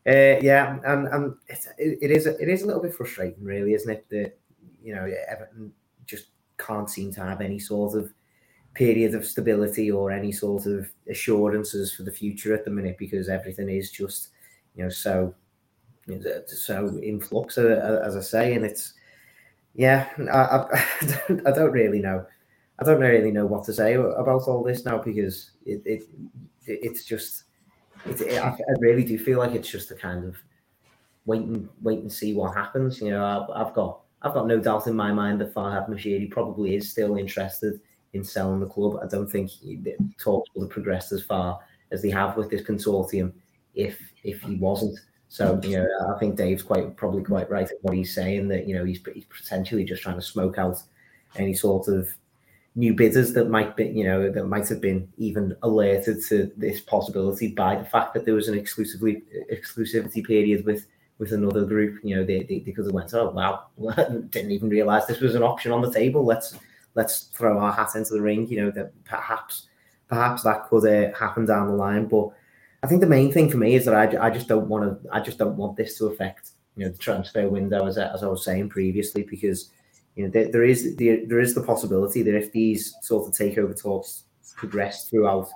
Uh, 0.07 0.41
yeah, 0.45 0.79
and 0.85 1.07
and 1.09 1.35
it, 1.79 1.99
it 2.03 2.11
is 2.11 2.27
it 2.27 2.49
is 2.49 2.63
a 2.63 2.67
little 2.67 2.83
bit 2.83 2.95
frustrating, 2.95 3.43
really, 3.43 3.75
isn't 3.75 3.91
it? 3.91 4.07
That 4.11 4.39
you 4.83 4.95
know 4.95 5.09
Everton 5.29 5.73
just 6.05 6.27
can't 6.59 6.89
seem 6.89 7.13
to 7.15 7.21
have 7.21 7.41
any 7.41 7.59
sort 7.59 7.97
of 7.97 8.13
period 8.77 9.15
of 9.15 9.25
stability 9.25 9.91
or 9.91 10.13
any 10.13 10.31
sort 10.31 10.67
of 10.67 10.87
assurances 11.09 11.95
for 11.95 12.03
the 12.03 12.13
future 12.13 12.55
at 12.55 12.65
the 12.65 12.71
minute 12.71 12.97
because 12.99 13.29
everything 13.29 13.71
is 13.71 13.91
just 13.91 14.29
you 14.75 14.85
know 14.85 14.91
so 14.91 15.35
so 16.47 16.87
in 17.03 17.21
flux, 17.21 17.59
uh, 17.59 18.03
as 18.05 18.17
I 18.17 18.21
say, 18.21 18.55
and 18.55 18.65
it's 18.65 18.95
Yeah, 19.75 20.09
I, 20.33 20.41
I, 20.41 21.49
I 21.51 21.53
don't 21.53 21.73
really 21.73 22.01
know. 22.01 22.25
I 22.79 22.85
don't 22.85 23.01
really 23.01 23.33
know 23.33 23.47
what 23.47 23.65
to 23.65 23.73
say 23.73 23.95
about 23.95 24.43
all 24.43 24.63
this 24.63 24.85
now 24.85 24.99
because 24.99 25.53
it, 25.65 25.83
it 25.85 26.03
it's 26.67 27.05
just 27.05 27.45
it, 28.05 28.21
it, 28.21 28.39
I, 28.39 28.49
I 28.49 28.73
really 28.81 29.05
do 29.05 29.19
feel 29.19 29.39
like 29.39 29.53
it's 29.53 29.71
just 29.71 29.91
a 29.91 29.95
kind 29.95 30.25
of 30.25 30.37
wait 31.25 31.43
and 31.43 31.69
wait 31.83 32.01
and 32.01 32.13
see 32.13 32.35
what 32.35 32.55
happens. 32.55 33.01
You 33.01 33.11
know, 33.11 33.25
I've, 33.25 33.67
I've 33.67 33.75
got 33.75 34.01
I've 34.23 34.35
got 34.35 34.47
no 34.47 34.61
doubt 34.61 34.87
in 34.87 34.95
my 34.95 35.13
mind 35.13 35.41
that 35.41 35.55
Farhad 35.55 35.89
Moshiri 35.89 36.31
probably 36.31 36.77
is 36.77 36.91
still 36.91 37.17
interested 37.17 37.81
in 38.13 38.25
selling 38.25 38.61
the 38.61 38.67
club. 38.67 39.01
I 39.03 39.07
don't 39.07 39.31
think 39.31 39.51
talks 40.19 40.51
would 40.55 40.65
have 40.65 40.71
progressed 40.71 41.13
as 41.13 41.23
far 41.23 41.61
as 41.91 42.03
they 42.03 42.11
have 42.11 42.37
with 42.37 42.51
this 42.51 42.63
consortium 42.63 43.33
if 43.75 43.99
if 44.25 44.41
he 44.43 44.57
wasn't. 44.57 44.99
So 45.29 45.61
you 45.65 45.79
know, 45.79 46.15
I 46.15 46.19
think 46.19 46.37
Dave's 46.37 46.63
quite 46.63 46.97
probably 46.97 47.23
quite 47.23 47.51
right 47.51 47.71
in 47.71 47.77
what 47.83 47.95
he's 47.95 48.15
saying 48.15 48.49
that 48.49 48.67
you 48.67 48.75
know 48.77 48.85
he's, 48.85 49.01
he's 49.13 49.25
potentially 49.25 49.85
just 49.85 50.03
trying 50.03 50.17
to 50.17 50.23
smoke 50.23 50.59
out 50.59 50.83
any 51.37 51.55
sort 51.55 51.89
of 51.89 52.09
new 52.75 52.95
bidders 52.95 53.33
that 53.33 53.49
might 53.49 53.75
be 53.77 53.87
you 53.87 54.05
know 54.05 54.31
that 54.31 54.45
might 54.45 54.69
have 54.69 54.81
been 54.81 55.09
even 55.17 55.57
alerted 55.63 56.23
to 56.29 56.51
this 56.57 56.81
possibility 56.81 57.49
by 57.49 57.77
the 57.77 57.85
fact 57.85 58.15
that 58.15 58.25
there 58.25 58.35
was 58.35 58.49
an 58.49 58.57
exclusively 58.57 59.23
exclusivity 59.51 60.25
period 60.25 60.65
with 60.65 60.87
with 61.19 61.33
another 61.33 61.65
group. 61.65 62.01
You 62.03 62.17
know, 62.17 62.25
they, 62.25 62.43
they, 62.43 62.61
they 62.61 62.75
went, 62.91 63.15
oh 63.15 63.31
wow, 63.31 63.65
didn't 64.31 64.51
even 64.51 64.69
realize 64.69 65.07
this 65.07 65.21
was 65.21 65.35
an 65.35 65.43
option 65.43 65.73
on 65.73 65.83
the 65.83 65.93
table. 65.93 66.25
Let's 66.25 66.59
let's 66.97 67.25
throw 67.35 67.59
our 67.59 67.73
hat 67.73 67.95
into 67.95 68.15
the 68.15 68.23
ring. 68.23 68.49
You 68.49 68.63
know, 68.63 68.71
that 68.73 68.93
perhaps 69.05 69.69
perhaps 70.09 70.43
that 70.43 70.69
could 70.69 70.87
uh, 70.87 71.17
happen 71.17 71.47
down 71.47 71.69
the 71.69 71.75
line, 71.75 72.07
but 72.07 72.31
I 72.83 72.89
think 72.89 73.01
the 73.01 73.07
main 73.07 73.33
thing 73.33 73.51
for 73.51 73.57
me 73.57 73.75
is 73.75 73.85
that 73.87 73.95
I, 73.95 74.27
I 74.27 74.31
just 74.31 74.49
don't 74.49 74.69
want 74.69 74.85
to 74.85 75.11
I 75.11 75.21
just 75.21 75.39
don't 75.39 75.57
want 75.57 75.77
this 75.77 75.99
to 75.99 76.07
affect 76.07 76.51
you 76.77 76.85
know 76.85 76.93
the 76.93 76.99
transfer 76.99 77.49
window 77.49 77.87
as, 77.87 77.99
as 77.99 78.23
I 78.23 78.29
was 78.29 78.45
saying 78.45 78.69
previously 78.69 79.23
because 79.23 79.71
you 80.15 80.25
know 80.25 80.31
there, 80.31 80.51
there 80.51 80.65
is 80.65 80.97
the, 80.97 81.25
there 81.27 81.41
is 81.41 81.55
the 81.55 81.63
possibility 81.63 82.23
that 82.23 82.37
if 82.37 82.53
these 82.53 82.95
sort 83.03 83.27
of 83.27 83.35
takeover 83.35 83.81
talks 83.81 84.25
progress 84.57 85.09
throughout 85.09 85.49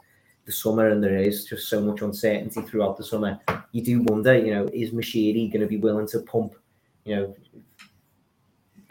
the 0.44 0.52
summer 0.52 0.88
and 0.88 1.02
there 1.02 1.16
is 1.16 1.44
just 1.44 1.68
so 1.68 1.80
much 1.80 2.02
uncertainty 2.02 2.62
throughout 2.62 2.96
the 2.96 3.04
summer, 3.04 3.38
you 3.72 3.82
do 3.82 4.02
wonder 4.02 4.36
you 4.36 4.52
know 4.52 4.68
is 4.72 4.90
Moshiri 4.90 5.52
going 5.52 5.60
to 5.60 5.66
be 5.66 5.76
willing 5.76 6.08
to 6.08 6.20
pump 6.20 6.54
you 7.04 7.16
know 7.16 7.34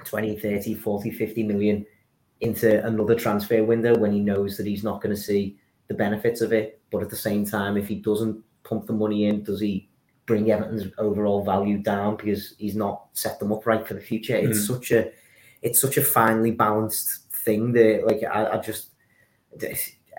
20, 0.06 0.40
30, 0.40 0.76
40, 0.76 1.12
50 1.12 1.44
million 1.44 1.86
into 2.42 2.86
another 2.86 3.16
transfer 3.16 3.64
window 3.64 3.98
when 3.98 4.12
he 4.12 4.20
knows 4.20 4.58
that 4.58 4.66
he's 4.66 4.84
not 4.84 5.02
going 5.02 5.16
to 5.16 5.22
see 5.22 5.58
the 5.88 5.94
benefits 5.94 6.42
of 6.42 6.54
it. 6.54 6.82
But 6.92 7.04
at 7.04 7.10
the 7.10 7.16
same 7.16 7.46
time, 7.46 7.78
if 7.78 7.88
he 7.88 7.96
doesn't 7.96 8.42
pump 8.64 8.88
the 8.88 8.94
money 8.94 9.26
in, 9.26 9.44
does 9.44 9.60
he 9.60 9.90
bring 10.26 10.52
Everton's 10.52 10.86
overall 10.98 11.44
value 11.44 11.80
down 11.80 12.16
because 12.16 12.56
he's 12.58 12.76
not 12.76 13.08
set 13.14 13.40
them 13.40 13.52
up 13.52 13.66
right 13.66 13.86
for 13.86 13.96
the 13.96 14.02
future? 14.02 14.36
Mm. 14.36 14.50
It's 14.50 14.66
such 14.66 14.92
a 14.92 15.12
it's 15.62 15.82
such 15.82 15.98
a 15.98 16.04
finely 16.04 16.52
balanced 16.52 17.30
thing 17.32 17.74
that 17.74 18.04
like 18.06 18.24
I, 18.24 18.58
I 18.58 18.58
just 18.58 18.92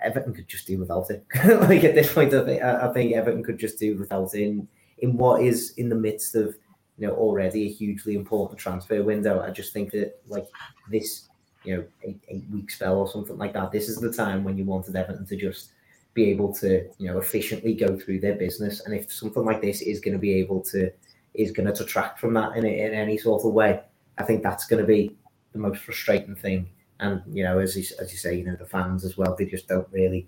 Everton 0.01 0.33
could 0.33 0.47
just 0.47 0.67
do 0.67 0.79
without 0.79 1.09
it. 1.09 1.25
like 1.69 1.83
at 1.83 1.95
this 1.95 2.13
point, 2.13 2.33
I 2.33 2.43
think, 2.43 2.63
I 2.63 2.93
think 2.93 3.13
Everton 3.13 3.43
could 3.43 3.57
just 3.57 3.79
do 3.79 3.97
without 3.97 4.33
it 4.33 4.41
in, 4.41 4.67
in 4.99 5.17
what 5.17 5.41
is 5.41 5.73
in 5.77 5.89
the 5.89 5.95
midst 5.95 6.35
of 6.35 6.55
you 6.97 7.07
know 7.07 7.13
already 7.13 7.65
a 7.65 7.71
hugely 7.71 8.15
important 8.15 8.59
transfer 8.59 9.03
window. 9.03 9.41
I 9.41 9.51
just 9.51 9.73
think 9.73 9.91
that 9.91 10.19
like 10.27 10.47
this 10.89 11.29
you 11.63 11.77
know 11.77 11.83
eight, 12.03 12.21
eight 12.27 12.45
week 12.51 12.71
spell 12.71 12.97
or 12.97 13.07
something 13.07 13.37
like 13.37 13.53
that. 13.53 13.71
This 13.71 13.89
is 13.89 13.97
the 13.97 14.11
time 14.11 14.43
when 14.43 14.57
you 14.57 14.65
wanted 14.65 14.95
Everton 14.95 15.25
to 15.27 15.35
just 15.35 15.71
be 16.13 16.29
able 16.29 16.53
to 16.55 16.89
you 16.97 17.07
know 17.07 17.19
efficiently 17.19 17.73
go 17.73 17.97
through 17.97 18.19
their 18.19 18.35
business. 18.35 18.85
And 18.85 18.93
if 18.93 19.11
something 19.11 19.45
like 19.45 19.61
this 19.61 19.81
is 19.81 19.99
going 19.99 20.13
to 20.13 20.19
be 20.19 20.33
able 20.35 20.61
to 20.63 20.91
is 21.33 21.51
going 21.51 21.67
to 21.67 21.73
detract 21.73 22.19
from 22.19 22.33
that 22.33 22.57
in, 22.57 22.65
in 22.65 22.93
any 22.93 23.17
sort 23.17 23.45
of 23.45 23.53
way, 23.53 23.79
I 24.17 24.23
think 24.23 24.43
that's 24.43 24.67
going 24.67 24.81
to 24.81 24.87
be 24.87 25.15
the 25.53 25.59
most 25.59 25.81
frustrating 25.81 26.35
thing. 26.35 26.69
And 26.99 27.21
you 27.31 27.43
know, 27.43 27.59
as 27.59 27.75
you, 27.75 27.83
as 27.99 28.11
you 28.11 28.17
say, 28.17 28.37
you 28.37 28.45
know, 28.45 28.55
the 28.55 28.65
fans 28.65 29.03
as 29.03 29.17
well, 29.17 29.35
they 29.35 29.45
just 29.45 29.67
don't 29.67 29.87
really 29.91 30.27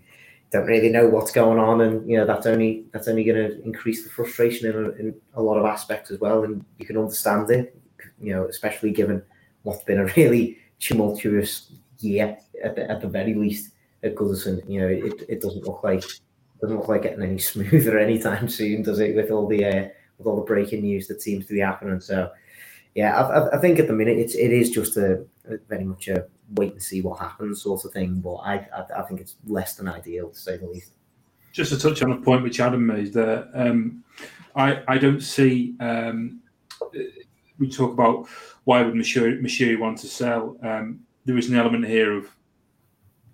don't 0.52 0.66
really 0.66 0.90
know 0.90 1.08
what's 1.08 1.32
going 1.32 1.60
on, 1.60 1.82
and 1.82 2.08
you 2.10 2.18
know 2.18 2.26
that's 2.26 2.46
only 2.46 2.86
that's 2.92 3.08
only 3.08 3.24
going 3.24 3.38
to 3.38 3.62
increase 3.64 4.04
the 4.04 4.10
frustration 4.10 4.70
in 4.70 4.76
a, 4.76 4.90
in 4.92 5.16
a 5.36 5.42
lot 5.42 5.58
of 5.58 5.66
aspects 5.66 6.12
as 6.12 6.20
well. 6.20 6.44
And 6.44 6.64
you 6.78 6.86
can 6.86 6.98
understand 6.98 7.50
it, 7.52 7.78
you 8.22 8.34
know, 8.34 8.46
especially 8.46 8.92
given 8.92 9.22
what's 9.64 9.84
been 9.84 10.00
a 10.00 10.06
really 10.18 10.58
tumultuous 10.84 11.72
year 12.00 12.38
at 12.64 12.76
the, 12.76 12.90
at 12.90 13.02
the 13.02 13.08
very 13.08 13.34
least 13.34 13.72
at 14.04 14.16
Goodison. 14.16 14.68
You 14.70 14.82
know, 14.82 14.88
it, 14.88 15.26
it 15.30 15.42
doesn't 15.42 15.66
look 15.66 15.84
like 15.84 16.04
doesn't 16.62 16.78
look 16.78 16.88
like 16.88 17.04
getting 17.04 17.24
any 17.24 17.38
smoother 17.52 17.98
anytime 17.98 18.50
soon, 18.50 18.84
does 18.84 19.00
it? 19.00 19.16
With 19.16 19.32
all 19.32 19.48
the 19.48 19.66
uh, 19.66 19.88
with 20.18 20.28
all 20.28 20.36
the 20.36 20.44
breaking 20.44 20.82
news 20.82 21.08
that 21.08 21.22
seems 21.22 21.46
to 21.48 21.54
be 21.54 21.60
happening. 21.60 22.00
So, 22.00 22.32
yeah, 22.96 23.18
I, 23.18 23.58
I 23.58 23.60
think 23.60 23.80
at 23.80 23.88
the 23.88 23.94
minute 23.94 24.18
it's 24.18 24.36
it 24.36 24.52
is 24.52 24.70
just 24.70 24.98
a, 24.98 25.26
very 25.68 25.84
much 25.84 26.08
a 26.08 26.28
wait 26.56 26.74
and 26.74 26.82
see 26.82 27.02
what 27.02 27.20
happens 27.20 27.62
sort 27.62 27.86
of 27.86 27.92
thing. 27.92 28.20
But 28.20 28.36
I, 28.36 28.56
I, 28.76 29.00
I 29.00 29.02
think 29.04 29.22
it's 29.22 29.36
less 29.48 29.76
than 29.76 29.88
ideal 29.88 30.30
to 30.30 30.38
say 30.38 30.58
the 30.58 30.68
least. 30.68 30.92
Just 31.52 31.72
to 31.72 31.78
touch 31.78 32.02
on 32.02 32.12
a 32.12 32.18
point 32.18 32.44
which 32.44 32.60
Adam 32.60 32.86
made 32.86 33.14
there, 33.14 33.48
um, 33.54 34.04
I 34.56 34.82
I 34.88 34.98
don't 34.98 35.22
see. 35.22 35.76
Um, 35.80 36.42
we 37.64 37.70
talk 37.70 37.94
about 37.94 38.28
why 38.66 38.82
would 38.82 38.94
Moshiri 38.94 39.80
want 39.80 39.98
to 40.00 40.08
sell? 40.08 40.58
Um, 40.62 41.00
there 41.26 41.38
is 41.38 41.50
an 41.50 41.56
element 41.56 41.86
here 41.86 42.12
of 42.12 42.30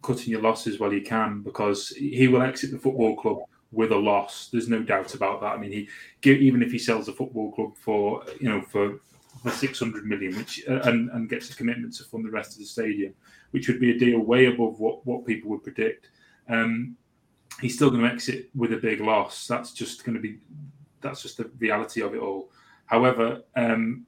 cutting 0.04 0.30
your 0.30 0.42
losses 0.42 0.80
while 0.80 0.94
you 0.94 1.02
can 1.02 1.42
because 1.42 1.90
he 1.90 2.28
will 2.28 2.44
exit 2.44 2.72
the 2.72 2.78
football 2.78 3.16
club 3.16 3.40
with 3.72 3.92
a 3.92 3.98
loss. 3.98 4.50
There's 4.52 4.70
no 4.70 4.84
doubt 4.84 5.16
about 5.16 5.42
that. 5.42 5.54
I 5.54 5.58
mean, 5.58 5.72
he 5.72 5.90
even 6.30 6.62
if 6.62 6.72
he 6.72 6.78
sells 6.78 7.08
the 7.08 7.14
football 7.14 7.52
club 7.52 7.76
for 7.76 8.24
you 8.40 8.50
know 8.50 8.62
for 8.62 9.00
for 9.42 9.52
600 9.52 10.06
million, 10.06 10.36
which 10.36 10.64
uh, 10.70 10.82
and, 10.84 11.10
and 11.12 11.30
gets 11.30 11.50
a 11.50 11.56
commitment 11.56 11.96
to 11.96 12.04
fund 12.04 12.26
the 12.26 12.32
rest 12.32 12.54
of 12.54 12.60
the 12.60 12.66
stadium, 12.66 13.14
which 13.52 13.68
would 13.68 13.80
be 13.80 13.92
a 13.92 13.98
deal 13.98 14.20
way 14.20 14.46
above 14.46 14.80
what 14.80 15.06
what 15.08 15.26
people 15.26 15.50
would 15.50 15.64
predict. 15.64 16.10
Um, 16.48 16.96
he's 17.62 17.76
still 17.76 17.90
going 17.90 18.04
to 18.04 18.12
exit 18.12 18.50
with 18.56 18.74
a 18.74 18.78
big 18.78 19.02
loss. 19.02 19.48
That's 19.48 19.74
just 19.74 20.04
going 20.04 20.16
to 20.16 20.22
be 20.22 20.38
that's 21.02 21.24
just 21.24 21.38
the 21.38 21.50
reality 21.58 22.02
of 22.02 22.14
it 22.14 22.20
all. 22.20 22.52
However, 22.86 23.44
um, 23.56 24.08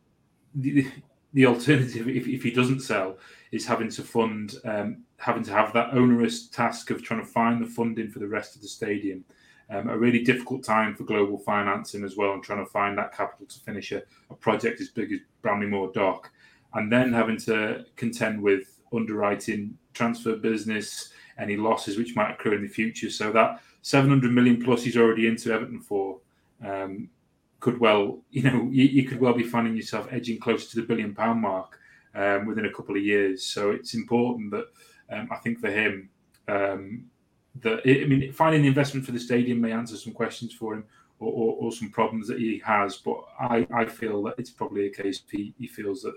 the, 0.56 0.88
the 1.34 1.46
alternative, 1.46 2.08
if, 2.08 2.28
if 2.28 2.44
he 2.44 2.52
doesn't 2.52 2.82
sell, 2.82 3.18
is 3.52 3.66
having 3.66 3.90
to 3.90 4.02
fund, 4.02 4.56
um, 4.66 5.04
having 5.18 5.44
to 5.44 5.52
have 5.52 5.74
that 5.74 5.94
onerous 5.94 6.48
task 6.48 6.90
of 6.90 7.04
trying 7.04 7.22
to 7.22 7.26
find 7.26 7.62
the 7.62 7.68
funding 7.68 8.10
for 8.10 8.20
the 8.20 8.28
rest 8.28 8.56
of 8.56 8.62
the 8.62 8.68
stadium. 8.68 9.24
Um, 9.70 9.88
a 9.88 9.98
really 9.98 10.22
difficult 10.22 10.64
time 10.66 10.96
for 10.96 11.06
global 11.06 11.38
financing 11.38 12.04
as 12.04 12.18
well, 12.18 12.34
and 12.34 12.44
trying 12.44 12.64
to 12.64 12.70
find 12.70 12.98
that 12.98 13.16
capital 13.16 13.46
to 13.46 13.60
finish 13.60 13.94
a, 13.94 14.02
a 14.30 14.36
project 14.36 14.82
as 14.82 14.90
big 14.90 15.14
as 15.14 15.20
Bramley-Moore 15.42 15.92
Dock, 15.94 16.30
and 16.74 16.92
then 16.92 17.14
having 17.14 17.38
to 17.38 17.86
contend 17.96 18.42
with 18.42 18.82
underwriting, 18.94 19.78
transfer 19.94 20.36
business, 20.36 21.14
any 21.40 21.56
losses 21.56 21.98
which 21.98 22.16
might 22.16 22.32
occur 22.32 22.54
in 22.54 22.62
the 22.62 22.68
future. 22.68 23.10
So 23.10 23.32
that 23.32 23.62
700 23.82 24.32
million 24.32 24.62
plus 24.62 24.84
he's 24.84 24.98
already 24.98 25.28
into 25.28 25.54
Everton 25.54 25.80
for. 25.80 26.20
Um, 26.64 27.10
could 27.62 27.80
well, 27.80 28.20
you 28.32 28.44
know, 28.44 28.68
you, 28.70 28.84
you, 28.86 29.08
could 29.08 29.22
well 29.22 29.34
be 29.34 29.44
finding 29.44 29.76
yourself 29.76 30.08
edging 30.12 30.40
closer 30.40 30.70
to 30.72 30.76
the 30.82 30.88
billion 30.88 31.16
pound 31.16 31.40
mark 31.40 31.80
um, 32.16 32.46
within 32.46 32.66
a 32.66 32.74
couple 32.74 32.96
of 32.98 33.04
years. 33.04 33.46
So 33.46 33.72
it's 33.72 33.94
important 33.94 34.52
that 34.52 34.66
um, 35.10 35.30
I 35.32 35.38
think 35.38 35.60
for 35.60 35.70
him, 35.70 36.10
um, 36.50 37.06
that 37.62 37.82
I 37.86 38.06
mean, 38.06 38.34
finding 38.34 38.64
the 38.64 38.68
investment 38.68 39.06
for 39.06 39.12
the 39.14 39.20
stadium 39.20 39.62
may 39.62 39.72
answer 39.72 39.96
some 39.96 40.12
questions 40.12 40.54
for 40.54 40.74
him 40.74 40.86
or, 41.20 41.32
or, 41.32 41.56
or 41.60 41.72
some 41.72 41.90
problems 41.90 42.28
that 42.28 42.40
he 42.40 42.62
has. 42.66 42.98
But 42.98 43.24
I, 43.40 43.68
I 43.74 43.86
feel 43.86 44.24
that 44.24 44.36
it's 44.38 44.50
probably 44.50 44.88
a 44.88 44.90
case 44.90 45.22
he, 45.32 45.54
he 45.58 45.68
feels 45.68 46.02
that 46.02 46.16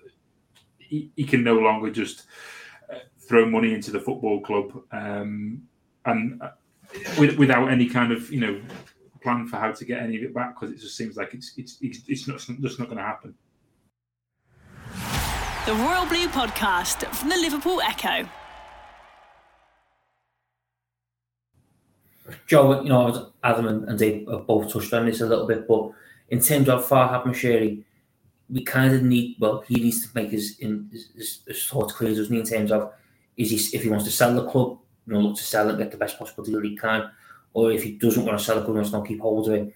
he, 0.79 1.11
he 1.15 1.25
can 1.25 1.45
no 1.45 1.59
longer 1.59 1.91
just 1.91 2.25
uh, 2.91 2.99
throw 3.19 3.47
money 3.47 3.75
into 3.75 3.91
the 3.91 4.01
football 4.01 4.41
club 4.41 4.83
um, 4.93 5.63
and 6.07 6.41
uh, 6.43 6.51
with, 7.19 7.37
without 7.37 7.71
any 7.71 7.89
kind 7.89 8.13
of 8.13 8.31
you 8.31 8.41
know 8.41 8.61
plan 9.25 9.47
for 9.49 9.57
how 9.57 9.73
to 9.73 9.85
get 9.85 10.01
any 10.01 10.17
of 10.19 10.23
it 10.23 10.35
back 10.35 10.55
because 10.55 10.73
it 10.73 10.81
just 10.81 10.97
seems 10.97 11.17
like 11.17 11.35
it's 11.35 11.55
it's 11.57 11.79
it's, 11.81 12.03
it's 12.07 12.29
not 12.29 12.39
just 12.39 12.79
not 12.79 12.89
going 12.89 12.99
to 12.99 13.03
happen. 13.03 13.35
The 15.67 15.75
Royal 15.75 16.07
Blue 16.07 16.29
Podcast 16.29 17.07
from 17.15 17.31
the 17.31 17.37
Liverpool 17.37 17.81
Echo. 17.81 18.29
Joe, 22.47 22.83
you 22.83 22.89
know, 22.91 23.33
Adam 23.43 23.67
and 23.89 23.99
Dave 23.99 24.29
have 24.29 24.47
both 24.47 24.73
touched 24.73 24.93
on 24.93 25.07
this 25.07 25.21
a 25.21 25.27
little 25.27 25.47
bit, 25.47 25.67
but 25.67 25.91
in 26.29 26.41
terms 26.41 26.69
of 26.69 26.87
Farhad 26.87 27.25
Moshiri, 27.25 27.83
we 28.51 28.63
kind 28.63 28.95
of 28.95 29.03
need, 29.03 29.37
well, 29.41 29.65
he 29.67 29.77
needs 29.77 30.07
to 30.07 30.09
make 30.15 30.31
his, 30.31 30.59
in, 30.59 30.89
his, 30.93 31.41
his 31.47 31.67
thoughts 31.67 31.93
clear, 31.95 32.15
doesn't 32.15 32.33
he, 32.33 32.41
in 32.41 32.47
terms 32.47 32.73
of 32.73 32.93
is 33.37 33.51
he, 33.51 33.77
if 33.77 33.83
he 33.83 33.89
wants 33.89 34.05
to 34.05 34.11
sell 34.11 34.35
the 34.35 34.47
club, 34.47 34.79
you 35.07 35.13
know, 35.13 35.21
look 35.21 35.37
to 35.37 35.43
sell 35.43 35.69
it, 35.71 35.79
get 35.79 35.91
the 35.91 35.97
best 35.97 36.19
possible 36.19 36.45
deal 36.45 36.61
he 36.61 36.77
can, 36.77 37.11
or 37.55 37.73
if 37.73 37.83
he 37.83 37.93
doesn't 37.93 38.25
want 38.27 38.39
to 38.39 38.45
sell 38.45 38.63
wants 38.71 38.91
to 38.91 39.03
keep 39.03 39.21
hold 39.21 39.49
of 39.49 39.55
it, 39.55 39.75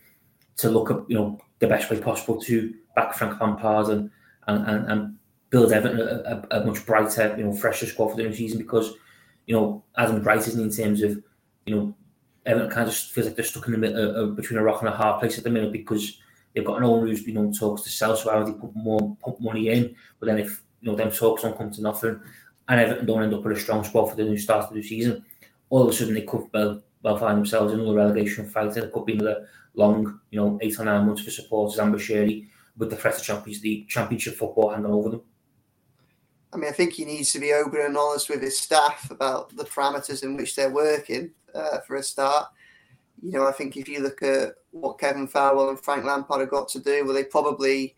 to 0.58 0.68
look 0.68 0.90
at 0.90 0.98
you 1.08 1.16
know 1.16 1.40
the 1.60 1.66
best 1.66 1.90
way 1.90 1.98
possible 1.98 2.40
to 2.42 2.74
back 2.94 3.14
Frank 3.14 3.40
Lampard 3.40 3.88
and 3.88 4.10
and, 4.46 4.66
and, 4.66 4.90
and 4.90 5.18
build 5.50 5.72
Everton 5.72 6.00
a, 6.00 6.46
a, 6.50 6.60
a, 6.60 6.66
much 6.66 6.84
brighter, 6.84 7.34
you 7.38 7.44
know, 7.44 7.52
fresher 7.52 7.86
squad 7.86 8.08
for 8.08 8.16
the 8.16 8.22
new 8.24 8.34
season 8.34 8.58
because 8.58 8.94
you 9.46 9.54
know 9.54 9.82
Adam 9.96 10.22
Bright 10.22 10.46
isn't 10.46 10.60
in 10.60 10.70
terms 10.70 11.02
of 11.02 11.22
you 11.64 11.74
know 11.74 11.94
Everton 12.44 12.70
kind 12.70 12.88
of 12.88 12.94
feels 12.94 13.26
like 13.26 13.36
they're 13.36 13.44
stuck 13.44 13.66
in 13.66 13.72
the 13.72 13.78
middle 13.78 13.98
uh, 13.98 14.22
uh, 14.22 14.26
between 14.26 14.58
a 14.58 14.62
rock 14.62 14.80
and 14.80 14.88
a 14.88 14.96
hard 14.96 15.20
place 15.20 15.38
at 15.38 15.44
the 15.44 15.50
minute 15.50 15.72
because 15.72 16.18
they've 16.54 16.64
got 16.64 16.78
an 16.78 16.84
owner 16.84 17.06
who's 17.06 17.26
you 17.26 17.34
know 17.34 17.52
talks 17.52 17.82
to 17.82 17.90
sell, 17.90 18.16
so 18.16 18.30
how 18.30 18.42
they 18.42 18.52
put 18.52 18.74
more 18.74 19.16
pump 19.22 19.40
money 19.40 19.68
in, 19.68 19.94
but 20.18 20.26
then 20.26 20.38
if 20.38 20.62
you 20.80 20.90
know 20.90 20.96
them 20.96 21.10
talks 21.10 21.42
don't 21.42 21.56
come 21.56 21.70
to 21.70 21.82
nothing, 21.82 22.20
and 22.68 22.80
Everton 22.80 23.06
don't 23.06 23.22
end 23.22 23.34
up 23.34 23.44
with 23.44 23.56
a 23.56 23.60
strong 23.60 23.84
squad 23.84 24.06
for 24.06 24.16
the 24.16 24.24
new 24.24 24.38
start 24.38 24.64
of 24.64 24.70
the 24.70 24.76
new 24.76 24.82
season, 24.82 25.24
all 25.70 25.82
of 25.82 25.88
a 25.88 25.92
sudden 25.92 26.14
they 26.14 26.22
could 26.22 26.48
well, 26.52 26.82
well 27.02 27.16
find 27.16 27.38
themselves 27.38 27.72
in 27.72 27.80
another 27.80 27.96
relegation 27.96 28.48
fight, 28.48 28.76
and 28.76 28.84
it 28.84 28.92
could 28.92 29.06
be 29.06 29.14
another 29.14 29.48
long, 29.74 30.20
you 30.30 30.40
know, 30.40 30.58
eight 30.60 30.78
or 30.78 30.84
nine 30.84 31.06
months 31.06 31.22
for 31.22 31.30
supporters 31.30 31.78
and 31.78 31.94
Moshiri 31.94 32.48
with 32.76 32.90
the 32.90 32.96
threat 32.96 33.16
of 33.16 33.22
Champions 33.22 33.62
League, 33.62 33.88
Championship 33.88 34.34
football 34.34 34.70
hanging 34.70 34.86
over 34.86 35.10
them. 35.10 35.22
I 36.52 36.56
mean, 36.56 36.70
I 36.70 36.72
think 36.72 36.94
he 36.94 37.04
needs 37.04 37.32
to 37.32 37.38
be 37.38 37.52
open 37.52 37.80
and 37.80 37.96
honest 37.96 38.30
with 38.30 38.40
his 38.40 38.58
staff 38.58 39.10
about 39.10 39.54
the 39.54 39.64
parameters 39.64 40.22
in 40.22 40.36
which 40.36 40.56
they're 40.56 40.70
working 40.70 41.32
uh, 41.54 41.78
for 41.86 41.96
a 41.96 42.02
start. 42.02 42.48
You 43.20 43.32
know, 43.32 43.46
I 43.46 43.52
think 43.52 43.76
if 43.76 43.88
you 43.88 44.00
look 44.00 44.22
at 44.22 44.54
what 44.70 44.98
Kevin 44.98 45.28
Thelwell 45.28 45.70
and 45.70 45.80
Frank 45.80 46.04
Lampard 46.04 46.40
have 46.40 46.50
got 46.50 46.68
to 46.70 46.80
do, 46.80 47.04
well, 47.04 47.14
they 47.14 47.24
probably, 47.24 47.94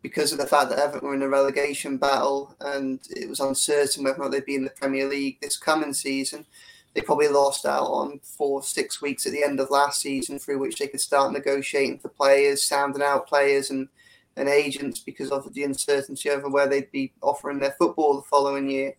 because 0.00 0.32
of 0.32 0.38
the 0.38 0.46
fact 0.46 0.70
that 0.70 0.78
Everton 0.78 1.08
were 1.08 1.14
in 1.14 1.22
a 1.22 1.28
relegation 1.28 1.98
battle 1.98 2.56
and 2.60 3.00
it 3.10 3.28
was 3.28 3.40
uncertain 3.40 4.04
whether 4.04 4.18
or 4.18 4.24
not 4.24 4.30
they'd 4.30 4.44
be 4.46 4.54
in 4.54 4.64
the 4.64 4.70
Premier 4.70 5.06
League 5.06 5.38
this 5.42 5.58
coming 5.58 5.92
season, 5.92 6.46
they 6.94 7.00
probably 7.00 7.28
lost 7.28 7.64
out 7.64 7.86
on 7.86 8.20
four, 8.22 8.62
six 8.62 9.00
weeks 9.00 9.26
at 9.26 9.32
the 9.32 9.42
end 9.44 9.60
of 9.60 9.70
last 9.70 10.00
season 10.00 10.38
through 10.38 10.58
which 10.58 10.78
they 10.78 10.86
could 10.86 11.00
start 11.00 11.32
negotiating 11.32 11.98
for 11.98 12.08
players, 12.08 12.62
sounding 12.62 13.02
out 13.02 13.26
players 13.26 13.70
and 13.70 13.88
and 14.36 14.48
agents 14.48 15.00
because 15.00 15.30
of 15.30 15.52
the 15.52 15.62
uncertainty 15.62 16.30
over 16.30 16.48
where 16.48 16.66
they'd 16.66 16.90
be 16.90 17.12
offering 17.20 17.58
their 17.58 17.74
football 17.78 18.16
the 18.16 18.22
following 18.22 18.68
year. 18.68 18.94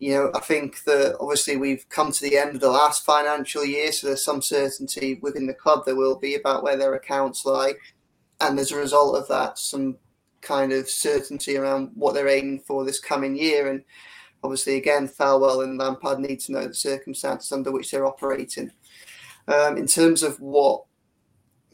You 0.00 0.14
know, 0.14 0.30
I 0.34 0.40
think 0.40 0.84
that 0.84 1.16
obviously 1.20 1.56
we've 1.56 1.88
come 1.88 2.12
to 2.12 2.20
the 2.20 2.36
end 2.36 2.54
of 2.54 2.60
the 2.60 2.70
last 2.70 3.04
financial 3.04 3.64
year, 3.64 3.90
so 3.92 4.06
there's 4.08 4.24
some 4.24 4.42
certainty 4.42 5.18
within 5.22 5.46
the 5.46 5.54
club 5.54 5.84
there 5.84 5.96
will 5.96 6.16
be 6.16 6.34
about 6.34 6.62
where 6.62 6.76
their 6.76 6.94
accounts 6.94 7.44
lie. 7.44 7.74
And 8.40 8.58
as 8.58 8.70
a 8.70 8.76
result 8.76 9.16
of 9.16 9.28
that, 9.28 9.58
some 9.58 9.96
kind 10.40 10.72
of 10.72 10.88
certainty 10.88 11.56
around 11.56 11.90
what 11.94 12.14
they're 12.14 12.28
aiming 12.28 12.60
for 12.60 12.84
this 12.84 13.00
coming 13.00 13.36
year. 13.36 13.68
And 13.68 13.82
obviously, 14.42 14.76
again, 14.76 15.08
Thelwell 15.08 15.64
and 15.64 15.78
Lampard 15.78 16.20
need 16.20 16.40
to 16.40 16.52
know 16.52 16.66
the 16.66 16.74
circumstances 16.74 17.52
under 17.52 17.72
which 17.72 17.90
they're 17.90 18.06
operating. 18.06 18.70
Um, 19.46 19.76
in 19.76 19.86
terms 19.86 20.22
of 20.22 20.38
what 20.40 20.84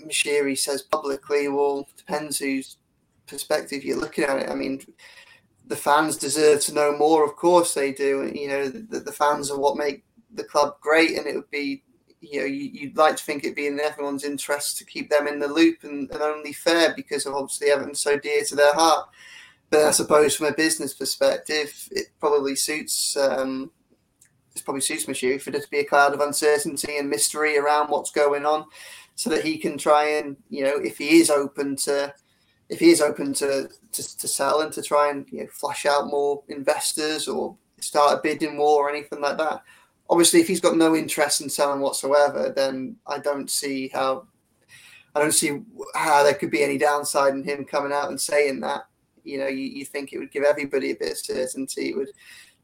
Moshiri 0.00 0.56
says 0.56 0.82
publicly, 0.82 1.48
well, 1.48 1.88
depends 1.96 2.38
whose 2.38 2.76
perspective 3.26 3.84
you're 3.84 3.98
looking 3.98 4.24
at 4.24 4.38
it. 4.38 4.50
I 4.50 4.54
mean, 4.54 4.80
the 5.66 5.76
fans 5.76 6.16
deserve 6.16 6.60
to 6.62 6.74
know 6.74 6.96
more. 6.96 7.24
Of 7.24 7.36
course, 7.36 7.74
they 7.74 7.92
do. 7.92 8.30
You 8.34 8.48
know, 8.48 8.68
the, 8.68 9.00
the 9.00 9.12
fans 9.12 9.50
are 9.50 9.58
what 9.58 9.76
make 9.76 10.04
the 10.32 10.44
club 10.44 10.76
great, 10.80 11.16
and 11.16 11.26
it 11.26 11.34
would 11.34 11.50
be, 11.50 11.82
you 12.20 12.40
know, 12.40 12.46
you, 12.46 12.88
would 12.88 12.96
like 12.96 13.16
to 13.16 13.24
think 13.24 13.44
it'd 13.44 13.56
be 13.56 13.66
in 13.66 13.80
everyone's 13.80 14.24
interest 14.24 14.78
to 14.78 14.84
keep 14.84 15.10
them 15.10 15.26
in 15.26 15.38
the 15.38 15.48
loop 15.48 15.84
and, 15.84 16.10
and 16.10 16.22
only 16.22 16.52
fair 16.52 16.94
because 16.94 17.26
of 17.26 17.34
obviously 17.34 17.70
Everton 17.70 17.94
so 17.94 18.18
dear 18.18 18.44
to 18.44 18.54
their 18.54 18.74
heart. 18.74 19.08
But 19.74 19.86
I 19.86 19.90
suppose 19.90 20.36
from 20.36 20.46
a 20.46 20.52
business 20.52 20.94
perspective, 20.94 21.88
it 21.90 22.06
probably 22.20 22.54
suits. 22.54 23.16
Um, 23.16 23.72
it 24.54 24.62
probably 24.64 24.82
suits 24.82 25.06
Moshiri 25.06 25.42
for 25.42 25.50
there 25.50 25.60
to 25.60 25.68
be 25.68 25.80
a 25.80 25.84
cloud 25.84 26.14
of 26.14 26.20
uncertainty 26.20 26.96
and 26.96 27.10
mystery 27.10 27.58
around 27.58 27.88
what's 27.88 28.12
going 28.12 28.46
on 28.46 28.66
so 29.16 29.30
that 29.30 29.44
he 29.44 29.58
can 29.58 29.76
try 29.76 30.10
and 30.10 30.36
you 30.48 30.62
know 30.62 30.76
if 30.76 30.98
he 30.98 31.18
is 31.18 31.28
open 31.28 31.74
to 31.74 32.14
if 32.68 32.78
he 32.78 32.90
is 32.90 33.00
open 33.00 33.32
to 33.34 33.68
to, 33.90 34.16
to 34.18 34.28
sell 34.28 34.60
and 34.60 34.72
to 34.74 34.80
try 34.80 35.10
and 35.10 35.26
you 35.32 35.40
know, 35.40 35.48
flash 35.50 35.86
out 35.86 36.06
more 36.06 36.44
investors 36.46 37.26
or 37.26 37.56
start 37.80 38.16
a 38.16 38.22
bidding 38.22 38.56
war 38.56 38.86
or 38.86 38.90
anything 38.90 39.20
like 39.20 39.38
that. 39.38 39.60
Obviously, 40.08 40.40
if 40.40 40.46
he's 40.46 40.60
got 40.60 40.76
no 40.76 40.94
interest 40.94 41.40
in 41.40 41.50
selling 41.50 41.80
whatsoever, 41.80 42.52
then 42.54 42.94
I 43.08 43.18
don't 43.18 43.50
see 43.50 43.88
how 43.88 44.28
I 45.16 45.20
don't 45.20 45.34
see 45.34 45.62
how 45.96 46.22
there 46.22 46.34
could 46.34 46.52
be 46.52 46.62
any 46.62 46.78
downside 46.78 47.34
in 47.34 47.42
him 47.42 47.64
coming 47.64 47.92
out 47.92 48.10
and 48.10 48.20
saying 48.20 48.60
that. 48.60 48.84
You 49.24 49.38
know, 49.38 49.48
you, 49.48 49.64
you 49.64 49.84
think 49.84 50.12
it 50.12 50.18
would 50.18 50.30
give 50.30 50.44
everybody 50.44 50.90
a 50.90 50.96
bit 50.96 51.12
of 51.12 51.18
certainty. 51.18 51.90
It 51.90 51.96
would 51.96 52.10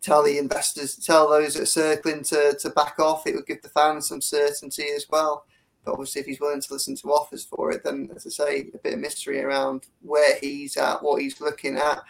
tell 0.00 0.22
the 0.22 0.38
investors, 0.38 0.96
tell 0.96 1.28
those 1.28 1.54
that 1.54 1.62
are 1.62 1.66
circling 1.66 2.22
to, 2.24 2.56
to 2.60 2.70
back 2.70 2.98
off. 2.98 3.26
It 3.26 3.34
would 3.34 3.46
give 3.46 3.62
the 3.62 3.68
fans 3.68 4.08
some 4.08 4.20
certainty 4.20 4.86
as 4.94 5.06
well. 5.10 5.44
But 5.84 5.92
obviously, 5.92 6.20
if 6.20 6.26
he's 6.26 6.40
willing 6.40 6.60
to 6.60 6.72
listen 6.72 6.94
to 6.96 7.12
offers 7.12 7.44
for 7.44 7.72
it, 7.72 7.82
then, 7.84 8.10
as 8.14 8.26
I 8.26 8.30
say, 8.30 8.70
a 8.74 8.78
bit 8.78 8.94
of 8.94 9.00
mystery 9.00 9.42
around 9.42 9.86
where 10.02 10.38
he's 10.40 10.76
at, 10.76 11.02
what 11.02 11.22
he's 11.22 11.40
looking 11.40 11.76
at, 11.76 12.02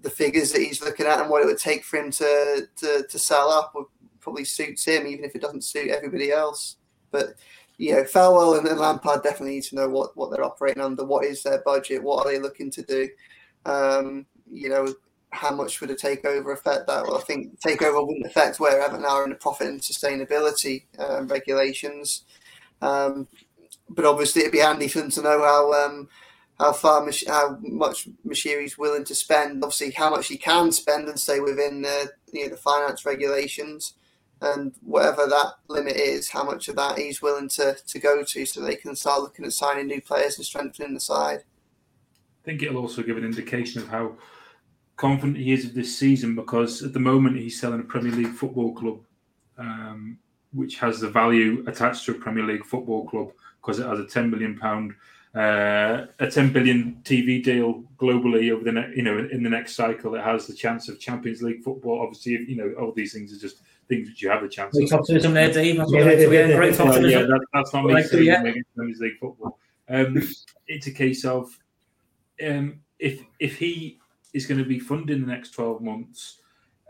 the 0.00 0.10
figures 0.10 0.52
that 0.52 0.62
he's 0.62 0.82
looking 0.82 1.06
at, 1.06 1.20
and 1.20 1.30
what 1.30 1.42
it 1.42 1.46
would 1.46 1.58
take 1.58 1.84
for 1.84 1.98
him 1.98 2.10
to 2.12 2.68
to, 2.76 3.06
to 3.08 3.18
sell 3.18 3.50
up 3.50 3.72
would 3.74 3.86
probably 4.20 4.44
suits 4.44 4.84
him, 4.84 5.06
even 5.06 5.24
if 5.24 5.36
it 5.36 5.42
doesn't 5.42 5.62
suit 5.62 5.90
everybody 5.90 6.32
else. 6.32 6.76
But 7.12 7.36
you 7.76 7.92
know, 7.92 8.54
and, 8.58 8.66
and 8.66 8.78
Lampard 8.78 9.22
definitely 9.22 9.56
need 9.56 9.64
to 9.64 9.76
know 9.76 9.88
what 9.88 10.16
what 10.16 10.30
they're 10.30 10.44
operating 10.44 10.82
under, 10.82 11.04
what 11.04 11.24
is 11.24 11.42
their 11.42 11.62
budget, 11.64 12.02
what 12.02 12.26
are 12.26 12.32
they 12.32 12.38
looking 12.38 12.70
to 12.72 12.82
do. 12.82 13.08
Um, 13.64 14.26
you 14.50 14.68
know, 14.68 14.94
how 15.30 15.54
much 15.54 15.80
would 15.80 15.90
a 15.90 15.94
takeover 15.94 16.52
affect 16.52 16.86
that? 16.86 17.04
Well, 17.04 17.18
I 17.18 17.22
think 17.22 17.58
takeover 17.60 18.06
wouldn't 18.06 18.26
affect 18.26 18.60
where 18.60 18.80
Everton 18.80 19.04
are 19.04 19.24
in 19.24 19.30
the 19.30 19.36
profit 19.36 19.68
and 19.68 19.80
sustainability 19.80 20.84
um, 20.98 21.26
regulations. 21.28 22.22
Um, 22.80 23.26
but 23.88 24.04
obviously, 24.04 24.42
it'd 24.42 24.52
be 24.52 24.58
handy 24.58 24.88
for 24.88 25.00
them 25.00 25.10
to 25.10 25.22
know 25.22 25.42
how 25.42 25.72
um, 25.72 26.08
how 26.58 26.72
far 26.72 27.06
how 27.26 27.58
much 27.60 28.08
Moshiri's 28.26 28.78
willing 28.78 29.04
to 29.04 29.14
spend. 29.14 29.62
Obviously, 29.62 29.90
how 29.90 30.10
much 30.10 30.28
he 30.28 30.36
can 30.36 30.72
spend 30.72 31.08
and 31.08 31.18
stay 31.18 31.40
within 31.40 31.82
the 31.82 32.12
you 32.32 32.44
know, 32.44 32.50
the 32.50 32.56
finance 32.56 33.04
regulations, 33.04 33.94
and 34.40 34.72
whatever 34.82 35.26
that 35.26 35.54
limit 35.68 35.96
is, 35.96 36.30
how 36.30 36.44
much 36.44 36.68
of 36.68 36.76
that 36.76 36.98
he's 36.98 37.22
willing 37.22 37.48
to 37.50 37.76
to 37.86 37.98
go 37.98 38.22
to, 38.22 38.46
so 38.46 38.60
they 38.60 38.76
can 38.76 38.94
start 38.94 39.22
looking 39.22 39.44
at 39.44 39.52
signing 39.52 39.86
new 39.86 40.00
players 40.00 40.36
and 40.36 40.46
strengthening 40.46 40.94
the 40.94 41.00
side. 41.00 41.44
I 42.44 42.46
think 42.46 42.62
it'll 42.62 42.80
also 42.80 43.02
give 43.02 43.16
an 43.16 43.24
indication 43.24 43.80
of 43.80 43.88
how 43.88 44.16
confident 44.96 45.38
he 45.38 45.52
is 45.52 45.64
of 45.64 45.74
this 45.74 45.96
season 45.96 46.34
because 46.34 46.82
at 46.82 46.92
the 46.92 47.00
moment 47.00 47.38
he's 47.38 47.58
selling 47.58 47.80
a 47.80 47.84
Premier 47.84 48.12
League 48.12 48.34
football 48.34 48.74
club 48.74 49.00
um, 49.56 50.18
which 50.52 50.76
has 50.76 51.00
the 51.00 51.08
value 51.08 51.64
attached 51.66 52.04
to 52.04 52.12
a 52.12 52.14
Premier 52.14 52.44
League 52.44 52.66
football 52.66 53.06
club 53.08 53.30
because 53.60 53.78
it 53.78 53.86
has 53.86 53.98
a 53.98 54.06
10 54.06 54.30
million 54.30 54.58
pound 54.58 54.92
uh, 55.34 56.06
a 56.20 56.30
10 56.30 56.52
billion 56.52 57.00
TV 57.02 57.42
deal 57.42 57.82
globally 57.98 58.52
over 58.52 58.62
the 58.62 58.72
ne- 58.72 58.92
you 58.94 59.02
know 59.02 59.18
in 59.32 59.42
the 59.42 59.50
next 59.50 59.74
cycle. 59.74 60.14
It 60.14 60.22
has 60.22 60.46
the 60.46 60.54
chance 60.54 60.88
of 60.88 61.00
Champions 61.00 61.42
League 61.42 61.64
football. 61.64 62.02
Obviously 62.02 62.32
you 62.46 62.56
know 62.56 62.72
all 62.78 62.92
these 62.92 63.14
things 63.14 63.32
are 63.32 63.40
just 63.40 63.62
things 63.88 64.08
which 64.08 64.22
you 64.22 64.28
have 64.28 64.42
a 64.42 64.48
chance 64.48 64.76
great 64.76 64.92
optimism 64.92 65.32
there 65.32 65.50
Dave. 65.50 65.78
That's 65.78 65.92
yeah, 65.92 66.04
yeah, 66.04 66.28
yeah, 66.28 66.56
great 66.56 66.78
optimism 66.78 67.10
yeah, 67.10 67.22
that, 67.22 67.40
that's 67.54 67.72
not 67.72 67.86
me 67.86 68.02
saying 68.02 68.24
yeah. 68.24 68.42
Champions 68.42 69.00
League 69.00 69.18
football. 69.18 69.58
Um, 69.88 70.22
it's 70.68 70.86
a 70.86 70.92
case 70.92 71.24
of 71.24 71.58
um, 72.46 72.80
if 72.98 73.22
if 73.38 73.58
he 73.58 73.98
is 74.32 74.46
going 74.46 74.58
to 74.58 74.64
be 74.64 74.78
funding 74.78 75.20
the 75.20 75.32
next 75.32 75.50
12 75.50 75.82
months 75.82 76.38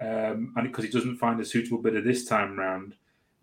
um, 0.00 0.52
and 0.56 0.64
because 0.64 0.84
he 0.84 0.90
doesn't 0.90 1.16
find 1.16 1.40
a 1.40 1.44
suitable 1.44 1.78
bidder 1.78 2.00
this 2.00 2.24
time 2.24 2.58
round 2.58 2.94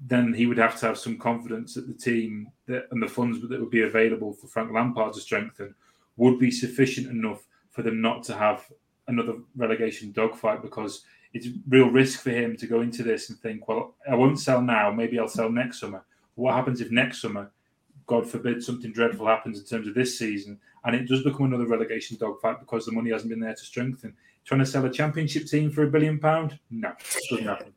then 0.08 0.34
he 0.34 0.48
would 0.48 0.58
have 0.58 0.80
to 0.80 0.88
have 0.88 0.98
some 0.98 1.18
confidence 1.18 1.76
that 1.76 1.88
the 1.88 1.94
team 1.94 2.52
that, 2.66 2.88
and 2.92 3.02
the 3.02 3.08
funds 3.08 3.40
that 3.40 3.60
would 3.60 3.70
be 3.70 3.84
available 3.84 4.34
for 4.34 4.48
Frank 4.48 4.72
Lampard 4.74 5.14
to 5.14 5.22
strengthen 5.22 5.76
would 6.18 6.40
be 6.40 6.50
sufficient 6.50 7.08
enough 7.08 7.46
for 7.70 7.84
them 7.84 8.02
not 8.02 8.24
to 8.24 8.34
have 8.36 8.66
another 9.08 9.36
relegation 9.56 10.12
dogfight 10.12 10.62
because 10.62 11.04
it's 11.34 11.48
real 11.70 11.90
risk 11.90 12.22
for 12.22 12.32
him 12.32 12.58
to 12.58 12.68
go 12.68 12.82
into 12.82 13.04
this 13.04 13.30
and 13.30 13.40
think, 13.40 13.68
well, 13.68 13.96
I 14.10 14.16
won't 14.16 14.40
sell 14.40 14.62
now, 14.62 14.92
maybe 14.92 15.20
I'll 15.20 15.28
sell 15.28 15.52
next 15.52 15.80
summer. 15.80 16.04
What 16.36 16.56
happens 16.56 16.82
if 16.82 16.92
next 16.92 17.22
summer, 17.22 17.52
God 18.12 18.30
forbid, 18.30 18.62
something 18.62 18.92
dreadful 18.92 19.26
happens 19.26 19.58
in 19.58 19.66
terms 19.66 19.88
of 19.88 19.96
this 19.96 20.20
season 20.20 20.60
and 20.84 20.96
it 20.96 21.08
does 21.08 21.24
become 21.24 21.46
another 21.46 21.66
relegation 21.66 22.18
dogfight 22.18 22.60
because 22.60 22.86
the 22.86 22.92
money 22.92 23.12
hasn't 23.12 23.30
been 23.30 23.40
there 23.40 23.56
to 23.56 23.64
strengthen? 23.64 24.14
Trying 24.44 24.60
to 24.60 24.66
sell 24.66 24.86
a 24.86 24.92
championship 24.92 25.46
team 25.46 25.72
for 25.72 25.84
a 25.84 25.88
billion 25.88 26.20
pound? 26.20 26.60
No, 26.70 26.92
doesn't 27.30 27.46
happen. 27.46 27.74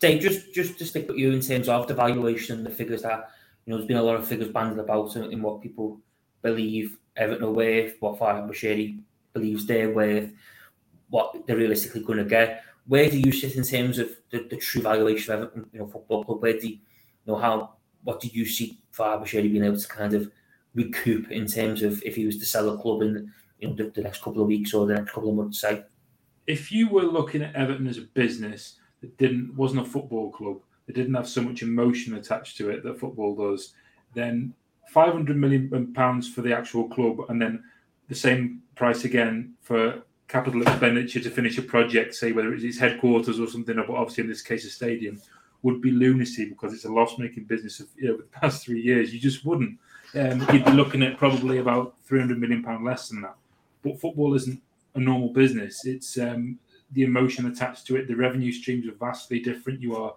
Dave, 0.00 0.22
just 0.22 0.54
just 0.54 0.78
to 0.78 0.86
stick 0.86 1.08
with 1.08 1.18
you 1.18 1.32
in 1.32 1.40
terms 1.40 1.68
of 1.68 1.86
the 1.86 1.94
valuation 1.94 2.56
and 2.56 2.64
the 2.64 2.70
figures 2.70 3.02
that 3.02 3.30
you 3.66 3.72
know, 3.72 3.76
there's 3.76 3.88
been 3.88 3.98
a 3.98 4.02
lot 4.02 4.16
of 4.16 4.26
figures 4.26 4.48
banded 4.48 4.78
about 4.78 5.14
in, 5.16 5.32
in 5.32 5.42
what 5.42 5.60
people 5.60 6.00
believe 6.40 6.96
Everton 7.16 7.44
are 7.44 7.50
worth, 7.50 7.96
what 8.00 8.18
Farhad 8.18 8.48
Moshiri 8.48 8.98
believes 9.34 9.66
they're 9.66 9.90
worth, 9.90 10.30
what 11.10 11.46
they're 11.46 11.56
realistically 11.56 12.02
going 12.02 12.18
to 12.18 12.24
get. 12.24 12.62
Where 12.86 13.10
do 13.10 13.18
you 13.18 13.32
sit 13.32 13.56
in 13.56 13.64
terms 13.64 13.98
of 13.98 14.08
the, 14.30 14.46
the 14.48 14.56
true 14.56 14.80
valuation 14.80 15.34
of 15.34 15.40
Everton, 15.40 15.68
you 15.72 15.80
know, 15.80 15.86
football 15.86 16.24
club? 16.24 16.40
Where 16.40 16.58
do 16.58 16.66
you, 16.66 16.76
you 16.76 16.78
know 17.26 17.36
how? 17.36 17.74
What 18.04 18.20
do 18.20 18.28
you 18.28 18.46
see 18.46 18.78
Farhad 18.92 19.22
Moshiri 19.22 19.50
being 19.50 19.64
able 19.64 19.78
to 19.78 19.88
kind 19.88 20.14
of 20.14 20.30
recoup 20.74 21.30
in 21.30 21.46
terms 21.46 21.82
of 21.82 22.02
if 22.04 22.16
he 22.16 22.26
was 22.26 22.38
to 22.38 22.46
sell 22.46 22.70
a 22.70 22.78
club 22.78 23.02
in 23.02 23.32
you 23.58 23.68
know 23.68 23.74
the, 23.74 23.90
the 23.90 24.02
next 24.02 24.22
couple 24.22 24.42
of 24.42 24.48
weeks 24.48 24.72
or 24.74 24.86
the 24.86 24.94
next 24.94 25.12
couple 25.12 25.30
of 25.30 25.36
months? 25.36 25.60
Say, 25.60 25.82
if 26.46 26.72
you 26.72 26.88
were 26.88 27.02
looking 27.02 27.42
at 27.42 27.54
Everton 27.54 27.86
as 27.86 27.98
a 27.98 28.02
business 28.02 28.76
that 29.00 29.16
didn't 29.18 29.54
wasn't 29.54 29.82
a 29.82 29.90
football 29.90 30.30
club, 30.30 30.58
that 30.86 30.94
didn't 30.94 31.14
have 31.14 31.28
so 31.28 31.42
much 31.42 31.62
emotion 31.62 32.14
attached 32.14 32.56
to 32.58 32.70
it 32.70 32.82
that 32.82 32.98
football 32.98 33.34
does, 33.34 33.74
then 34.14 34.54
500 34.88 35.36
million 35.36 35.92
pounds 35.92 36.28
for 36.28 36.40
the 36.42 36.56
actual 36.56 36.88
club, 36.88 37.20
and 37.28 37.40
then 37.40 37.62
the 38.08 38.14
same 38.14 38.62
price 38.74 39.04
again 39.04 39.54
for 39.60 40.02
capital 40.28 40.62
expenditure 40.62 41.20
to 41.20 41.30
finish 41.30 41.58
a 41.58 41.62
project, 41.62 42.14
say 42.14 42.32
whether 42.32 42.52
it's 42.52 42.64
its 42.64 42.78
headquarters 42.78 43.40
or 43.40 43.46
something, 43.46 43.76
but 43.76 43.90
obviously 43.90 44.24
in 44.24 44.30
this 44.30 44.42
case 44.42 44.64
a 44.64 44.70
stadium, 44.70 45.20
would 45.62 45.80
be 45.80 45.90
lunacy 45.90 46.44
because 46.44 46.72
it's 46.72 46.84
a 46.84 46.92
loss-making 46.92 47.44
business. 47.44 47.80
Of 47.80 47.88
you 47.96 48.08
know, 48.08 48.16
the 48.16 48.22
past 48.24 48.64
three 48.64 48.80
years, 48.80 49.12
you 49.12 49.20
just 49.20 49.44
wouldn't. 49.44 49.78
Um, 50.14 50.40
you'd 50.52 50.64
be 50.64 50.72
looking 50.72 51.02
at 51.02 51.18
probably 51.18 51.58
about 51.58 51.94
300 52.04 52.38
million 52.38 52.62
pound 52.62 52.84
less 52.84 53.08
than 53.08 53.20
that. 53.22 53.36
But 53.82 54.00
football 54.00 54.34
isn't 54.34 54.60
a 54.94 55.00
normal 55.00 55.28
business. 55.28 55.84
It's 55.84 56.18
um, 56.18 56.58
the 56.92 57.02
emotion 57.02 57.46
attached 57.46 57.86
to 57.88 57.96
it. 57.96 58.08
The 58.08 58.16
revenue 58.16 58.52
streams 58.52 58.86
are 58.86 58.92
vastly 58.92 59.40
different. 59.40 59.80
You 59.80 59.96
are 59.96 60.14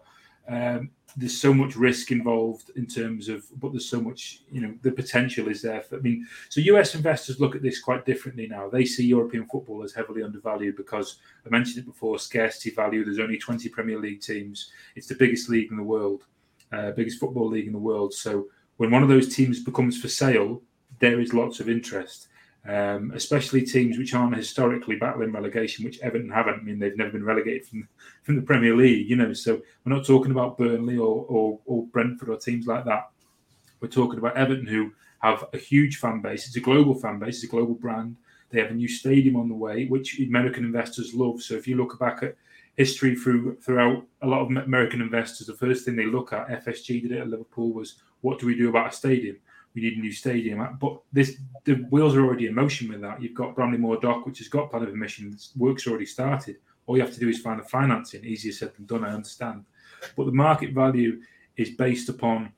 um, 0.52 0.92
there's 1.18 1.40
so 1.40 1.54
much 1.54 1.76
risk 1.76 2.12
involved 2.12 2.72
in 2.76 2.86
terms 2.86 3.30
of, 3.30 3.44
but 3.60 3.72
there's 3.72 3.90
so 3.90 4.00
much, 4.00 4.42
you 4.52 4.62
know, 4.62 4.74
the 4.82 4.92
potential 4.92 5.48
is 5.48 5.62
there. 5.62 5.82
For, 5.82 5.98
I 5.98 6.02
mean, 6.02 6.26
so 6.50 6.62
US 6.62 6.96
investors 6.96 7.40
look 7.40 7.56
at 7.56 7.62
this 7.62 7.80
quite 7.80 8.06
differently 8.06 8.48
now. 8.48 8.70
They 8.70 8.86
see 8.86 9.06
European 9.06 9.46
football 9.46 9.84
as 9.84 9.94
heavily 9.94 10.24
undervalued 10.24 10.78
because 10.78 11.18
I 11.46 11.50
mentioned 11.50 11.80
it 11.80 11.86
before, 11.86 12.20
scarcity 12.20 12.70
value. 12.72 13.04
There's 13.04 13.20
only 13.20 13.38
20 13.38 13.70
Premier 13.70 14.00
League 14.00 14.22
teams. 14.22 14.72
It's 14.96 15.08
the 15.08 15.16
biggest 15.16 15.50
league 15.50 15.72
in 15.72 15.78
the 15.78 15.84
world, 15.84 16.26
uh, 16.72 16.92
biggest 16.92 17.20
football 17.20 17.50
league 17.50 17.68
in 17.68 17.74
the 17.74 17.80
world. 17.80 18.14
So 18.14 18.48
when 18.78 18.92
one 18.92 19.04
of 19.04 19.10
those 19.10 19.34
teams 19.34 19.64
becomes 19.64 20.02
for 20.02 20.08
sale, 20.08 20.62
there 21.00 21.20
is 21.20 21.34
lots 21.34 21.60
of 21.60 21.70
interest 21.70 22.28
um, 22.68 23.12
especially 23.16 23.64
teams 23.64 23.98
which 23.98 24.14
aren't 24.14 24.36
historically 24.36 24.96
battling 24.96 25.32
relegation, 25.32 25.84
which 25.84 26.00
Everton 26.02 26.30
haven't. 26.30 26.60
I 26.60 26.64
mean, 26.64 26.80
they've 26.80 26.98
never 26.98 27.12
been 27.12 27.26
relegated 27.26 27.68
from 27.68 27.88
from 28.24 28.36
the 28.36 28.42
Premier 28.42 28.76
League, 28.76 29.10
you 29.10 29.16
know. 29.16 29.34
So 29.34 29.62
we're 29.84 29.96
not 29.96 30.06
talking 30.06 30.32
about 30.32 30.58
Burnley 30.58 30.98
or, 30.98 31.26
or, 31.28 31.60
or 31.66 31.88
Brentford 31.88 32.30
or 32.30 32.38
teams 32.38 32.68
like 32.68 32.86
that. 32.86 33.10
We're 33.80 33.88
talking 33.88 34.20
about 34.20 34.38
Everton, 34.38 34.68
who 34.68 34.92
have 35.20 35.46
a 35.54 35.58
huge 35.58 35.98
fan 35.98 36.22
base. 36.22 36.46
It's 36.46 36.56
a 36.56 36.62
global 36.62 36.94
fan 36.94 37.18
base. 37.18 37.36
It's 37.36 37.46
a 37.46 37.48
global 37.48 37.74
brand. 37.74 38.16
They 38.52 38.60
have 38.60 38.72
a 38.72 38.76
new 38.76 38.88
stadium 38.88 39.38
on 39.38 39.50
the 39.50 39.56
way, 39.56 39.86
which 39.86 40.20
American 40.20 40.66
investors 40.66 41.14
love. 41.14 41.42
So 41.42 41.56
if 41.56 41.68
you 41.68 41.78
look 41.78 41.98
back 42.00 42.22
at 42.22 42.36
history 42.76 43.16
through 43.16 43.58
throughout 43.58 44.06
a 44.22 44.28
lot 44.28 44.42
of 44.42 44.50
American 44.50 45.02
investors, 45.02 45.48
the 45.48 45.54
first 45.54 45.86
thing 45.86 45.96
they 45.96 46.06
look 46.06 46.32
at, 46.32 46.66
FSG 46.66 47.02
did 47.02 47.12
it 47.12 47.22
at 47.22 47.30
Liverpool, 47.30 47.72
was 47.72 47.96
what 48.22 48.40
do 48.40 48.46
we 48.46 48.56
do 48.56 48.70
about 48.70 48.94
a 48.94 48.96
stadium? 48.96 49.38
We 49.74 49.82
need 49.82 49.98
a 49.98 50.02
new 50.02 50.12
stadium. 50.12 50.78
But 50.80 51.00
this 51.14 51.38
the 51.64 51.76
wheels 51.90 52.16
are 52.16 52.26
already 52.26 52.48
in 52.48 52.56
motion 52.56 52.90
with 52.90 53.02
that. 53.02 53.22
You've 53.22 53.34
got 53.34 53.56
Bramley-Moore 53.56 54.00
Dock, 54.00 54.26
which 54.26 54.40
has 54.40 54.48
got 54.48 54.70
planning 54.70 54.90
permission. 54.90 55.38
Work's 55.58 55.88
already 55.88 56.06
started. 56.06 56.58
All 56.86 56.98
you 56.98 57.04
have 57.04 57.14
to 57.14 57.20
do 57.20 57.30
is 57.30 57.40
find 57.40 57.60
the 57.60 57.64
financing. 57.64 58.26
Easier 58.26 58.52
said 58.52 58.74
than 58.76 58.86
done, 58.86 59.06
I 59.06 59.14
understand. 59.14 59.66
But 60.18 60.26
the 60.26 60.32
market 60.32 60.74
value 60.74 61.22
is 61.56 61.72
based 61.72 62.10
upon 62.10 62.52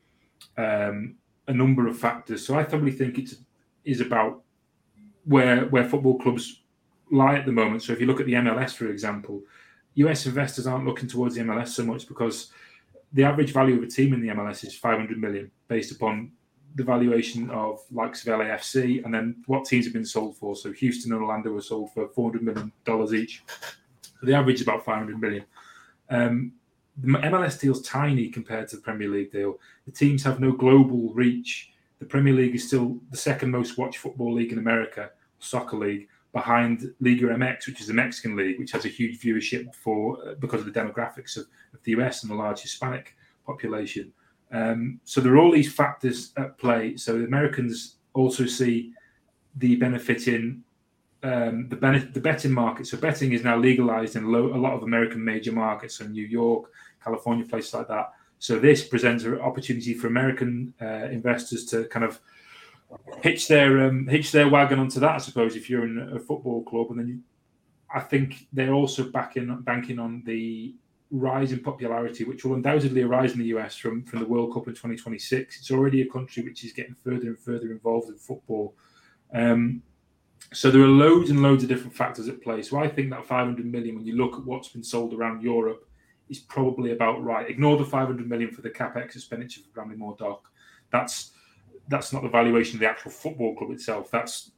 um, 0.57 1.15
a 1.47 1.53
number 1.53 1.87
of 1.87 1.99
factors. 1.99 2.45
So 2.45 2.55
I 2.55 2.63
probably 2.63 2.91
think 2.91 3.17
it's 3.17 3.35
is 3.83 4.01
about 4.01 4.41
where 5.25 5.65
where 5.65 5.87
football 5.87 6.17
clubs 6.19 6.61
lie 7.11 7.35
at 7.35 7.45
the 7.45 7.51
moment. 7.51 7.83
So 7.83 7.93
if 7.93 7.99
you 7.99 8.07
look 8.07 8.19
at 8.19 8.25
the 8.25 8.33
MLS, 8.33 8.71
for 8.71 8.87
example, 8.87 9.41
US 9.95 10.25
investors 10.25 10.67
aren't 10.67 10.85
looking 10.85 11.07
towards 11.07 11.35
the 11.35 11.41
MLS 11.41 11.69
so 11.69 11.83
much 11.83 12.07
because 12.07 12.51
the 13.11 13.23
average 13.23 13.51
value 13.51 13.77
of 13.77 13.83
a 13.83 13.87
team 13.87 14.13
in 14.13 14.21
the 14.21 14.29
MLS 14.29 14.63
is 14.63 14.75
500 14.75 15.17
million 15.19 15.51
based 15.67 15.91
upon 15.91 16.31
the 16.75 16.83
valuation 16.83 17.49
of 17.51 17.79
likes 17.91 18.25
of 18.25 18.39
LAFC 18.39 19.03
and 19.05 19.13
then 19.13 19.43
what 19.45 19.65
teams 19.65 19.85
have 19.85 19.93
been 19.93 20.05
sold 20.05 20.37
for. 20.37 20.55
So 20.55 20.71
Houston 20.71 21.13
and 21.13 21.21
Orlando 21.21 21.51
were 21.51 21.61
sold 21.61 21.93
for 21.93 22.07
four 22.09 22.29
hundred 22.29 22.43
million 22.43 22.71
dollars 22.85 23.13
each. 23.13 23.43
The 24.21 24.33
average 24.33 24.55
is 24.55 24.61
about 24.61 24.85
five 24.85 24.97
hundred 24.97 25.19
million. 25.19 25.45
Um, 26.09 26.53
the 26.97 27.07
MLS 27.07 27.59
deal's 27.59 27.81
tiny 27.81 28.29
compared 28.29 28.67
to 28.69 28.75
the 28.75 28.81
Premier 28.81 29.09
League 29.09 29.31
deal. 29.31 29.59
The 29.85 29.91
teams 29.91 30.23
have 30.23 30.39
no 30.39 30.51
global 30.51 31.11
reach. 31.13 31.71
The 31.99 32.05
Premier 32.05 32.33
League 32.33 32.55
is 32.55 32.67
still 32.67 32.99
the 33.11 33.17
second 33.17 33.51
most 33.51 33.77
watched 33.77 33.97
football 33.97 34.33
league 34.33 34.51
in 34.51 34.59
America, 34.59 35.11
soccer 35.39 35.77
league, 35.77 36.07
behind 36.33 36.93
Liga 36.99 37.27
MX, 37.27 37.67
which 37.67 37.81
is 37.81 37.87
the 37.87 37.93
Mexican 37.93 38.35
league, 38.35 38.59
which 38.59 38.71
has 38.71 38.85
a 38.85 38.89
huge 38.89 39.19
viewership 39.19 39.73
for 39.73 40.17
uh, 40.27 40.33
because 40.35 40.61
of 40.61 40.71
the 40.71 40.79
demographics 40.79 41.37
of, 41.37 41.45
of 41.73 41.81
the 41.83 41.91
US 41.91 42.23
and 42.23 42.31
the 42.31 42.35
large 42.35 42.61
Hispanic 42.61 43.15
population. 43.45 44.11
Um, 44.53 44.99
so 45.03 45.19
there 45.19 45.33
are 45.33 45.39
all 45.39 45.51
these 45.51 45.73
factors 45.73 46.31
at 46.37 46.57
play. 46.57 46.95
So 46.95 47.17
the 47.17 47.25
Americans 47.25 47.97
also 48.13 48.45
see 48.45 48.93
the 49.57 49.75
benefit 49.75 50.27
in 50.27 50.63
um, 51.23 51.67
the 51.69 51.75
benefit, 51.75 52.13
the 52.13 52.19
betting 52.19 52.51
market. 52.51 52.85
So 52.85 52.97
betting 52.97 53.33
is 53.33 53.43
now 53.43 53.57
legalized 53.57 54.15
in 54.15 54.31
lo- 54.31 54.53
a 54.53 54.57
lot 54.57 54.73
of 54.73 54.83
American 54.83 55.23
major 55.23 55.51
markets, 55.51 55.95
so 55.95 56.05
New 56.05 56.25
York, 56.25 56.71
California, 57.03 57.45
places 57.45 57.73
like 57.73 57.87
that. 57.87 58.11
So 58.39 58.59
this 58.59 58.85
presents 58.85 59.23
an 59.23 59.39
opportunity 59.39 59.93
for 59.93 60.07
American 60.07 60.73
uh, 60.81 61.05
investors 61.05 61.65
to 61.67 61.85
kind 61.85 62.03
of 62.03 62.19
hitch 63.21 63.47
their 63.47 63.87
um, 63.87 64.05
hitch 64.07 64.31
their 64.31 64.49
wagon 64.49 64.79
onto 64.79 64.99
that. 64.99 65.11
I 65.11 65.17
suppose 65.17 65.55
if 65.55 65.69
you're 65.69 65.85
in 65.85 66.11
a 66.13 66.19
football 66.19 66.63
club, 66.63 66.91
and 66.91 66.99
then 66.99 67.07
you, 67.07 67.19
I 67.93 68.01
think 68.01 68.47
they're 68.51 68.73
also 68.73 69.05
backing 69.05 69.61
banking 69.61 69.97
on 69.97 70.23
the 70.25 70.75
rise 71.13 71.51
in 71.51 71.59
popularity, 71.59 72.23
which 72.23 72.43
will 72.43 72.55
undoubtedly 72.55 73.03
arise 73.03 73.33
in 73.33 73.39
the 73.39 73.45
US 73.45 73.77
from, 73.77 74.03
from 74.03 74.19
the 74.19 74.25
World 74.25 74.53
Cup 74.53 74.67
in 74.67 74.73
2026. 74.73 75.59
It's 75.59 75.71
already 75.71 76.01
a 76.01 76.09
country 76.09 76.43
which 76.43 76.63
is 76.63 76.73
getting 76.73 76.95
further 76.95 77.27
and 77.27 77.39
further 77.39 77.71
involved 77.71 78.09
in 78.09 78.15
football. 78.15 78.75
Um, 79.33 79.83
so 80.51 80.71
there 80.71 80.81
are 80.81 80.87
loads 80.87 81.29
and 81.29 81.41
loads 81.41 81.63
of 81.63 81.69
different 81.69 81.95
factors 81.95 82.27
at 82.27 82.41
play. 82.41 82.63
So 82.63 82.79
I 82.79 82.87
think 82.87 83.11
that 83.11 83.25
500 83.25 83.65
million, 83.65 83.95
when 83.95 84.05
you 84.05 84.15
look 84.15 84.33
at 84.33 84.45
what's 84.45 84.69
been 84.69 84.83
sold 84.83 85.13
around 85.13 85.43
Europe, 85.43 85.87
is 86.29 86.39
probably 86.39 86.91
about 86.91 87.23
right. 87.23 87.49
Ignore 87.49 87.77
the 87.77 87.85
500 87.85 88.27
million 88.27 88.51
for 88.51 88.61
the 88.61 88.69
capex 88.69 89.15
expenditure 89.15 89.61
for 89.61 89.69
Bramley-Moore 89.69 90.15
Dock. 90.17 90.49
That's 90.91 91.31
that's 91.89 92.13
not 92.13 92.23
the 92.23 92.29
valuation 92.29 92.77
of 92.77 92.79
the 92.79 92.89
actual 92.89 93.11
football 93.11 93.55
club 93.55 93.71
itself. 93.71 94.09
That's 94.09 94.51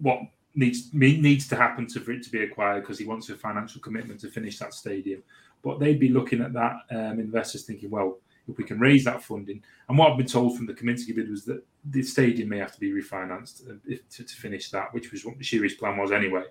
what 0.00 0.20
needs 0.54 0.92
needs 0.92 1.48
to 1.48 1.56
happen 1.56 1.86
to, 1.88 2.00
for 2.00 2.12
it 2.12 2.22
to 2.24 2.30
be 2.30 2.42
acquired 2.42 2.82
because 2.82 2.98
he 2.98 3.06
wants 3.06 3.28
a 3.30 3.36
financial 3.36 3.80
commitment 3.80 4.20
to 4.20 4.28
finish 4.28 4.58
that 4.58 4.74
stadium. 4.74 5.22
But 5.62 5.78
they'd 5.78 6.00
be 6.00 6.08
looking 6.08 6.40
at 6.40 6.52
that 6.54 6.76
um, 6.90 7.20
investors 7.20 7.64
thinking, 7.64 7.90
well, 7.90 8.18
if 8.48 8.56
we 8.56 8.64
can 8.64 8.80
raise 8.80 9.04
that 9.04 9.22
funding, 9.22 9.62
and 9.88 9.98
what 9.98 10.10
I've 10.10 10.18
been 10.18 10.26
told 10.26 10.56
from 10.56 10.66
the 10.66 10.74
Kaminski 10.74 11.14
bid 11.14 11.30
was 11.30 11.44
that 11.44 11.62
the 11.84 12.02
stadium 12.02 12.48
may 12.48 12.58
have 12.58 12.72
to 12.72 12.80
be 12.80 12.90
refinanced 12.92 13.70
uh, 13.70 13.74
if, 13.86 14.08
to, 14.10 14.24
to, 14.24 14.34
finish 14.34 14.70
that, 14.70 14.92
which 14.92 15.12
was 15.12 15.24
what 15.24 15.38
Moshiri's 15.38 15.74
plan 15.74 15.96
was 15.96 16.12
anyway. 16.12 16.44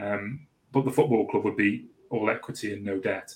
Um, 0.00 0.46
but 0.72 0.84
the 0.84 0.90
football 0.90 1.28
club 1.28 1.44
would 1.44 1.56
be 1.56 1.86
all 2.10 2.30
equity 2.30 2.72
and 2.72 2.84
no 2.84 2.98
debt, 2.98 3.34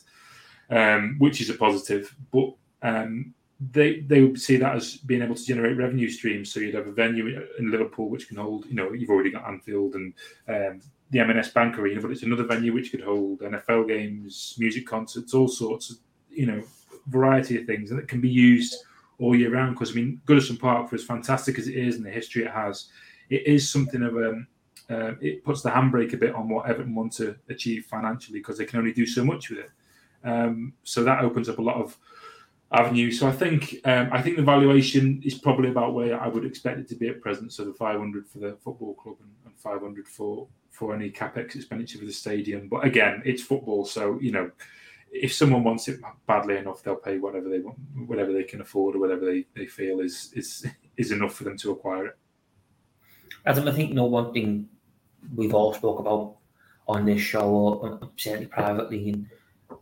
um, 0.71 1.17
which 1.19 1.41
is 1.41 1.51
a 1.51 1.55
positive. 1.55 2.15
But 2.33 2.55
um, 2.83 3.35
they 3.73 4.01
they 4.01 4.23
would 4.23 4.41
see 4.41 4.57
that 4.57 4.77
as 4.77 4.97
being 4.97 5.23
able 5.23 5.35
to 5.35 5.45
generate 5.45 5.77
revenue 5.77 6.09
streams. 6.09 6.53
So 6.53 6.61
you'd 6.61 6.75
have 6.75 6.87
a 6.87 6.93
venue 6.93 7.45
in 7.59 7.71
Liverpool 7.71 8.09
which 8.09 8.29
can 8.29 8.37
hold, 8.37 8.67
you 8.67 8.75
know, 8.75 8.93
you've 8.93 9.11
already 9.11 9.31
got 9.31 9.49
Anfield 9.49 9.95
and 9.95 10.15
um, 10.49 10.81
the 11.11 11.21
M&S 11.21 11.51
Bank 11.51 11.79
Arena, 11.79 12.01
but 12.01 12.11
it's 12.11 12.23
another 12.23 12.45
venue 12.45 12.73
which 12.73 12.91
could 12.91 13.01
hold 13.01 13.41
NFL 13.41 13.89
games, 13.89 14.55
music 14.59 14.87
concerts, 14.87 15.35
all 15.35 15.49
sorts 15.49 15.91
of, 15.91 15.97
you 16.31 16.47
know, 16.47 16.63
variety 17.07 17.59
of 17.59 17.67
things, 17.67 17.91
and 17.91 17.99
it 17.99 18.09
can 18.09 18.21
be 18.21 18.29
used 18.29 18.77
all 19.19 19.35
year 19.35 19.51
round. 19.51 19.75
Because 19.75 19.93
I 19.93 19.95
mean, 19.95 20.21
Goodison 20.27 20.59
Park, 20.59 20.89
for 20.89 20.97
as 20.97 21.05
fantastic 21.05 21.59
as 21.59 21.69
it 21.69 21.77
is 21.77 21.97
and 21.97 22.05
the 22.05 22.11
history 22.11 22.45
it 22.45 22.51
has, 22.51 22.89
it 23.31 23.47
is 23.47 23.71
something 23.71 24.03
of 24.03 24.17
a 24.17 24.43
uh, 24.91 25.15
it 25.21 25.45
puts 25.45 25.61
the 25.61 25.69
handbrake 25.69 26.15
a 26.15 26.17
bit 26.17 26.35
on 26.35 26.49
what 26.49 26.67
Everton 26.67 26.95
want 26.95 27.13
to 27.13 27.37
achieve 27.51 27.85
financially 27.85 28.39
because 28.39 28.57
they 28.57 28.65
can 28.65 28.79
only 28.79 28.93
do 28.93 29.05
so 29.05 29.23
much 29.23 29.51
with 29.51 29.59
it. 29.59 29.71
Um, 30.25 30.73
so 30.83 31.05
that 31.05 31.23
opens 31.23 31.49
up 31.49 31.59
a 31.59 31.63
lot 31.63 31.77
of 31.77 31.97
avenues. 32.73 33.21
So 33.21 33.29
I 33.29 33.33
think 33.33 33.77
um, 33.85 34.09
I 34.13 34.23
think 34.23 34.37
the 34.37 34.43
valuation 34.43 35.23
is 35.25 35.35
probably 35.35 35.71
about 35.71 35.95
where 35.95 36.21
I 36.21 36.29
would 36.29 36.45
expect 36.45 36.79
it 36.79 36.89
to 36.89 36.95
be 36.95 37.09
at 37.09 37.21
present. 37.21 37.53
So 37.53 37.65
the 37.65 37.75
500 37.75 38.27
for 38.27 38.39
the 38.39 38.57
football 38.65 38.95
club 38.95 39.17
and, 39.21 39.31
and 39.47 39.59
500 39.59 40.09
for 40.09 40.49
for 40.79 40.95
any 40.95 41.11
capex 41.11 41.57
expenditure 41.57 41.99
for 41.99 42.05
the 42.05 42.13
stadium. 42.13 42.69
But 42.69 42.85
again, 42.85 43.21
it's 43.25 43.43
football, 43.43 43.85
so 43.85 44.17
you 44.21 44.31
know, 44.31 44.49
if 45.11 45.33
someone 45.35 45.65
wants 45.65 45.89
it 45.89 45.99
badly 46.29 46.57
enough, 46.57 46.85
they'll 46.85 46.95
pay 46.95 47.19
whatever 47.19 47.49
they 47.49 47.59
want, 47.59 47.79
whatever 48.07 48.33
they 48.33 48.45
can 48.45 48.61
afford, 48.61 48.95
or 48.95 49.01
whatever 49.01 49.27
they, 49.27 49.45
they 49.57 49.67
feel 49.67 49.99
is 49.99 50.33
is 50.37 50.65
is 50.97 51.11
enough 51.11 51.35
for 51.35 51.43
them 51.43 51.59
to 51.59 51.73
acquire 51.73 52.07
it. 52.07 52.19
Adam, 53.45 53.67
I 53.67 53.73
think 53.73 53.89
you 53.89 53.97
know 53.97 54.05
one 54.05 54.33
thing 54.33 54.69
we've 55.35 55.55
all 55.55 55.75
spoke 55.75 55.99
about 55.99 56.37
on 56.87 57.05
this 57.05 57.21
show, 57.21 57.51
or 57.51 58.01
certainly 58.17 58.47
privately, 58.47 59.27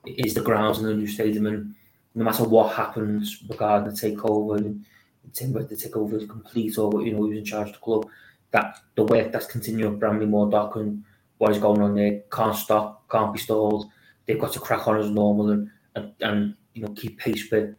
is 0.07 0.33
the 0.33 0.41
grounds 0.41 0.79
and 0.79 0.89
the 0.89 0.95
new 0.95 1.07
stadium, 1.07 1.47
and 1.47 1.75
no 2.15 2.25
matter 2.25 2.45
what 2.45 2.75
happens 2.75 3.45
regarding 3.51 3.93
the 3.93 4.01
takeover 4.01 4.57
and 4.57 4.83
the 5.25 5.77
takeover 5.77 6.15
is 6.15 6.27
complete 6.27 6.79
or 6.79 7.05
you 7.05 7.13
know 7.13 7.19
who's 7.19 7.37
in 7.37 7.45
charge 7.45 7.69
of 7.69 7.75
the 7.75 7.81
club, 7.81 8.09
that 8.53 8.79
the 8.95 9.05
work 9.05 9.33
that's 9.33 9.47
continuing 9.47 9.99
Bramley-Moore 9.99 10.51
Dock 10.51 10.77
and 10.77 11.03
what 11.39 11.53
is 11.53 11.59
going 11.59 11.83
on 11.83 11.95
there 11.95 12.23
can't 12.33 12.57
stop, 12.57 13.09
can't 13.11 13.33
be 13.33 13.39
stalled. 13.39 13.91
They've 14.27 14.41
got 14.41 14.53
to 14.55 14.61
crack 14.61 14.89
on 14.89 14.99
as 14.99 15.11
normal 15.11 15.51
and, 15.51 15.71
and, 15.95 16.13
and 16.21 16.55
you 16.75 16.83
know 16.83 16.89
keep 16.91 17.19
pace 17.19 17.51
with 17.51 17.75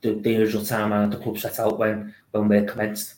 the, 0.00 0.14
the 0.14 0.32
usual 0.32 0.64
time 0.64 0.92
and 0.92 1.12
the 1.12 1.16
club 1.16 1.38
set 1.38 1.58
out 1.58 1.78
when 1.78 2.14
when 2.32 2.48
we're 2.48 2.64
commenced. 2.64 3.14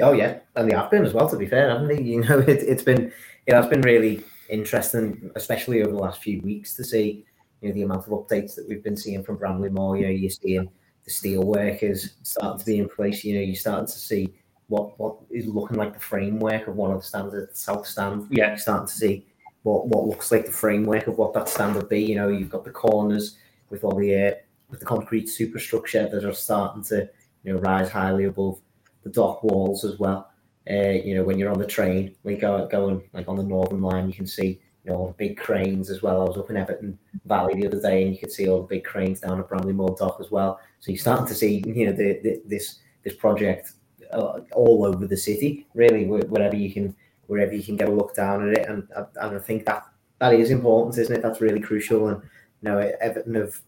Oh 0.00 0.12
yeah, 0.12 0.38
and 0.54 0.70
they 0.70 0.76
have 0.76 0.90
been 0.90 1.04
as 1.04 1.14
well. 1.14 1.28
To 1.28 1.36
be 1.36 1.46
fair, 1.46 1.70
haven't 1.70 1.88
they? 1.88 2.02
You 2.02 2.22
know, 2.22 2.38
it, 2.38 2.62
it's 2.62 2.82
been 2.82 3.12
it 3.46 3.54
has 3.54 3.66
been 3.66 3.80
really 3.80 4.22
interesting, 4.48 5.30
especially 5.34 5.82
over 5.82 5.92
the 5.92 5.98
last 5.98 6.22
few 6.22 6.40
weeks, 6.42 6.74
to 6.76 6.84
see 6.84 7.24
you 7.60 7.68
know 7.68 7.74
the 7.74 7.82
amount 7.82 8.06
of 8.06 8.12
updates 8.12 8.54
that 8.54 8.66
we've 8.68 8.84
been 8.84 8.96
seeing 8.96 9.24
from 9.24 9.36
Bramley-Moore. 9.36 9.96
You 9.96 10.04
know, 10.04 10.12
you're 10.12 10.30
seeing 10.30 10.70
the 11.04 11.10
steel 11.10 11.42
workers 11.44 12.14
starting 12.22 12.58
to 12.60 12.66
be 12.66 12.78
in 12.78 12.88
place. 12.88 13.24
You 13.24 13.34
know, 13.34 13.40
you're 13.40 13.56
starting 13.56 13.86
to 13.86 13.98
see 13.98 14.34
what 14.68 14.98
what 14.98 15.16
is 15.30 15.46
looking 15.46 15.76
like 15.76 15.94
the 15.94 16.00
framework 16.00 16.68
of 16.68 16.76
one 16.76 16.90
of 16.92 17.00
the 17.00 17.06
standards 17.06 17.42
at 17.42 17.50
the 17.50 17.56
south 17.56 17.86
stand. 17.86 18.26
Yeah, 18.30 18.56
starting 18.56 18.86
to 18.86 18.92
see 18.92 19.26
what 19.62 19.88
what 19.88 20.06
looks 20.06 20.30
like 20.30 20.46
the 20.46 20.52
framework 20.52 21.06
of 21.06 21.18
what 21.18 21.34
that 21.34 21.48
stand 21.48 21.74
would 21.74 21.88
be. 21.88 22.02
You 22.02 22.14
know, 22.14 22.28
you've 22.28 22.50
got 22.50 22.64
the 22.64 22.70
corners 22.70 23.38
with 23.70 23.82
all 23.84 23.96
the 23.96 24.14
uh, 24.14 24.34
with 24.70 24.80
the 24.80 24.86
concrete 24.86 25.28
superstructure 25.28 26.08
that 26.08 26.24
are 26.24 26.32
starting 26.32 26.84
to 26.84 27.08
you 27.42 27.52
know 27.52 27.60
rise 27.60 27.90
highly 27.90 28.24
above 28.24 28.60
the 29.02 29.10
dock 29.10 29.42
walls 29.42 29.84
as 29.84 29.98
well. 29.98 30.30
Uh, 30.70 30.90
you 30.90 31.14
know, 31.14 31.24
when 31.24 31.38
you're 31.38 31.50
on 31.50 31.58
the 31.58 31.66
train, 31.66 32.14
we 32.22 32.36
go 32.36 32.66
going 32.66 33.02
like 33.14 33.28
on 33.28 33.36
the 33.36 33.42
Northern 33.42 33.80
Line, 33.80 34.06
you 34.06 34.14
can 34.14 34.26
see 34.26 34.60
you 34.84 34.90
know 34.90 34.96
all 34.96 35.06
the 35.08 35.14
big 35.14 35.38
cranes 35.38 35.88
as 35.88 36.02
well. 36.02 36.20
I 36.20 36.24
was 36.24 36.36
up 36.36 36.50
in 36.50 36.58
Everton 36.58 36.98
Valley 37.24 37.54
the 37.58 37.68
other 37.68 37.80
day, 37.80 38.02
and 38.02 38.12
you 38.12 38.18
could 38.18 38.32
see 38.32 38.48
all 38.48 38.60
the 38.60 38.66
big 38.68 38.84
cranes 38.84 39.20
down 39.20 39.40
at 39.40 39.48
Bramley-Moore 39.48 39.96
Dock 39.98 40.18
as 40.20 40.30
well. 40.30 40.60
So 40.80 40.92
you're 40.92 40.98
starting 40.98 41.26
to 41.26 41.34
see 41.34 41.62
you 41.66 41.86
know 41.86 41.92
the, 41.92 42.20
the 42.22 42.42
this 42.44 42.80
this 43.02 43.14
project 43.14 43.72
all 44.12 44.84
over 44.84 45.06
the 45.06 45.16
city, 45.16 45.66
really, 45.74 46.06
wherever 46.06 46.56
you 46.56 46.72
can 46.72 46.94
wherever 47.26 47.54
you 47.54 47.62
can 47.62 47.76
get 47.76 47.88
a 47.88 47.92
look 47.92 48.14
down 48.14 48.48
at 48.48 48.58
it, 48.58 48.68
and 48.68 48.88
and 48.94 49.36
I 49.36 49.38
think 49.38 49.66
that 49.66 49.84
that 50.18 50.34
is 50.34 50.50
important, 50.50 50.98
isn't 50.98 51.14
it? 51.14 51.22
That's 51.22 51.40
really 51.40 51.60
crucial, 51.60 52.08
and 52.08 52.22
you 52.62 52.70
know 52.70 52.78
Everton 53.00 53.34
have 53.34 53.60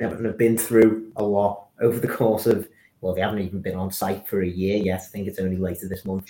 Everton 0.00 0.24
have 0.24 0.38
been 0.38 0.58
through 0.58 1.12
a 1.16 1.24
lot 1.24 1.68
over 1.80 1.98
the 1.98 2.08
course 2.08 2.46
of 2.46 2.68
well, 3.00 3.14
they 3.14 3.20
haven't 3.20 3.40
even 3.40 3.60
been 3.60 3.74
on 3.74 3.90
site 3.90 4.26
for 4.28 4.42
a 4.42 4.48
year 4.48 4.76
yet. 4.76 5.00
I 5.00 5.06
think 5.06 5.26
it's 5.26 5.40
only 5.40 5.56
later 5.56 5.88
this 5.88 6.04
month 6.04 6.24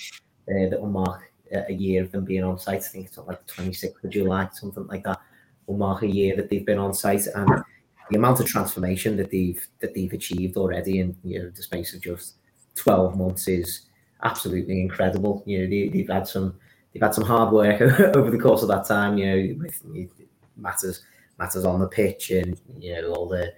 uh, 0.48 0.70
that 0.70 0.80
will 0.80 0.88
mark 0.88 1.30
a 1.68 1.72
year 1.72 2.02
of 2.02 2.10
them 2.10 2.24
being 2.24 2.42
on 2.42 2.58
site. 2.58 2.82
I 2.82 2.88
think 2.88 3.06
it's 3.06 3.18
like 3.18 3.46
the 3.46 3.52
26th 3.52 4.02
of 4.02 4.10
July, 4.10 4.48
something 4.52 4.86
like 4.86 5.04
that. 5.04 5.20
Will 5.66 5.76
mark 5.76 6.02
a 6.02 6.08
year 6.08 6.34
that 6.36 6.48
they've 6.48 6.66
been 6.66 6.78
on 6.78 6.94
site, 6.94 7.26
and 7.26 7.48
the 8.10 8.16
amount 8.16 8.40
of 8.40 8.46
transformation 8.46 9.16
that 9.16 9.30
they've 9.30 9.64
that 9.80 9.94
they've 9.94 10.12
achieved 10.12 10.56
already 10.56 10.98
in 10.98 11.16
you 11.22 11.38
know 11.38 11.50
the 11.50 11.62
space 11.62 11.94
of 11.94 12.00
just 12.00 12.34
12 12.74 13.16
months 13.16 13.48
is 13.48 13.82
absolutely 14.22 14.80
incredible. 14.80 15.42
You 15.46 15.62
know, 15.62 15.68
they, 15.68 15.98
have 15.98 16.08
had 16.08 16.28
some 16.28 16.58
they've 16.92 17.02
had 17.02 17.14
some 17.14 17.24
hard 17.24 17.52
work 17.52 17.80
over 18.16 18.30
the 18.30 18.38
course 18.38 18.62
of 18.62 18.68
that 18.68 18.86
time. 18.86 19.18
You 19.18 19.26
know, 19.26 19.64
with 19.64 19.82
matters 20.56 21.02
matters 21.38 21.64
on 21.64 21.80
the 21.80 21.88
pitch 21.88 22.30
and 22.30 22.60
you 22.78 22.94
know 22.94 23.12
all 23.14 23.28
the 23.28 23.52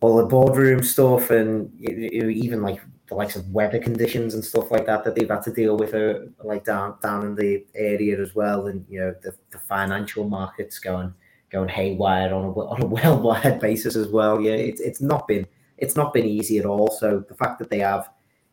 all 0.00 0.16
the 0.16 0.26
boardroom 0.26 0.82
stuff 0.82 1.30
and 1.30 1.70
even 1.80 2.62
like 2.62 2.80
the 3.08 3.14
likes 3.14 3.36
of 3.36 3.48
weather 3.50 3.78
conditions 3.78 4.34
and 4.34 4.44
stuff 4.44 4.70
like 4.70 4.86
that 4.86 5.04
that 5.04 5.14
they've 5.14 5.28
had 5.28 5.42
to 5.42 5.52
deal 5.52 5.76
with 5.76 5.94
uh, 5.94 6.20
like 6.44 6.64
down 6.64 6.96
down 7.02 7.24
in 7.24 7.34
the 7.34 7.64
area 7.74 8.20
as 8.20 8.34
well 8.34 8.66
and 8.66 8.84
you 8.88 9.00
know 9.00 9.14
the, 9.22 9.34
the 9.50 9.58
financial 9.58 10.28
markets 10.28 10.78
going 10.78 11.12
going 11.50 11.68
haywire 11.68 12.32
on 12.34 12.44
a, 12.44 12.50
on 12.50 12.82
a 12.82 12.86
worldwide 12.96 13.60
basis 13.60 13.96
as 13.96 14.08
well 14.08 14.40
yeah 14.40 14.52
it's, 14.52 14.80
it's 14.80 15.00
not 15.00 15.26
been 15.28 15.46
it's 15.78 15.96
not 15.96 16.12
been 16.12 16.24
easy 16.24 16.58
at 16.58 16.66
all 16.66 16.90
so 16.90 17.24
the 17.28 17.34
fact 17.34 17.58
that 17.58 17.70
they 17.70 17.78
have 17.78 18.08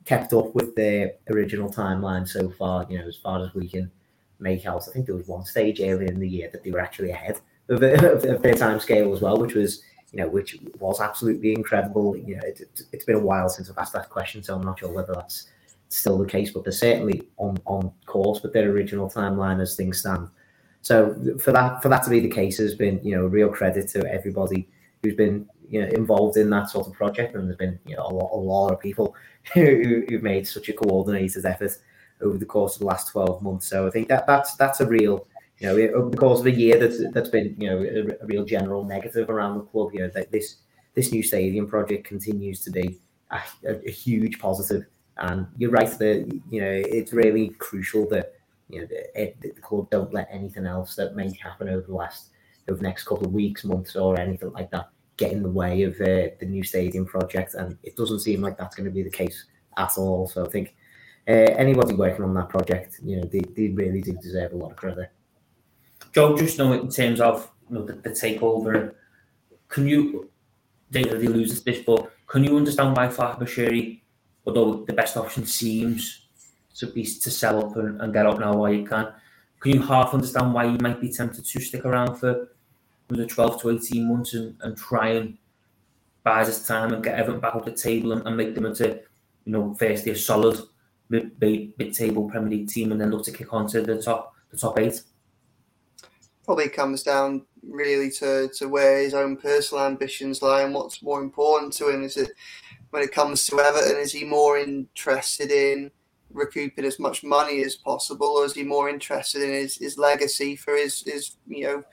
kept 0.06 0.34
up 0.34 0.54
with 0.56 0.76
their 0.76 1.14
original 1.30 1.72
timeline 1.72 2.28
so 2.28 2.50
far 2.50 2.86
you 2.90 2.98
know 2.98 3.06
as 3.06 3.18
far 3.18 3.44
as 3.44 3.54
we 3.54 3.68
can 3.68 3.92
make 4.40 4.66
out 4.66 4.88
i 4.88 4.92
think 4.92 5.06
there 5.06 5.16
was 5.16 5.28
one 5.28 5.46
stage 5.46 5.80
earlier 5.82 6.08
in 6.08 6.20
the 6.20 6.28
year 6.28 6.50
that 6.52 6.64
they 6.64 6.72
were 6.72 6.80
actually 6.80 7.12
ahead 7.12 7.40
of, 7.68 7.84
of, 7.84 8.24
of 8.24 8.42
their 8.42 8.56
time 8.56 8.80
scale 8.80 9.14
as 9.14 9.22
well 9.22 9.38
which 9.38 9.56
was 9.56 9.84
you 10.12 10.20
know, 10.22 10.30
which 10.30 10.58
was 10.80 11.00
absolutely 11.00 11.54
incredible. 11.54 12.18
You 12.18 12.38
know, 12.38 12.44
it, 12.44 12.62
it, 12.92 13.06
been 13.06 13.16
a 13.16 13.20
while 13.20 13.50
since 13.50 13.70
I've 13.70 13.78
asked 13.78 13.94
that 13.94 14.10
question, 14.10 14.42
so 14.42 14.56
I'm 14.56 14.64
not 14.64 14.80
sure 14.80 14.92
whether 14.92 15.14
that's 15.14 15.48
still 15.90 16.18
the 16.18 16.26
case, 16.26 16.52
but 16.52 16.64
they're 16.64 16.74
certainly 16.74 17.24
on 17.38 17.58
on 17.66 17.92
course 18.06 18.42
with 18.42 18.54
their 18.54 18.70
original 18.70 19.10
timeline 19.10 19.62
as 19.62 19.76
things 19.76 20.00
stand. 20.00 20.28
So 20.82 21.16
for 21.40 21.52
that 21.52 21.82
for 21.82 21.90
that 21.90 22.04
to 22.04 22.10
be 22.10 22.20
the 22.20 22.30
case 22.30 22.58
has 22.58 22.76
been 22.76 23.00
you 23.04 23.16
know 23.16 23.26
a 23.26 23.28
real 23.28 23.50
credit 23.50 23.88
to 23.90 24.12
everybody 24.12 24.68
who's 25.04 25.16
been 25.16 25.48
you 25.70 25.82
know 25.82 25.88
involved 25.90 26.38
in 26.38 26.50
that 26.52 26.70
sort 26.70 26.88
of 26.88 26.94
project, 26.94 27.36
and 27.36 27.48
there's 27.48 27.58
been 27.58 27.80
you 27.86 27.96
know 27.96 28.04
a 28.04 28.14
lot, 28.14 28.32
a 28.34 28.38
lot 28.38 28.74
of 28.74 28.80
people 28.80 29.16
who, 29.54 30.04
who've 30.08 30.24
made 30.24 30.48
such 30.48 30.70
a 30.70 30.74
coordinated 30.74 31.46
effort 31.46 31.78
over 32.22 32.38
the 32.38 32.46
course 32.46 32.76
of 32.76 32.80
the 32.80 32.86
last 32.86 33.12
12 33.12 33.42
months. 33.42 33.68
So 33.68 33.88
I 33.88 33.92
think 33.92 34.08
that 34.10 34.28
that's 34.28 34.56
that's 34.56 34.82
a 34.82 34.86
real 34.86 35.26
you 35.60 35.68
know, 35.68 35.76
over 35.94 36.10
the 36.10 36.18
course 36.18 36.40
of 36.40 36.46
a 36.46 36.52
year 36.52 36.78
that's 36.78 37.02
that's 37.12 37.30
been 37.30 37.56
you 37.60 37.70
know 37.70 37.80
a, 37.80 38.24
a 38.24 38.26
real 38.26 38.46
general 38.46 38.86
negative 38.86 39.30
around 39.30 39.58
the 39.58 39.66
club. 39.66 39.94
You 39.94 40.02
know 40.02 40.10
that 40.10 40.32
this 40.32 40.58
this 40.96 41.12
new 41.12 41.22
stadium 41.22 41.68
project 41.68 42.08
continues 42.08 42.64
to 42.64 42.72
be 42.72 43.00
a, 43.32 43.40
a, 43.68 43.88
a 43.88 43.92
huge 43.92 44.40
positive, 44.40 44.86
and 45.18 45.48
you're 45.58 45.72
right 45.72 45.90
that 46.00 46.42
you 46.50 46.62
know 46.62 46.72
it's 46.72 47.12
really 47.12 47.50
crucial 47.60 48.08
that 48.10 48.36
you 48.70 48.82
know 48.82 48.88
the, 48.88 49.20
eh, 49.20 49.34
the 49.42 49.50
club 49.62 49.90
don't 49.90 50.14
let 50.14 50.30
anything 50.32 50.66
else 50.66 50.96
that 50.96 51.16
may 51.16 51.34
happen 51.44 51.68
over 51.68 51.86
the 51.86 51.96
last 51.96 52.30
over 52.70 52.78
the 52.78 52.84
next 52.84 53.04
couple 53.04 53.26
of 53.26 53.34
weeks, 53.34 53.66
months, 53.66 53.98
or 53.98 54.18
anything 54.18 54.52
like 54.54 54.72
that 54.72 54.90
get 55.20 55.32
in 55.34 55.44
the 55.44 55.50
way 55.50 55.84
of 55.84 55.94
uh, 56.02 56.32
the 56.40 56.48
new 56.48 56.64
stadium 56.64 57.06
project, 57.06 57.54
and 57.54 57.78
it 57.84 57.96
doesn't 57.96 58.20
seem 58.20 58.42
like 58.42 58.58
that's 58.58 58.76
going 58.76 58.86
to 58.86 58.92
be 58.92 59.04
the 59.04 59.10
case 59.10 59.46
at 59.78 59.98
all. 59.98 60.28
So 60.28 60.46
I 60.46 60.50
think 60.50 60.76
uh, 61.28 61.52
anybody 61.66 61.94
working 61.94 62.24
on 62.24 62.34
that 62.36 62.50
project, 62.50 63.00
you 63.04 63.18
know, 63.18 63.26
they, 63.26 63.42
they 63.56 63.68
really 63.68 64.02
do 64.02 64.14
deserve 64.14 64.54
a 64.54 64.56
lot 64.56 64.72
of 64.72 64.78
credit. 64.78 65.12
Joe, 66.14 66.38
just 66.38 66.58
know 66.58 66.72
in 66.74 66.90
terms 66.90 67.20
of 67.20 67.52
you 67.70 67.76
know 67.76 67.86
the, 67.86 67.94
the 67.94 68.10
takeover, 68.10 68.94
can 69.68 69.88
you 69.88 70.30
they, 70.90 71.04
they 71.04 71.28
lose 71.28 71.62
this, 71.62 71.82
but 71.86 72.12
can 72.26 72.44
you 72.44 72.58
understand 72.58 72.96
why 72.96 73.08
Farhad 73.08 74.00
although 74.46 74.86
the 74.86 74.94
best 74.94 75.18
option 75.18 75.46
seems 75.46 76.28
to 76.76 76.88
be 76.88 77.04
to 77.04 77.30
sell 77.30 77.66
up 77.66 77.76
and, 77.76 78.02
and 78.02 78.14
get 78.14 78.26
up 78.26 78.40
now 78.40 78.56
while 78.56 78.74
you 78.74 78.86
can, 78.86 79.14
can 79.60 79.74
you 79.74 79.82
half 79.82 80.14
understand 80.14 80.54
why 80.54 80.64
you 80.64 80.78
might 80.80 81.02
be 81.02 81.12
tempted 81.12 81.46
to 81.46 81.60
stick 81.60 81.86
around 81.86 82.16
for 82.16 82.50
the 83.18 83.26
12 83.26 83.62
to 83.62 83.70
18 83.72 84.08
months 84.08 84.34
and, 84.34 84.56
and 84.62 84.78
try 84.78 85.10
and 85.10 85.38
buy 86.24 86.44
this 86.44 86.68
time 86.68 86.94
and 86.94 87.04
get 87.04 87.18
everything 87.18 87.42
back 87.42 87.56
up 87.56 87.66
the 87.66 87.72
table 87.72 88.12
and, 88.12 88.26
and 88.28 88.38
make 88.38 88.54
them 88.54 88.66
into, 88.66 89.00
you 89.46 89.52
know, 89.52 89.74
firstly 89.74 90.12
a 90.12 90.16
solid 90.16 90.60
mid, 91.10 91.32
mid 91.42 91.94
table 91.94 92.30
Premier 92.30 92.50
League 92.50 92.70
team 92.70 92.92
and 92.92 93.02
then 93.02 93.10
look 93.10 93.26
to 93.26 93.32
kick 93.32 93.54
on 93.54 93.68
to 93.68 93.82
the 93.82 94.02
top 94.02 94.34
the 94.52 94.58
top 94.58 94.80
eight? 94.80 95.02
probably 96.50 96.68
comes 96.68 97.04
down 97.04 97.46
really 97.62 98.10
to, 98.10 98.50
to 98.58 98.68
where 98.68 99.04
his 99.04 99.14
own 99.14 99.38
personal 99.38 99.86
ambitions 99.86 100.42
lie 100.42 100.64
and 100.64 100.74
what's 100.74 101.04
more 101.04 101.22
important 101.22 101.72
to 101.72 101.90
him. 101.90 102.02
Is 102.02 102.18
it 102.18 102.32
when 102.90 103.04
it 103.04 103.12
comes 103.12 103.46
to 103.46 103.60
Everton, 103.60 103.98
is 103.98 104.12
he 104.12 104.24
more 104.24 104.58
interested 104.58 105.52
in 105.52 105.92
recouping 106.34 106.86
as 106.86 106.98
much 106.98 107.24
money 107.24 107.64
as 107.64 107.76
possible, 107.76 108.26
or 108.26 108.46
is 108.46 108.56
he 108.56 108.64
more 108.64 108.90
interested 108.90 109.44
in 109.44 109.52
his, 109.52 109.78
his 109.78 110.00
legacy 110.00 110.56
for 110.56 110.76
his, 110.76 111.02
his 111.02 111.38
you 111.48 111.66
know 111.66 111.84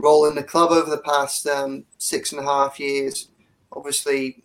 role 0.00 0.26
in 0.26 0.34
the 0.34 0.42
club 0.42 0.70
over 0.70 0.90
the 0.90 1.02
past 1.02 1.46
um, 1.46 1.84
six 1.98 2.32
and 2.32 2.40
a 2.40 2.44
half 2.44 2.80
years? 2.80 3.28
Obviously, 3.72 4.42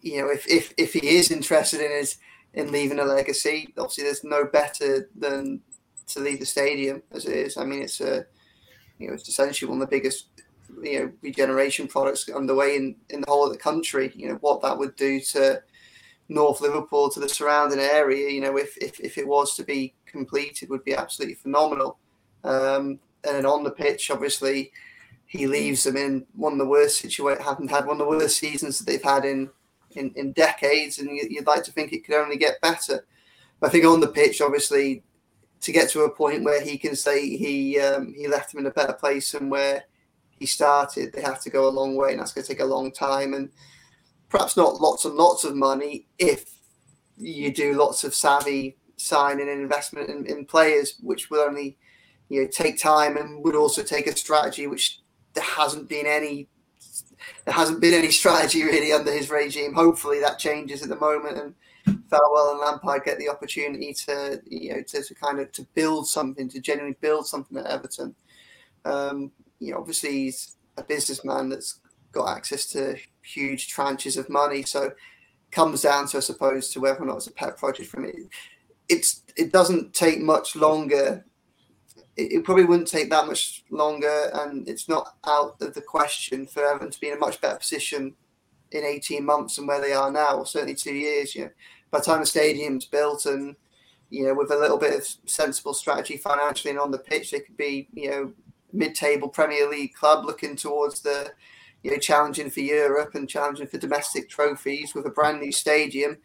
you 0.00 0.20
know 0.20 0.30
if, 0.30 0.46
if 0.48 0.74
if 0.76 0.92
he 0.92 1.16
is 1.16 1.30
interested 1.30 1.80
in 1.80 1.90
his 1.90 2.18
in 2.54 2.70
leaving 2.70 2.98
a 2.98 3.04
legacy, 3.04 3.72
obviously 3.78 4.04
there's 4.04 4.24
no 4.24 4.44
better 4.44 5.08
than 5.18 5.60
to 6.08 6.20
leave 6.20 6.40
the 6.40 6.46
stadium 6.46 7.02
as 7.12 7.24
it 7.24 7.34
is. 7.34 7.56
I 7.56 7.64
mean, 7.64 7.82
it's 7.82 8.00
a 8.00 8.26
you 8.98 9.08
know, 9.08 9.14
it's 9.14 9.28
essentially 9.28 9.68
one 9.68 9.82
of 9.82 9.88
the 9.88 9.96
biggest, 9.96 10.26
you 10.82 11.00
know, 11.00 11.12
regeneration 11.22 11.88
products 11.88 12.28
underway 12.28 12.76
in, 12.76 12.94
in 13.10 13.20
the 13.20 13.26
whole 13.26 13.46
of 13.46 13.52
the 13.52 13.58
country. 13.58 14.12
You 14.14 14.28
know, 14.28 14.34
what 14.36 14.62
that 14.62 14.78
would 14.78 14.94
do 14.96 15.20
to 15.20 15.62
North 16.28 16.60
Liverpool, 16.60 17.10
to 17.10 17.20
the 17.20 17.28
surrounding 17.28 17.80
area, 17.80 18.30
you 18.30 18.40
know, 18.40 18.56
if, 18.56 18.76
if, 18.78 19.00
if 19.00 19.18
it 19.18 19.26
was 19.26 19.56
to 19.56 19.64
be 19.64 19.94
completed, 20.06 20.70
would 20.70 20.84
be 20.84 20.94
absolutely 20.94 21.34
phenomenal. 21.34 21.98
Um, 22.44 23.00
and 23.24 23.46
on 23.46 23.64
the 23.64 23.70
pitch, 23.70 24.10
obviously, 24.10 24.72
he 25.26 25.46
leaves 25.46 25.84
them 25.84 25.96
in 25.96 26.26
one 26.34 26.52
of 26.52 26.58
the 26.58 26.66
worst 26.66 27.00
situations, 27.00 27.44
haven't 27.44 27.70
had 27.70 27.86
one 27.86 28.00
of 28.00 28.06
the 28.06 28.08
worst 28.08 28.38
seasons 28.38 28.78
that 28.78 28.86
they've 28.86 29.02
had 29.02 29.24
in, 29.24 29.50
in, 29.92 30.12
in 30.14 30.32
decades. 30.32 30.98
And 30.98 31.10
you'd 31.10 31.46
like 31.46 31.64
to 31.64 31.72
think 31.72 31.92
it 31.92 32.04
could 32.04 32.16
only 32.16 32.36
get 32.36 32.60
better. 32.60 33.06
But 33.58 33.68
I 33.68 33.70
think 33.70 33.84
on 33.84 34.00
the 34.00 34.08
pitch, 34.08 34.40
obviously, 34.40 35.02
to 35.60 35.72
get 35.72 35.88
to 35.90 36.02
a 36.02 36.10
point 36.10 36.44
where 36.44 36.60
he 36.60 36.76
can 36.76 36.96
say 36.96 37.36
he 37.36 37.78
um, 37.78 38.12
he 38.14 38.26
left 38.26 38.52
them 38.52 38.60
in 38.60 38.66
a 38.66 38.72
better 38.72 38.92
place 38.92 39.32
than 39.32 39.48
where 39.48 39.84
he 40.38 40.46
started, 40.46 41.12
they 41.12 41.22
have 41.22 41.40
to 41.40 41.50
go 41.50 41.68
a 41.68 41.70
long 41.70 41.94
way, 41.94 42.10
and 42.10 42.20
that's 42.20 42.32
going 42.32 42.44
to 42.44 42.52
take 42.52 42.60
a 42.60 42.64
long 42.64 42.90
time 42.90 43.32
and 43.32 43.48
perhaps 44.28 44.56
not 44.56 44.80
lots 44.80 45.04
and 45.04 45.14
lots 45.14 45.44
of 45.44 45.54
money 45.54 46.08
if 46.18 46.50
you 47.16 47.52
do 47.52 47.74
lots 47.74 48.02
of 48.02 48.14
savvy 48.14 48.76
signing 48.96 49.48
and 49.48 49.60
investment 49.60 50.10
in, 50.10 50.26
in 50.26 50.44
players, 50.44 50.96
which 51.00 51.30
will 51.30 51.40
only 51.40 51.76
you 52.32 52.42
know 52.42 52.48
take 52.48 52.80
time 52.80 53.16
and 53.16 53.44
would 53.44 53.54
also 53.54 53.82
take 53.82 54.06
a 54.06 54.16
strategy 54.16 54.66
which 54.66 55.00
there 55.34 55.44
hasn't 55.44 55.88
been 55.88 56.06
any 56.06 56.48
there 57.44 57.54
hasn't 57.54 57.80
been 57.80 57.94
any 57.94 58.10
strategy 58.10 58.64
really 58.64 58.92
under 58.92 59.12
his 59.12 59.30
regime. 59.30 59.74
Hopefully 59.74 60.18
that 60.20 60.38
changes 60.38 60.82
at 60.82 60.88
the 60.88 60.96
moment 60.96 61.38
and 61.38 61.54
Thelwell 62.08 62.52
and 62.52 62.60
Lampard 62.60 63.04
get 63.04 63.18
the 63.18 63.28
opportunity 63.28 63.92
to 63.92 64.40
you 64.46 64.74
know 64.74 64.82
to, 64.82 65.02
to 65.02 65.14
kind 65.14 65.40
of 65.40 65.52
to 65.52 65.66
build 65.74 66.06
something, 66.06 66.48
to 66.48 66.60
genuinely 66.60 66.96
build 67.00 67.26
something 67.26 67.58
at 67.58 67.66
Everton. 67.66 68.14
Um, 68.84 69.32
you 69.58 69.72
know, 69.72 69.78
obviously 69.78 70.10
he's 70.10 70.56
a 70.76 70.82
businessman 70.82 71.48
that's 71.48 71.80
got 72.12 72.36
access 72.36 72.66
to 72.72 72.96
huge 73.22 73.72
tranches 73.74 74.16
of 74.16 74.28
money, 74.28 74.62
so 74.62 74.92
comes 75.50 75.82
down 75.82 76.06
to 76.08 76.16
I 76.18 76.20
suppose 76.20 76.70
to 76.70 76.80
whether 76.80 77.02
or 77.02 77.06
not 77.06 77.18
it's 77.18 77.26
a 77.26 77.32
pet 77.32 77.56
project 77.56 77.90
for 77.90 78.00
me. 78.00 78.12
It's 78.88 79.22
it 79.36 79.52
doesn't 79.52 79.94
take 79.94 80.20
much 80.20 80.56
longer. 80.56 81.24
It, 82.16 82.32
it 82.32 82.44
probably 82.44 82.64
wouldn't 82.64 82.88
take 82.88 83.10
that 83.10 83.26
much 83.26 83.64
longer, 83.70 84.30
and 84.34 84.68
it's 84.68 84.88
not 84.88 85.16
out 85.26 85.56
of 85.60 85.74
the 85.74 85.82
question 85.82 86.46
for 86.46 86.64
Everton 86.64 86.90
to 86.90 87.00
be 87.00 87.08
in 87.08 87.16
a 87.16 87.20
much 87.20 87.40
better 87.40 87.58
position 87.58 88.14
in 88.70 88.84
18 88.84 89.24
months 89.24 89.56
than 89.56 89.66
where 89.66 89.80
they 89.80 89.92
are 89.92 90.10
now, 90.10 90.38
or 90.38 90.46
certainly 90.46 90.74
two 90.74 90.94
years. 90.94 91.34
You 91.34 91.44
know, 91.44 91.50
by 91.90 91.98
the 91.98 92.04
time 92.04 92.20
the 92.20 92.26
stadium's 92.26 92.86
built 92.86 93.26
and 93.26 93.56
you 94.12 94.26
know, 94.26 94.34
with 94.34 94.50
a 94.50 94.56
little 94.58 94.76
bit 94.76 94.94
of 94.94 95.08
sensible 95.24 95.72
strategy 95.72 96.18
financially 96.18 96.70
and 96.70 96.78
on 96.78 96.90
the 96.90 96.98
pitch, 96.98 97.30
they 97.30 97.40
could 97.40 97.56
be, 97.56 97.88
you 97.94 98.10
know, 98.10 98.32
mid-table 98.70 99.28
Premier 99.28 99.68
League 99.68 99.94
club 99.94 100.26
looking 100.26 100.54
towards 100.54 101.00
the, 101.00 101.32
you 101.82 101.90
know, 101.90 101.96
challenging 101.96 102.50
for 102.50 102.60
Europe 102.60 103.14
and 103.14 103.28
challenging 103.28 103.66
for 103.66 103.78
domestic 103.78 104.28
trophies 104.28 104.94
with 104.94 105.06
a 105.06 105.10
brand 105.10 105.40
new 105.40 105.50
stadium. 105.50 106.18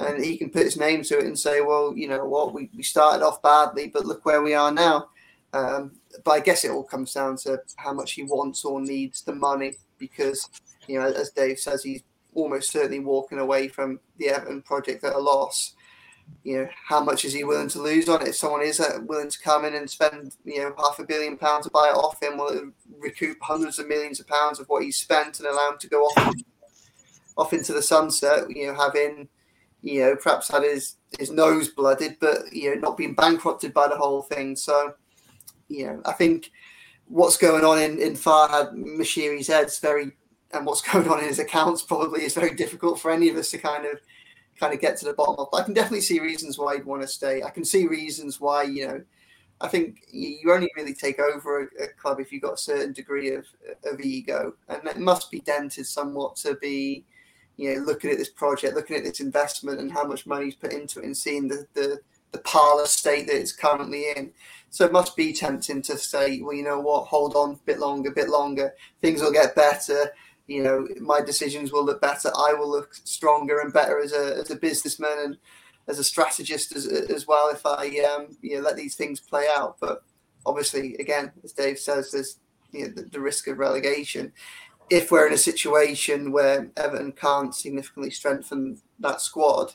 and 0.00 0.24
he 0.24 0.38
can 0.38 0.48
put 0.48 0.62
his 0.62 0.78
name 0.78 1.02
to 1.02 1.18
it 1.18 1.26
and 1.26 1.38
say, 1.38 1.60
well, 1.60 1.92
you 1.94 2.08
know 2.08 2.24
what, 2.24 2.54
we, 2.54 2.70
we 2.74 2.82
started 2.82 3.22
off 3.22 3.42
badly, 3.42 3.88
but 3.88 4.06
look 4.06 4.24
where 4.24 4.42
we 4.42 4.54
are 4.54 4.72
now. 4.72 5.10
Um, 5.54 5.92
but 6.24 6.32
I 6.32 6.40
guess 6.40 6.64
it 6.64 6.72
all 6.72 6.82
comes 6.82 7.12
down 7.12 7.36
to 7.38 7.60
how 7.76 7.92
much 7.92 8.12
he 8.12 8.24
wants 8.24 8.64
or 8.64 8.80
needs 8.80 9.22
the 9.22 9.34
money 9.34 9.76
because, 9.98 10.48
you 10.88 10.98
know, 10.98 11.06
as 11.06 11.30
Dave 11.30 11.60
says, 11.60 11.84
he's 11.84 12.02
almost 12.34 12.72
certainly 12.72 12.98
walking 12.98 13.38
away 13.38 13.68
from 13.68 14.00
the 14.18 14.30
Everton 14.30 14.62
project 14.62 15.04
at 15.04 15.14
a 15.14 15.18
loss. 15.18 15.74
You 16.42 16.58
know, 16.58 16.68
how 16.88 17.04
much 17.04 17.24
is 17.24 17.34
he 17.34 17.44
willing 17.44 17.68
to 17.68 17.82
lose 17.82 18.08
on 18.08 18.22
it? 18.22 18.28
If 18.28 18.36
someone 18.36 18.62
is 18.62 18.80
uh, 18.80 18.98
willing 19.04 19.30
to 19.30 19.40
come 19.40 19.64
in 19.64 19.74
and 19.74 19.88
spend, 19.88 20.34
you 20.44 20.58
know, 20.58 20.74
half 20.76 20.98
a 20.98 21.04
billion 21.04 21.36
pounds 21.36 21.66
to 21.66 21.70
buy 21.70 21.88
it 21.88 21.96
off 21.96 22.20
him, 22.20 22.38
will 22.38 22.72
recoup 22.98 23.36
hundreds 23.40 23.78
of 23.78 23.86
millions 23.86 24.18
of 24.18 24.26
pounds 24.26 24.58
of 24.58 24.66
what 24.68 24.82
he 24.82 24.90
spent 24.90 25.38
and 25.38 25.46
allow 25.46 25.70
him 25.70 25.78
to 25.78 25.88
go 25.88 26.02
off 26.02 26.34
off 27.36 27.52
into 27.52 27.72
the 27.72 27.82
sunset? 27.82 28.44
You 28.48 28.68
know, 28.68 28.74
having 28.74 29.28
you 29.84 30.00
know, 30.00 30.16
perhaps 30.16 30.48
had 30.48 30.62
his 30.62 30.96
his 31.18 31.30
nose 31.30 31.68
blooded, 31.68 32.16
but 32.18 32.50
you 32.52 32.74
know, 32.74 32.80
not 32.80 32.96
being 32.96 33.14
bankrupted 33.14 33.74
by 33.74 33.86
the 33.86 33.96
whole 33.96 34.22
thing. 34.22 34.56
So, 34.56 34.94
you 35.68 35.86
know, 35.86 36.02
I 36.04 36.12
think 36.12 36.50
what's 37.06 37.36
going 37.36 37.64
on 37.64 37.80
in 37.80 37.98
in 37.98 38.12
Farhad 38.12 38.74
Moshiri's 38.74 39.48
head's 39.48 39.78
very, 39.78 40.12
and 40.52 40.66
what's 40.66 40.80
going 40.92 41.08
on 41.08 41.20
in 41.20 41.26
his 41.26 41.38
accounts 41.38 41.82
probably 41.82 42.22
is 42.22 42.34
very 42.34 42.54
difficult 42.54 43.00
for 43.00 43.10
any 43.10 43.28
of 43.28 43.36
us 43.36 43.50
to 43.50 43.58
kind 43.58 43.86
of 43.86 44.00
kind 44.58 44.72
of 44.72 44.80
get 44.80 44.96
to 44.98 45.04
the 45.04 45.14
bottom 45.14 45.36
of. 45.38 45.48
But 45.50 45.62
I 45.62 45.64
can 45.64 45.74
definitely 45.74 46.02
see 46.02 46.20
reasons 46.20 46.58
why 46.58 46.76
he'd 46.76 46.84
want 46.84 47.02
to 47.02 47.08
stay. 47.08 47.42
I 47.42 47.50
can 47.50 47.64
see 47.64 47.86
reasons 47.86 48.40
why 48.40 48.64
you 48.64 48.86
know. 48.86 49.02
I 49.60 49.68
think 49.68 50.00
you 50.10 50.52
only 50.52 50.68
really 50.76 50.92
take 50.92 51.20
over 51.20 51.62
a, 51.62 51.84
a 51.84 51.86
club 51.86 52.18
if 52.18 52.32
you've 52.32 52.42
got 52.42 52.54
a 52.54 52.58
certain 52.58 52.92
degree 52.92 53.32
of 53.32 53.46
of 53.84 54.00
ego, 54.00 54.54
and 54.68 54.86
it 54.86 54.98
must 54.98 55.30
be 55.30 55.40
dented 55.40 55.86
somewhat 55.86 56.36
to 56.36 56.56
be 56.56 57.04
you 57.56 57.74
know, 57.74 57.80
looking 57.82 58.10
at 58.10 58.18
this 58.18 58.30
project, 58.30 58.74
looking 58.74 58.96
at 58.96 59.04
this 59.04 59.20
investment 59.20 59.80
and 59.80 59.92
how 59.92 60.04
much 60.04 60.26
money's 60.26 60.54
put 60.54 60.72
into 60.72 61.00
it 61.00 61.04
and 61.04 61.16
seeing 61.16 61.48
the, 61.48 61.66
the, 61.74 62.00
the 62.32 62.38
parlor 62.38 62.86
state 62.86 63.26
that 63.26 63.38
it's 63.38 63.52
currently 63.52 64.06
in. 64.16 64.32
So 64.74 64.84
it 64.84 64.90
must 64.90 65.14
be 65.14 65.32
tempting 65.32 65.82
to 65.82 65.96
say, 65.96 66.40
well, 66.40 66.52
you 66.52 66.64
know 66.64 66.80
what, 66.80 67.06
hold 67.06 67.36
on 67.36 67.52
a 67.52 67.64
bit 67.64 67.78
longer, 67.78 68.10
a 68.10 68.12
bit 68.12 68.28
longer. 68.28 68.74
Things 69.00 69.22
will 69.22 69.30
get 69.30 69.54
better. 69.54 70.10
You 70.48 70.64
know, 70.64 70.88
my 71.00 71.20
decisions 71.20 71.70
will 71.70 71.84
look 71.84 72.00
better. 72.00 72.28
I 72.36 72.54
will 72.54 72.68
look 72.68 72.92
stronger 72.92 73.60
and 73.60 73.72
better 73.72 74.00
as 74.00 74.12
a, 74.12 74.34
as 74.34 74.50
a 74.50 74.56
businessman 74.56 75.16
and 75.20 75.36
as 75.86 76.00
a 76.00 76.02
strategist 76.02 76.74
as, 76.74 76.88
as 76.88 77.24
well 77.24 77.50
if 77.50 77.64
I 77.64 77.86
um, 78.00 78.36
you 78.40 78.56
know, 78.56 78.62
let 78.62 78.74
these 78.74 78.96
things 78.96 79.20
play 79.20 79.46
out. 79.56 79.76
But 79.80 80.02
obviously, 80.44 80.96
again, 80.96 81.30
as 81.44 81.52
Dave 81.52 81.78
says, 81.78 82.10
there's 82.10 82.40
you 82.72 82.88
know, 82.88 82.94
the, 82.96 83.02
the 83.02 83.20
risk 83.20 83.46
of 83.46 83.58
relegation 83.58 84.32
if 84.90 85.12
we're 85.12 85.28
in 85.28 85.32
a 85.32 85.38
situation 85.38 86.32
where 86.32 86.70
Everton 86.76 87.12
can't 87.12 87.54
significantly 87.54 88.10
strengthen 88.10 88.82
that 88.98 89.20
squad, 89.20 89.72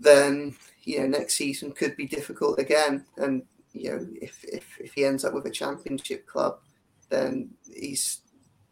then 0.00 0.56
you 0.84 1.00
know 1.00 1.06
next 1.06 1.34
season 1.34 1.72
could 1.72 1.96
be 1.96 2.06
difficult 2.06 2.58
again. 2.58 3.04
And 3.16 3.42
you 3.72 3.90
know 3.90 4.06
if 4.20 4.44
if, 4.44 4.78
if 4.80 4.92
he 4.92 5.04
ends 5.04 5.24
up 5.24 5.34
with 5.34 5.46
a 5.46 5.50
championship 5.50 6.26
club, 6.26 6.58
then 7.08 7.50
he's 7.74 8.20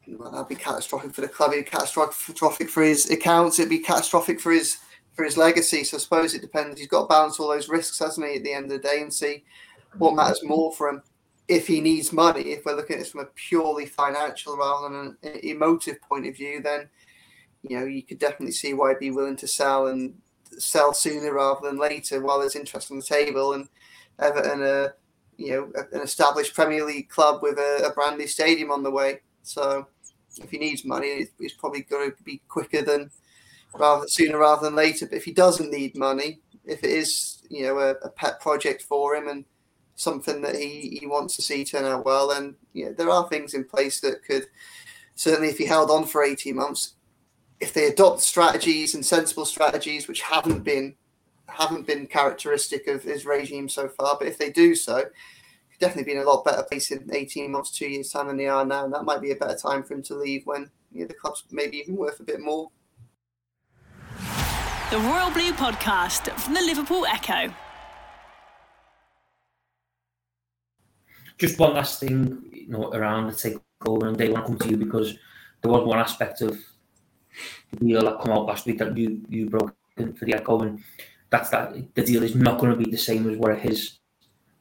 well, 0.09 0.31
that'd 0.33 0.49
be 0.49 0.57
catastrophic 0.57 1.15
for 1.15 1.21
the 1.21 1.29
club. 1.29 1.53
It'd 1.53 1.65
be 1.65 1.71
catastrophic 1.71 2.69
for 2.69 2.83
his 2.83 3.11
accounts. 3.11 3.59
It'd 3.59 3.71
be 3.71 3.79
catastrophic 3.79 4.41
for 4.41 4.53
his 4.53 4.79
for 5.15 5.25
his 5.25 5.37
legacy. 5.37 5.85
So 5.85 5.97
I 5.97 6.01
suppose 6.01 6.35
it 6.35 6.41
depends. 6.41 6.79
He's 6.79 6.89
got 6.89 7.03
to 7.03 7.09
balance 7.09 7.39
all 7.39 7.49
those 7.49 7.69
risks, 7.69 7.99
hasn't 7.99 8.27
he, 8.27 8.37
at 8.37 8.45
the 8.45 8.53
end 8.53 8.65
of 8.67 8.71
the 8.71 8.89
day, 8.89 9.03
and 9.03 9.13
see 9.13 9.45
what 9.99 10.15
matters 10.15 10.41
more 10.45 10.73
for 10.73 10.89
him 10.89 11.03
if 11.51 11.67
he 11.67 11.81
needs 11.81 12.13
money, 12.13 12.53
if 12.53 12.65
we're 12.65 12.77
looking 12.77 12.95
at 12.95 13.01
this 13.01 13.11
from 13.11 13.23
a 13.23 13.29
purely 13.35 13.85
financial 13.85 14.57
rather 14.57 14.89
than 14.89 15.17
an 15.25 15.41
emotive 15.43 16.01
point 16.01 16.25
of 16.25 16.37
view, 16.37 16.63
then 16.63 16.89
you 17.63 17.77
know 17.77 17.85
you 17.85 18.05
could 18.05 18.21
definitely 18.21 18.53
see 18.53 18.73
why 18.73 18.91
he'd 18.91 19.01
be 19.01 19.11
willing 19.11 19.37
to 19.37 19.49
sell 19.49 19.89
and 19.89 20.15
sell 20.59 20.93
sooner 20.93 21.33
rather 21.33 21.61
than 21.63 21.79
later 21.79 22.21
while 22.21 22.41
there's 22.41 22.57
interest 22.57 22.91
on 22.91 22.99
the 22.99 23.05
table 23.05 23.53
and 23.53 23.69
Everton 24.19 24.63
a 24.63 24.93
you 25.37 25.53
know 25.53 25.73
an 25.93 26.01
established 26.01 26.55
Premier 26.55 26.85
League 26.85 27.09
club 27.09 27.41
with 27.43 27.59
a, 27.59 27.87
a 27.87 27.95
brand 27.95 28.19
new 28.19 28.27
stadium 28.27 28.71
on 28.71 28.83
the 28.83 28.91
way. 28.91 29.21
So 29.43 29.87
if 30.39 30.51
he 30.51 30.59
needs 30.59 30.85
money, 30.85 31.27
he's 31.39 31.55
probably 31.55 31.83
going 31.83 32.13
to 32.13 32.23
be 32.23 32.43
quicker 32.49 32.83
than 32.83 33.11
rather 33.79 34.07
sooner 34.09 34.39
rather 34.39 34.67
than 34.67 34.75
later. 34.75 35.07
But 35.07 35.17
if 35.17 35.25
he 35.25 35.33
doesn't 35.33 35.71
need 35.71 35.97
money, 35.97 36.41
if 36.65 36.85
it 36.85 36.91
is 36.91 37.43
you 37.49 37.65
know 37.65 37.79
a, 37.79 37.91
a 37.91 38.11
pet 38.11 38.41
project 38.41 38.83
for 38.83 39.17
him 39.17 39.29
and 39.29 39.45
something 40.01 40.41
that 40.41 40.57
he, 40.57 40.99
he 41.01 41.07
wants 41.07 41.37
to 41.37 41.43
see 41.43 41.65
turn 41.65 41.85
out 41.85 42.05
well. 42.05 42.29
then 42.29 42.57
you 42.73 42.87
know, 42.87 42.93
there 42.93 43.11
are 43.11 43.29
things 43.29 43.55
in 43.55 43.65
place 43.65 44.01
that 44.01 44.25
could 44.25 44.47
certainly, 45.15 45.49
if 45.49 45.59
he 45.59 45.67
held 45.67 45.91
on 45.91 46.07
for 46.07 46.25
18 46.25 46.57
months, 46.57 46.95
if 47.61 47.73
they 47.73 47.87
adopt 47.87 48.21
strategies 48.21 48.95
and 48.95 49.05
sensible 49.05 49.45
strategies 49.45 50.09
which 50.09 50.23
haven't 50.23 50.65
been 50.65 50.95
haven't 51.47 51.87
been 51.87 52.07
characteristic 52.07 52.87
of 52.87 53.03
his 53.03 53.27
regime 53.27 53.69
so 53.69 53.89
far, 53.89 54.17
but 54.19 54.29
if 54.29 54.39
they 54.39 54.51
do 54.51 54.75
so, 54.75 55.05
definitely 55.81 56.13
be 56.13 56.17
in 56.17 56.23
a 56.23 56.29
lot 56.29 56.45
better 56.45 56.63
place 56.63 56.91
in 56.93 57.11
18 57.13 57.51
months, 57.51 57.73
two 57.73 57.89
years 57.89 58.11
time 58.11 58.29
than 58.29 58.37
they 58.37 58.47
are 58.47 58.65
now. 58.65 58.85
And 58.85 58.95
that 58.95 59.05
might 59.05 59.21
be 59.21 59.33
a 59.33 59.37
better 59.37 59.57
time 59.57 59.83
for 59.83 59.95
him 59.95 60.03
to 60.05 60.15
leave 60.15 60.47
when 60.47 60.71
you 60.93 61.01
know, 61.01 61.07
the 61.09 61.15
club's 61.15 61.43
maybe 61.51 61.79
even 61.79 61.97
worth 61.97 62.21
a 62.21 62.23
bit 62.23 62.41
more. 62.41 62.71
The 64.91 64.99
Royal 64.99 65.31
Blue 65.31 65.53
Podcast 65.53 66.31
from 66.39 66.55
the 66.55 66.61
Liverpool 66.61 67.05
Echo. 67.07 67.53
just 71.41 71.59
one 71.59 71.75
last 71.75 71.99
thing, 71.99 72.43
you 72.53 72.69
know, 72.69 72.91
around 72.93 73.27
the 73.27 73.33
takeover, 73.33 74.09
and 74.09 74.17
they 74.17 74.29
want 74.29 74.45
to 74.45 74.49
come 74.51 74.59
to 74.59 74.69
you 74.69 74.77
because 74.77 75.17
there 75.63 75.71
was 75.71 75.87
one 75.87 75.99
aspect 75.99 76.43
of 76.43 76.51
the 76.51 76.63
deal 77.77 78.03
that 78.03 78.21
come 78.21 78.33
out 78.33 78.47
last 78.47 78.67
week 78.67 78.79
that 78.79 78.97
you 78.97 79.23
you 79.29 79.49
broke 79.49 79.75
for 79.97 80.25
the 80.25 80.35
Echo, 80.35 80.61
and 80.61 80.83
that's 81.31 81.51
that 81.51 81.75
the 81.95 82.03
deal 82.03 82.23
is 82.23 82.35
not 82.35 82.59
going 82.59 82.73
to 82.73 82.85
be 82.85 82.91
the 82.91 82.99
same 82.99 83.29
as 83.31 83.37
what 83.37 83.53
it 83.53 83.65
is. 83.65 83.99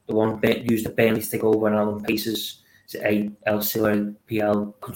The 0.06 0.14
one 0.14 0.40
used 0.42 0.84
the 0.84 0.90
Burnley 0.90 1.22
to 1.22 1.30
take 1.30 1.44
over 1.44 1.68
and 1.68 1.76
Alan 1.76 2.02
Pace's 2.02 2.62
a 2.96 3.30
LCL 3.46 4.16
PL 4.28 4.74
uh, 4.82 4.90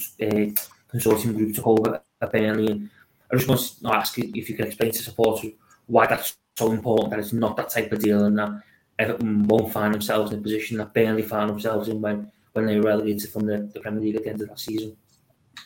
consortium 0.92 1.36
group 1.36 1.54
took 1.54 1.66
over 1.66 2.00
at 2.20 2.32
Burnley. 2.32 2.72
And 2.72 2.90
I 3.30 3.36
just 3.36 3.48
want 3.48 3.60
to 3.60 3.94
ask 3.94 4.16
you 4.18 4.30
if 4.34 4.48
you 4.48 4.56
can 4.56 4.66
explain 4.66 4.92
to 4.92 5.02
supporters 5.02 5.52
why 5.86 6.06
that's 6.06 6.36
so 6.56 6.72
important 6.72 7.10
that 7.10 7.18
it's 7.18 7.32
not 7.32 7.56
that 7.56 7.70
type 7.70 7.92
of 7.92 8.00
deal 8.00 8.24
and 8.24 8.38
that 8.38 8.62
Everton 8.98 9.46
won't 9.48 9.72
find 9.72 9.92
themselves 9.92 10.32
in 10.32 10.38
a 10.38 10.42
position 10.42 10.78
that 10.78 10.94
Burnley 10.94 11.22
found 11.22 11.50
themselves 11.50 11.88
in 11.88 12.00
when, 12.00 12.30
when 12.52 12.66
they 12.66 12.76
were 12.76 12.86
relegated 12.86 13.30
from 13.30 13.46
the, 13.46 13.70
the 13.74 13.80
Premier 13.80 14.00
League 14.00 14.16
at 14.16 14.24
the 14.24 14.30
end 14.30 14.40
of 14.40 14.48
that 14.48 14.58
season. 14.58 14.96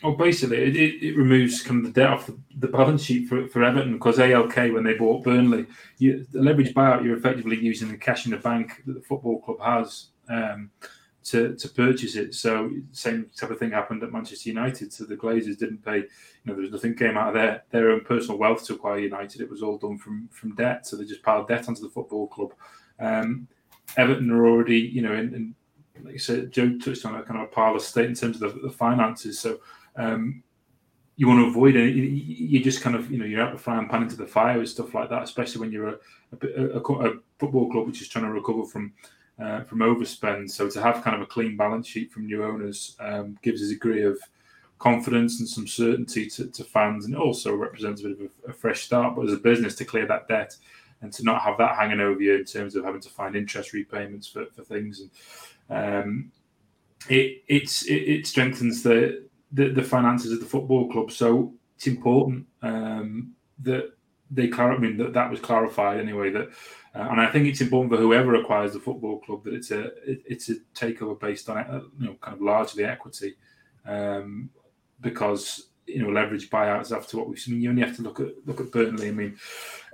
Well, 0.03 0.14
basically, 0.14 0.59
it, 0.59 0.76
it, 0.76 1.03
it 1.03 1.16
removes 1.16 1.62
kind 1.62 1.84
of 1.84 1.93
the 1.93 2.01
debt 2.01 2.11
off 2.11 2.26
the, 2.26 2.39
the, 2.59 2.68
balance 2.68 3.03
sheet 3.03 3.28
for, 3.28 3.49
for 3.49 3.64
Everton 3.64 3.95
because 3.95 4.18
ALK, 4.18 4.72
when 4.72 4.84
they 4.84 4.95
bought 4.95 5.24
Burnley, 5.24 5.66
you, 5.99 6.24
the 6.30 6.41
leverage 6.41 6.72
buyout, 6.72 7.05
you're 7.05 7.16
effectively 7.16 7.59
using 7.59 7.89
the 7.89 7.97
cash 7.97 8.24
in 8.24 8.30
the 8.30 8.36
bank 8.36 8.82
that 8.86 8.93
the 8.93 9.01
football 9.01 9.41
club 9.41 9.61
has 9.61 10.09
um, 10.28 10.70
to, 11.24 11.57
to 11.57 11.68
purchase 11.70 12.14
it. 12.14 12.34
So, 12.34 12.70
same 12.93 13.28
type 13.36 13.51
of 13.51 13.59
thing 13.59 13.72
happened 13.72 14.05
at 14.05 14.12
Manchester 14.12 14.51
United. 14.51 14.93
So, 14.93 15.05
the 15.05 15.16
Glazers 15.16 15.59
didn't 15.59 15.84
pay, 15.84 15.97
you 15.97 16.07
know, 16.45 16.55
there 16.55 16.62
was 16.62 16.70
nothing 16.70 16.95
came 16.95 17.16
out 17.16 17.28
of 17.28 17.34
their, 17.34 17.64
their 17.70 17.91
own 17.91 18.03
personal 18.03 18.39
wealth 18.39 18.64
to 18.66 18.74
acquire 18.74 19.01
United. 19.01 19.41
It 19.41 19.51
was 19.51 19.62
all 19.62 19.78
done 19.78 19.99
from, 19.99 20.28
from 20.30 20.55
debt. 20.55 20.86
So, 20.86 20.97
they 20.97 21.07
just 21.07 21.24
piled 21.24 21.49
debt 21.49 21.68
onto 21.68 21.82
the 21.82 21.91
football 21.91 22.28
club. 22.28 22.55
Um, 23.01 23.49
Everton 23.97 24.30
are 24.30 24.47
already, 24.47 24.78
you 24.78 25.03
know, 25.03 25.14
in, 25.14 25.34
in, 25.34 25.55
like 26.05 26.12
you 26.12 26.18
said, 26.18 26.53
Joe 26.53 26.78
touched 26.78 27.05
on 27.05 27.16
a 27.16 27.22
kind 27.22 27.41
of 27.41 27.49
a 27.49 27.51
pile 27.51 27.74
of 27.74 27.82
state 27.82 28.07
in 28.07 28.14
terms 28.14 28.41
of 28.41 28.55
the, 28.55 28.61
the 28.61 28.70
finances. 28.70 29.41
So 29.41 29.59
um, 29.99 30.42
you 31.16 31.26
want 31.26 31.40
to 31.40 31.49
avoid 31.49 31.74
it. 31.74 31.90
You 31.90 32.62
just 32.62 32.80
kind 32.80 32.94
of, 32.94 33.11
you 33.11 33.18
know, 33.18 33.24
you're 33.24 33.42
out 33.42 33.53
the 33.53 33.59
frying 33.59 33.88
pan 33.88 34.05
into 34.05 34.16
the 34.16 34.26
fire 34.26 34.59
and 34.59 34.68
stuff 34.68 34.94
like 34.94 35.11
that, 35.11 35.24
especially 35.24 35.61
when 35.61 35.72
you're 35.72 35.88
a, 35.88 35.99
a, 36.40 36.78
a, 36.78 37.09
a 37.09 37.12
football 37.38 37.70
club 37.70 37.86
which 37.86 38.01
is 38.01 38.09
trying 38.09 38.24
to 38.24 38.30
recover 38.30 38.64
from 38.64 38.92
uh, 39.42 39.62
from 39.64 39.80
overspend. 39.80 40.51
So 40.51 40.70
to 40.70 40.80
have 40.80 41.03
kind 41.03 41.16
of 41.16 41.22
a 41.22 41.26
clean 41.26 41.57
balance 41.57 41.86
sheet 41.86 42.12
from 42.12 42.26
new 42.26 42.44
owners 42.44 42.96
um, 43.01 43.36
gives 43.42 43.62
a 43.62 43.68
degree 43.68 44.05
of 44.05 44.18
confidence 44.78 45.40
and 45.40 45.49
some 45.49 45.66
certainty 45.66 46.26
to, 46.30 46.46
to 46.46 46.62
fans, 46.62 47.05
and 47.05 47.16
also 47.16 47.55
represents 47.55 48.01
a 48.01 48.05
bit 48.05 48.12
of 48.12 48.30
a, 48.46 48.51
a 48.51 48.53
fresh 48.53 48.82
start. 48.82 49.16
But 49.16 49.26
as 49.26 49.32
a 49.32 49.38
business, 49.38 49.74
to 49.76 49.84
clear 49.84 50.07
that 50.07 50.28
debt 50.28 50.57
and 51.03 51.12
to 51.12 51.24
not 51.24 51.42
have 51.42 51.59
that 51.59 51.76
hanging 51.76 52.01
over 52.01 52.20
you 52.20 52.36
in 52.36 52.44
terms 52.44 52.76
of 52.76 52.84
having 52.84 53.01
to 53.01 53.11
find 53.11 53.36
interest 53.36 53.72
repayments 53.72 54.26
for, 54.26 54.46
for 54.46 54.62
things 54.62 55.01
and 55.01 55.11
um, 55.70 56.32
it 57.09 57.42
it's 57.46 57.82
it, 57.86 57.94
it 57.94 58.26
strengthens 58.26 58.82
the, 58.82 59.28
the, 59.53 59.68
the 59.68 59.82
finances 59.82 60.32
of 60.32 60.40
the 60.40 60.46
football 60.46 60.90
club 60.90 61.11
so 61.11 61.55
it's 61.76 61.86
important 61.86 62.46
um, 62.62 63.32
that 63.61 63.92
they 64.30 64.49
clar- 64.49 64.74
I 64.74 64.78
mean 64.78 64.96
that 64.99 65.14
that 65.14 65.30
was 65.30 65.40
clarified 65.40 66.01
anyway 66.01 66.30
that 66.30 66.49
uh, 66.94 67.09
and 67.11 67.20
I 67.20 67.30
think 67.30 67.46
it's 67.46 67.61
important 67.61 67.92
for 67.92 67.99
whoever 67.99 68.34
acquires 68.34 68.72
the 68.72 68.80
football 68.80 69.20
club 69.20 69.44
that 69.44 69.55
it's 69.55 69.70
a 69.70 69.86
it, 70.11 70.22
it's 70.26 70.51
a 70.51 70.57
takeover 70.74 71.18
based 71.18 71.49
on 71.49 71.59
uh, 71.59 71.82
you 71.99 72.07
know 72.07 72.16
kind 72.20 72.34
of 72.34 72.42
largely 72.42 72.84
equity 72.84 73.36
um, 73.86 74.51
because 75.01 75.68
you 75.88 76.03
know 76.03 76.11
leverage 76.11 76.51
buyouts 76.51 76.94
after 76.94 77.16
what 77.16 77.28
we've 77.28 77.38
seen. 77.38 77.61
You 77.61 77.70
only 77.70 77.82
have 77.82 77.96
to 77.96 78.03
look 78.03 78.20
at 78.20 78.34
look 78.46 78.61
at 78.61 78.70
Burnley. 78.70 79.09
I 79.09 79.12
mean, 79.12 79.36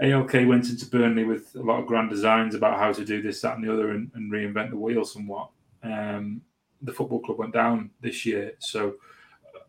ALK 0.00 0.46
went 0.46 0.68
into 0.68 0.86
Burnley 0.86 1.24
with 1.24 1.54
a 1.54 1.62
lot 1.62 1.80
of 1.80 1.86
grand 1.86 2.10
designs 2.10 2.54
about 2.54 2.78
how 2.78 2.92
to 2.92 3.04
do 3.04 3.22
this, 3.22 3.40
that, 3.40 3.56
and 3.56 3.64
the 3.64 3.72
other, 3.72 3.90
and, 3.90 4.10
and 4.14 4.30
reinvent 4.30 4.70
the 4.70 4.76
wheel 4.76 5.04
somewhat. 5.04 5.50
Um, 5.82 6.42
the 6.82 6.92
football 6.92 7.20
club 7.20 7.38
went 7.38 7.54
down 7.54 7.90
this 8.00 8.26
year, 8.26 8.52
so 8.58 8.96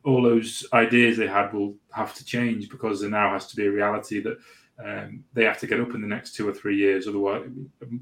all 0.05 0.21
those 0.21 0.65
ideas 0.71 1.17
they 1.17 1.27
had 1.27 1.51
will 1.51 1.75
have 1.91 2.13
to 2.13 2.23
change 2.23 2.69
because 2.69 3.01
there 3.01 3.09
now 3.09 3.33
has 3.33 3.47
to 3.47 3.55
be 3.55 3.65
a 3.65 3.71
reality 3.71 4.21
that 4.21 4.37
um, 4.83 5.23
they 5.33 5.43
have 5.45 5.59
to 5.59 5.67
get 5.67 5.79
up 5.79 5.95
in 5.95 6.01
the 6.01 6.07
next 6.07 6.35
two 6.35 6.47
or 6.47 6.53
three 6.53 6.77
years. 6.77 7.07
Otherwise, 7.07 7.49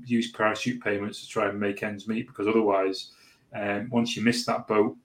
use 0.06 0.32
parachute 0.32 0.84
payments 0.84 1.22
to 1.22 1.28
try 1.28 1.48
and 1.48 1.60
make 1.60 1.82
ends 1.82 2.08
meet. 2.08 2.28
Because 2.28 2.48
otherwise, 2.48 3.12
um, 3.56 3.90
once 3.90 4.18
you 4.18 4.24
miss 4.24 4.46
that 4.46 4.68
boat, 4.68 4.98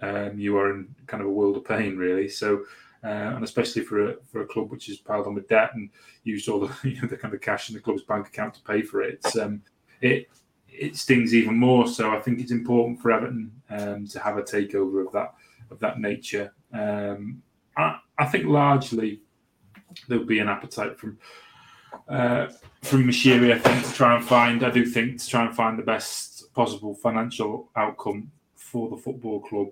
um, 0.00 0.38
you 0.38 0.56
are 0.56 0.70
in 0.70 0.94
kind 1.06 1.22
of 1.22 1.28
a 1.28 1.32
world 1.32 1.56
of 1.56 1.64
pain, 1.64 1.96
really. 1.96 2.28
So, 2.28 2.64
uh, 3.04 3.08
and 3.08 3.44
especially 3.44 3.82
for 3.82 4.10
a 4.10 4.16
for 4.32 4.42
a 4.42 4.46
club 4.46 4.70
which 4.70 4.88
is 4.88 4.98
piled 4.98 5.26
on 5.26 5.34
with 5.34 5.48
debt 5.48 5.70
and 5.74 5.90
used 6.24 6.48
all 6.48 6.60
the 6.60 6.74
you 6.88 7.00
know, 7.00 7.08
the 7.08 7.16
kind 7.16 7.34
of 7.34 7.40
cash 7.40 7.68
in 7.68 7.74
the 7.74 7.80
club's 7.80 8.02
bank 8.02 8.28
account 8.28 8.54
to 8.54 8.62
pay 8.62 8.80
for 8.80 9.02
it, 9.02 9.24
um, 9.36 9.60
it 10.00 10.28
it 10.68 10.96
stings 10.96 11.34
even 11.34 11.56
more. 11.56 11.88
So 11.88 12.10
I 12.10 12.20
think 12.20 12.40
it's 12.40 12.52
important 12.52 13.02
for 13.02 13.10
Everton 13.10 13.50
um, 13.68 14.06
to 14.06 14.20
have 14.20 14.38
a 14.38 14.42
takeover 14.42 15.04
of 15.04 15.12
that 15.12 15.34
of 15.70 15.78
that 15.80 16.00
nature. 16.00 16.52
Um, 16.72 17.42
I, 17.76 17.98
I 18.18 18.26
think 18.26 18.46
largely 18.46 19.20
there'll 20.08 20.24
be 20.24 20.40
an 20.40 20.48
appetite 20.48 20.98
from 20.98 21.18
uh, 22.08 22.48
from 22.82 23.04
Moshiri, 23.04 23.52
I 23.52 23.58
think, 23.58 23.86
to 23.86 23.92
try 23.92 24.14
and 24.14 24.24
find. 24.24 24.64
I 24.64 24.70
do 24.70 24.84
think 24.84 25.20
to 25.20 25.28
try 25.28 25.44
and 25.46 25.54
find 25.54 25.78
the 25.78 25.82
best 25.82 26.52
possible 26.54 26.94
financial 26.94 27.70
outcome 27.76 28.30
for 28.54 28.90
the 28.90 28.96
football 28.96 29.40
club. 29.40 29.68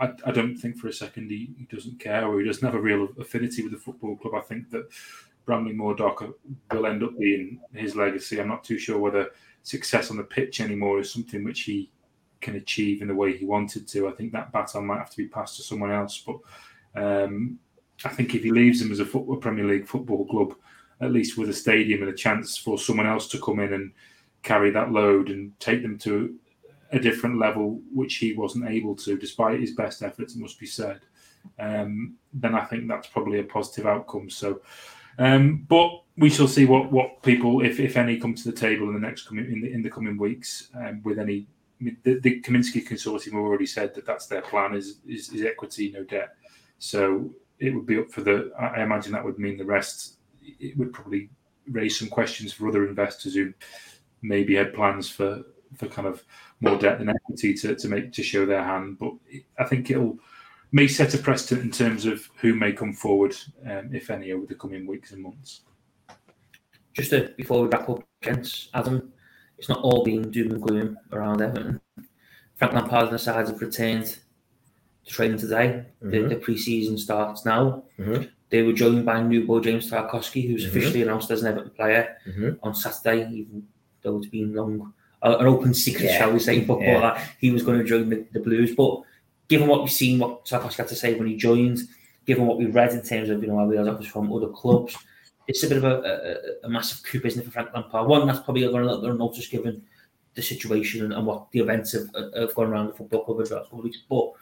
I, 0.00 0.12
I 0.26 0.32
don't 0.32 0.56
think 0.56 0.76
for 0.76 0.88
a 0.88 0.92
second 0.92 1.30
he, 1.30 1.50
he, 1.56 1.66
doesn't 1.66 2.00
care 2.00 2.26
or 2.26 2.40
he 2.40 2.46
doesn't 2.46 2.64
have 2.64 2.74
a 2.74 2.80
real 2.80 3.08
affinity 3.20 3.62
with 3.62 3.72
the 3.72 3.78
football 3.78 4.16
club. 4.16 4.34
I 4.34 4.40
think 4.40 4.70
that 4.70 4.88
Bramley-Moore 5.44 5.94
Dock 5.94 6.24
will 6.72 6.86
end 6.86 7.02
up 7.04 7.16
being 7.18 7.60
his 7.72 7.94
legacy. 7.94 8.40
I'm 8.40 8.48
not 8.48 8.64
too 8.64 8.78
sure 8.78 8.98
whether 8.98 9.30
success 9.62 10.10
on 10.10 10.16
the 10.16 10.24
pitch 10.24 10.60
anymore 10.60 11.00
is 11.00 11.12
something 11.12 11.44
which 11.44 11.60
he 11.60 11.90
can 12.44 12.56
achieve 12.56 13.02
in 13.02 13.08
the 13.08 13.14
way 13.14 13.36
he 13.36 13.44
wanted 13.44 13.88
to. 13.88 14.08
I 14.08 14.12
think 14.12 14.32
that 14.32 14.52
baton 14.52 14.86
might 14.86 14.98
have 14.98 15.10
to 15.10 15.16
be 15.16 15.28
passed 15.28 15.56
to 15.56 15.62
someone 15.62 15.90
else. 15.90 16.22
But 16.24 16.36
um, 16.94 17.58
I 18.04 18.10
think 18.10 18.34
if 18.34 18.42
he 18.42 18.50
leaves 18.50 18.80
them 18.80 18.92
as 18.92 19.00
a, 19.00 19.04
football, 19.04 19.36
Premier 19.36 19.64
League 19.64 19.88
football 19.88 20.26
club, 20.26 20.54
at 21.00 21.12
least 21.12 21.36
with 21.38 21.48
a 21.48 21.54
stadium 21.54 22.02
and 22.02 22.10
a 22.10 22.16
chance 22.16 22.56
for 22.56 22.78
someone 22.78 23.06
else 23.06 23.28
to 23.28 23.40
come 23.40 23.60
in 23.60 23.72
and 23.72 23.92
carry 24.42 24.70
that 24.70 24.92
load 24.92 25.30
and 25.30 25.58
take 25.58 25.82
them 25.82 25.98
to 25.98 26.34
a 26.92 26.98
different 26.98 27.38
level, 27.38 27.80
which 27.92 28.16
he 28.16 28.34
wasn't 28.34 28.68
able 28.68 28.94
to, 28.94 29.18
despite 29.18 29.60
his 29.60 29.72
best 29.72 30.02
efforts, 30.02 30.36
it 30.36 30.40
must 30.40 30.60
be 30.60 30.66
said, 30.66 31.00
um, 31.58 32.14
then 32.32 32.54
I 32.54 32.64
think 32.64 32.88
that's 32.88 33.08
probably 33.08 33.40
a 33.40 33.44
positive 33.44 33.86
outcome. 33.86 34.30
So, 34.30 34.60
um, 35.18 35.64
but 35.68 36.02
we 36.16 36.30
shall 36.30 36.48
see 36.48 36.66
what, 36.66 36.92
what 36.92 37.22
people, 37.22 37.62
if, 37.62 37.80
if 37.80 37.96
any, 37.96 38.18
come 38.18 38.34
to 38.34 38.50
the 38.50 38.56
table 38.56 38.88
in 38.88 38.94
the 38.94 39.00
next 39.00 39.26
coming 39.26 39.50
in 39.50 39.60
the, 39.60 39.72
in 39.72 39.82
the 39.82 39.90
coming 39.90 40.16
weeks 40.18 40.68
um, 40.74 41.00
with 41.04 41.18
any. 41.18 41.46
The, 41.80 42.20
the 42.20 42.40
Kaminski 42.40 42.86
consortium 42.86 43.34
already 43.34 43.66
said 43.66 43.94
that 43.94 44.06
that's 44.06 44.26
their 44.26 44.42
plan 44.42 44.74
is, 44.74 45.00
is, 45.06 45.30
is 45.30 45.44
equity, 45.44 45.90
no 45.92 46.04
debt. 46.04 46.36
So 46.78 47.30
it 47.58 47.74
would 47.74 47.86
be 47.86 47.98
up 47.98 48.10
for 48.10 48.22
the. 48.22 48.52
I 48.58 48.82
imagine 48.82 49.12
that 49.12 49.24
would 49.24 49.38
mean 49.38 49.56
the 49.56 49.64
rest. 49.64 50.18
It 50.42 50.76
would 50.76 50.92
probably 50.92 51.30
raise 51.68 51.98
some 51.98 52.08
questions 52.08 52.52
for 52.52 52.68
other 52.68 52.86
investors 52.86 53.34
who 53.34 53.52
maybe 54.22 54.54
had 54.54 54.74
plans 54.74 55.08
for 55.10 55.42
for 55.76 55.88
kind 55.88 56.06
of 56.06 56.22
more 56.60 56.78
debt 56.78 56.98
than 56.98 57.08
equity 57.08 57.52
to, 57.54 57.74
to 57.74 57.88
make 57.88 58.12
to 58.12 58.22
show 58.22 58.46
their 58.46 58.62
hand. 58.62 58.98
But 58.98 59.12
I 59.58 59.64
think 59.64 59.90
it'll 59.90 60.18
may 60.74 60.88
set 60.88 61.14
a 61.14 61.18
precedent 61.18 61.64
in 61.64 61.70
terms 61.70 62.04
of 62.04 62.28
who 62.40 62.52
may 62.52 62.72
come 62.72 62.92
forward, 62.92 63.36
um, 63.64 63.90
if 63.94 64.10
any, 64.10 64.32
over 64.32 64.44
the 64.44 64.56
coming 64.56 64.86
weeks 64.88 65.12
and 65.12 65.22
months. 65.22 65.60
Just 66.92 67.10
to, 67.10 67.32
before 67.36 67.62
we 67.62 67.68
wrap 67.68 67.88
up, 67.88 68.02
gents, 68.22 68.70
Adam, 68.74 69.12
it's 69.58 69.68
not 69.68 69.80
all 69.80 70.04
been 70.04 70.30
doom 70.30 70.52
and 70.52 70.62
gloom 70.62 70.98
around 71.12 71.40
Everton. 71.40 71.80
Frank 72.56 72.74
Lampard 72.74 73.04
and 73.04 73.14
the 73.14 73.18
sides 73.18 73.50
have 73.50 73.60
returned 73.60 74.06
to 75.04 75.10
training 75.10 75.38
today. 75.38 75.86
Mm-hmm. 76.02 76.10
The, 76.10 76.28
the 76.28 76.36
pre-season 76.36 76.98
starts 76.98 77.44
now. 77.44 77.84
Mm-hmm. 77.98 78.24
They 78.50 78.62
were 78.62 78.72
joined 78.72 79.04
by 79.04 79.22
new 79.22 79.46
boy 79.46 79.60
James 79.60 79.90
Tarkowski, 79.90 80.46
who's 80.46 80.64
mm-hmm. 80.64 80.76
officially 80.76 81.02
announced 81.02 81.30
as 81.30 81.42
an 81.42 81.48
Everton 81.48 81.70
player 81.70 82.16
mm-hmm. 82.26 82.50
on 82.62 82.74
Saturday, 82.74 83.28
even 83.32 83.66
though 84.02 84.18
it's 84.18 84.28
been 84.28 84.54
long, 84.54 84.92
uh, 85.22 85.36
an 85.38 85.46
open 85.46 85.74
secret, 85.74 86.04
yeah. 86.04 86.18
shall 86.18 86.32
we 86.32 86.38
say, 86.38 86.60
football 86.60 86.82
yeah. 86.82 87.00
that 87.00 87.30
he 87.40 87.50
was 87.50 87.62
going 87.62 87.78
to 87.78 87.84
join 87.84 88.08
the, 88.08 88.24
the, 88.32 88.40
Blues. 88.40 88.74
But 88.74 89.02
given 89.48 89.66
what 89.66 89.82
we've 89.82 89.92
seen, 89.92 90.18
what 90.18 90.44
Tarkowski 90.44 90.76
had 90.76 90.88
to 90.88 90.94
say 90.94 91.14
when 91.14 91.26
he 91.26 91.36
joined, 91.36 91.80
given 92.26 92.46
what 92.46 92.58
we 92.58 92.66
read 92.66 92.92
in 92.92 93.02
terms 93.02 93.28
of 93.28 93.42
you 93.42 93.48
know 93.48 93.58
our 93.58 93.88
offers 93.88 94.06
from 94.06 94.32
other 94.32 94.48
clubs, 94.48 94.96
it's 95.46 95.62
a 95.62 95.68
bit 95.68 95.78
of 95.78 95.84
a, 95.84 96.58
a, 96.62 96.66
a 96.66 96.68
massive 96.68 97.02
coup, 97.02 97.20
isn't 97.24 97.42
it, 97.42 97.44
for 97.44 97.50
Frank 97.50 97.70
Lampard? 97.74 98.08
One 98.08 98.26
that's 98.26 98.40
probably 98.40 98.62
going 98.62 98.82
a 98.82 98.86
little 98.86 99.00
bit 99.00 99.10
of 99.10 99.18
notice 99.18 99.46
given 99.46 99.82
the 100.34 100.42
situation 100.42 101.04
and, 101.04 101.12
and, 101.12 101.26
what 101.26 101.50
the 101.52 101.60
events 101.60 101.92
have, 101.92 102.08
have 102.36 102.54
gone 102.54 102.66
around 102.66 102.88
the 102.88 102.94
football 102.94 103.24
club 103.24 103.36
over 103.36 103.48
the 103.48 103.54
last 103.54 103.64
couple 103.64 103.78
of 103.78 103.84
weeks, 103.84 103.98
but 104.08 104.32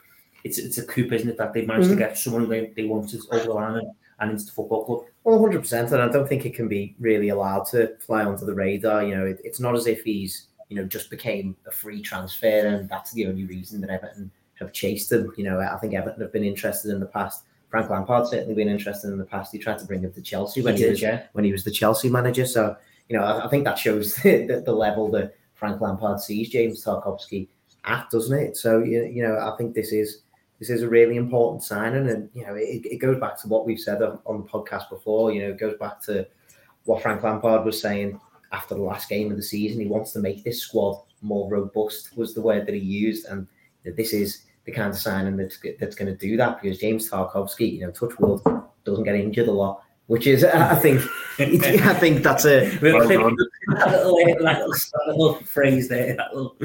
it's 0.45 0.59
it's 0.59 0.79
a 0.79 0.87
coup, 0.87 1.09
isn't 1.11 1.29
it, 1.29 1.37
that 1.37 1.53
they 1.53 1.67
managed 1.67 1.89
mm-hmm. 1.89 1.99
to 1.99 2.05
get 2.05 2.19
someone 2.19 2.49
they, 2.49 2.73
they 2.75 2.85
wanted 2.85 3.21
over 3.31 3.45
the 3.45 3.53
line 3.53 3.79
and, 3.79 3.91
and 4.21 4.31
into 4.33 4.45
the 4.45 4.53
football 4.53 4.85
club. 4.85 5.05
Well, 5.25 5.39
100%. 5.39 5.93
And 5.93 6.03
I 6.03 6.09
don't 6.09 6.29
think 6.29 6.45
it 6.45 6.55
can 6.55 6.69
be 6.69 6.97
really 6.99 7.29
allowed 7.29 7.65
to 7.67 7.97
fly 7.99 8.25
under 8.25 8.45
the 8.45 8.55
radar. 8.55 9.05
You 9.05 9.17
know, 9.17 9.27
it, 9.27 9.41
it's 9.45 9.61
not 9.61 9.75
as 9.75 9.87
if 9.87 10.03
he's, 10.03 10.49
you 10.69 10.77
know, 10.77 10.85
just 10.85 11.11
became 11.11 11.57
a 11.67 11.71
free 11.71 12.01
transfer 12.01 12.67
and 12.67 12.89
that's 12.89 13.13
the 13.13 13.27
only 13.27 13.45
reason 13.45 13.81
that 13.83 13.91
Everton 13.91 14.31
have 14.59 14.73
chased 14.73 15.13
him. 15.13 15.33
You 15.37 15.45
know, 15.45 15.61
I 15.61 15.77
think 15.79 15.95
Everton 15.95 16.23
have 16.23 16.33
been 16.33 16.45
interested 16.45 16.91
in 16.93 17.01
the 17.01 17.07
past. 17.07 17.45
Frank 17.73 17.89
Lampard 17.89 18.29
certainly 18.29 18.55
been 18.55 18.69
interested 18.69 19.11
in 19.11 19.17
the 19.17 19.25
past. 19.25 19.51
He 19.51 19.59
tried 19.59 19.79
to 19.79 19.87
bring 19.87 20.03
him 20.03 20.13
to 20.13 20.21
Chelsea 20.21 20.61
when 20.61 20.77
he, 20.77 20.83
he 20.83 20.91
was 20.91 21.01
yeah. 21.01 21.23
when 21.33 21.43
he 21.43 21.53
was 21.53 21.65
the 21.65 21.71
Chelsea 21.71 22.11
manager. 22.11 22.45
So, 22.45 22.77
you 23.09 23.17
know, 23.17 23.25
I, 23.25 23.47
I 23.47 23.49
think 23.49 23.65
that 23.65 23.79
shows 23.79 24.15
the, 24.23 24.63
the, 24.63 24.75
level 24.75 25.11
that 25.13 25.35
Frank 25.55 25.81
Lampard 25.81 26.21
sees 26.21 26.51
James 26.51 26.85
Tarkowski 26.85 27.49
at, 27.85 28.11
doesn't 28.11 28.39
it? 28.39 28.59
So, 28.59 28.81
you, 28.81 29.05
you 29.05 29.23
know, 29.23 29.39
I 29.39 29.57
think 29.57 29.75
this 29.75 29.91
is 29.91 30.21
this 30.59 30.69
is 30.69 30.83
a 30.83 30.89
really 30.89 31.17
important 31.17 31.63
signing, 31.63 32.11
and 32.11 32.29
you 32.35 32.45
know 32.47 32.55
it, 32.55 32.85
it 32.85 32.99
goes 32.99 33.19
back 33.19 33.41
to 33.41 33.49
what 33.49 33.65
we've 33.65 33.81
said 33.81 34.03
on, 34.03 34.19
on 34.27 34.43
the 34.43 34.49
podcast 34.49 34.91
before. 34.91 35.33
You 35.33 35.41
know, 35.41 35.49
it 35.49 35.59
goes 35.59 35.79
back 35.81 35.99
to 36.03 36.27
what 36.85 37.01
Frank 37.01 37.23
Lampard 37.23 37.65
was 37.65 37.81
saying 37.81 38.21
after 38.53 38.75
the 38.75 38.83
last 38.83 39.09
game 39.09 39.31
of 39.31 39.39
the 39.39 39.43
season. 39.43 39.81
He 39.81 39.87
wants 39.87 40.13
to 40.13 40.19
make 40.19 40.45
this 40.45 40.61
squad 40.61 41.03
more 41.23 41.51
robust. 41.51 42.15
Was 42.19 42.35
the 42.35 42.43
word 42.43 42.67
that 42.67 42.75
he 42.75 42.83
used, 42.83 43.25
and 43.29 43.49
this 43.97 44.13
is 44.13 44.43
the 44.65 44.73
kind 44.73 44.91
of 44.91 44.97
signing 44.97 45.37
that's 45.37 45.59
that's 45.81 45.97
going 45.97 46.11
to 46.11 46.17
do 46.17 46.37
that 46.37 46.61
because 46.61 46.79
James 46.79 47.11
Tarkowski, 47.11 47.73
you 47.73 47.81
know, 47.81 47.91
touch 47.91 48.19
wood, 48.19 48.41
doesn't 48.85 49.05
get 49.05 49.15
injured 49.15 49.49
a 49.49 49.53
lot. 49.53 49.83
Which 50.09 50.27
is, 50.27 50.45
I 50.45 50.75
think, 50.75 51.01
I 51.39 51.95
think 51.95 52.23
that's 52.23 52.45
a 52.45 52.77
well 52.83 52.99
that 52.99 53.09
little, 53.09 53.31
that 53.69 54.05
little, 54.05 54.19
that 54.37 55.07
little 55.07 55.35
phrase 55.35 55.89
there. 55.89 56.19
Little 56.35 56.57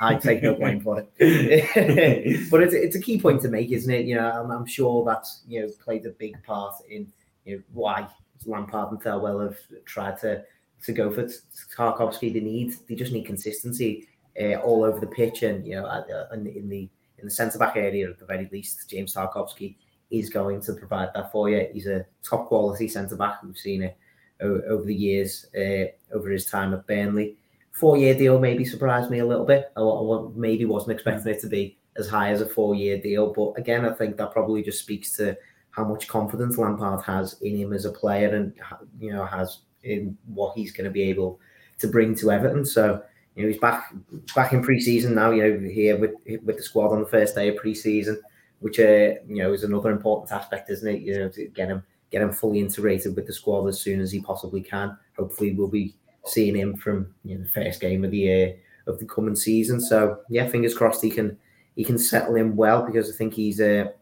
I 0.00 0.14
take 0.14 0.42
no 0.42 0.54
blame 0.54 0.80
for 0.80 1.06
it. 1.18 2.50
but 2.50 2.62
it's, 2.62 2.74
it's 2.74 2.96
a 2.96 3.00
key 3.00 3.20
point 3.20 3.42
to 3.42 3.48
make, 3.48 3.70
isn't 3.70 3.92
it? 3.92 4.06
You 4.06 4.16
know, 4.16 4.30
I'm, 4.30 4.50
I'm 4.50 4.66
sure 4.66 5.04
that's 5.04 5.42
you 5.46 5.60
know 5.60 5.68
played 5.84 6.06
a 6.06 6.10
big 6.10 6.42
part 6.42 6.74
in 6.88 7.06
you 7.44 7.56
know 7.56 7.62
why 7.72 8.08
Lampard 8.46 8.92
and 8.92 9.02
Thelwell 9.02 9.42
have 9.44 9.58
tried 9.84 10.18
to 10.20 10.42
to 10.84 10.92
go 10.92 11.10
for 11.10 11.28
Tarkowski. 11.76 12.32
They 12.32 12.40
need 12.40 12.74
they 12.88 12.94
just 12.94 13.12
need 13.12 13.26
consistency 13.26 14.08
uh, 14.40 14.54
all 14.54 14.84
over 14.84 14.98
the 14.98 15.06
pitch, 15.06 15.42
and 15.42 15.66
you 15.66 15.74
know, 15.74 15.84
uh, 15.84 16.28
in, 16.32 16.46
in 16.46 16.68
the 16.68 16.88
in 17.20 17.26
the 17.26 17.30
centre 17.30 17.58
back 17.58 17.76
area 17.76 18.08
at 18.08 18.18
the 18.18 18.26
very 18.26 18.48
least, 18.52 18.88
James 18.88 19.14
Tarkowski 19.14 19.76
is 20.10 20.28
going 20.28 20.60
to 20.62 20.72
provide 20.72 21.10
that 21.14 21.30
for 21.30 21.48
you. 21.48 21.68
He's 21.72 21.86
a 21.86 22.04
top 22.22 22.48
quality 22.48 22.88
centre 22.88 23.16
back. 23.16 23.42
We've 23.42 23.56
seen 23.56 23.82
it 23.82 23.96
over 24.42 24.84
the 24.84 24.94
years, 24.94 25.46
uh, 25.54 25.86
over 26.14 26.30
his 26.30 26.46
time 26.46 26.74
at 26.74 26.86
Burnley 26.86 27.36
four 27.80 27.96
year 27.96 28.14
deal 28.14 28.38
maybe 28.38 28.64
surprised 28.64 29.10
me 29.10 29.20
a 29.20 29.26
little 29.26 29.46
bit. 29.46 29.72
I, 29.74 30.28
maybe 30.34 30.66
wasn't 30.66 30.92
expecting 30.92 31.32
it 31.32 31.40
to 31.40 31.48
be 31.48 31.78
as 31.96 32.08
high 32.08 32.30
as 32.30 32.42
a 32.42 32.48
four 32.48 32.74
year 32.74 33.00
deal, 33.00 33.32
but 33.32 33.52
again, 33.58 33.84
I 33.86 33.92
think 33.94 34.16
that 34.18 34.32
probably 34.32 34.62
just 34.62 34.80
speaks 34.80 35.16
to 35.16 35.36
how 35.70 35.84
much 35.84 36.06
confidence 36.06 36.58
Lampard 36.58 37.02
has 37.04 37.40
in 37.40 37.56
him 37.56 37.72
as 37.72 37.86
a 37.86 37.92
player 37.92 38.34
and 38.34 38.52
you 38.98 39.12
know 39.12 39.24
has 39.24 39.60
in 39.82 40.16
what 40.26 40.56
he's 40.56 40.72
going 40.72 40.84
to 40.84 40.90
be 40.90 41.02
able 41.04 41.40
to 41.78 41.88
bring 41.88 42.14
to 42.16 42.30
Everton. 42.30 42.66
So 42.66 43.02
you 43.34 43.42
know 43.42 43.48
he's 43.48 43.60
back 43.60 43.94
back 44.34 44.52
in 44.52 44.62
pre-season 44.62 45.14
now. 45.14 45.30
You 45.30 45.42
know 45.42 45.68
here 45.68 45.98
with 45.98 46.12
with 46.44 46.56
the 46.56 46.62
squad 46.62 46.92
on 46.92 47.00
the 47.00 47.08
first 47.08 47.34
day 47.34 47.48
of 47.48 47.56
pre-season, 47.56 48.20
which 48.60 48.78
uh, 48.80 49.14
you 49.28 49.42
know 49.42 49.52
is 49.52 49.64
another 49.64 49.90
important 49.90 50.32
aspect, 50.32 50.70
isn't 50.70 50.88
it? 50.88 51.00
You 51.02 51.18
know 51.18 51.28
to 51.30 51.46
get 51.48 51.68
him 51.68 51.82
get 52.10 52.22
him 52.22 52.32
fully 52.32 52.58
integrated 52.58 53.14
with 53.14 53.26
the 53.26 53.32
squad 53.32 53.66
as 53.68 53.80
soon 53.80 54.00
as 54.00 54.10
he 54.10 54.20
possibly 54.20 54.60
can. 54.60 54.96
Hopefully, 55.16 55.52
we'll 55.52 55.68
be 55.68 55.94
seeing 56.26 56.54
him 56.54 56.76
from 56.76 57.14
you 57.24 57.36
know, 57.36 57.44
the 57.44 57.50
first 57.50 57.80
game 57.80 58.04
of 58.04 58.10
the 58.10 58.18
year 58.18 58.56
of 58.86 58.98
the 58.98 59.06
coming 59.06 59.36
season. 59.36 59.80
So 59.80 60.20
yeah, 60.28 60.48
fingers 60.48 60.76
crossed 60.76 61.02
he 61.02 61.10
can 61.10 61.38
he 61.76 61.84
can 61.84 61.98
settle 61.98 62.36
in 62.36 62.56
well 62.56 62.84
because 62.84 63.10
I 63.10 63.16
think 63.16 63.34
he's 63.34 63.60
a 63.60 63.92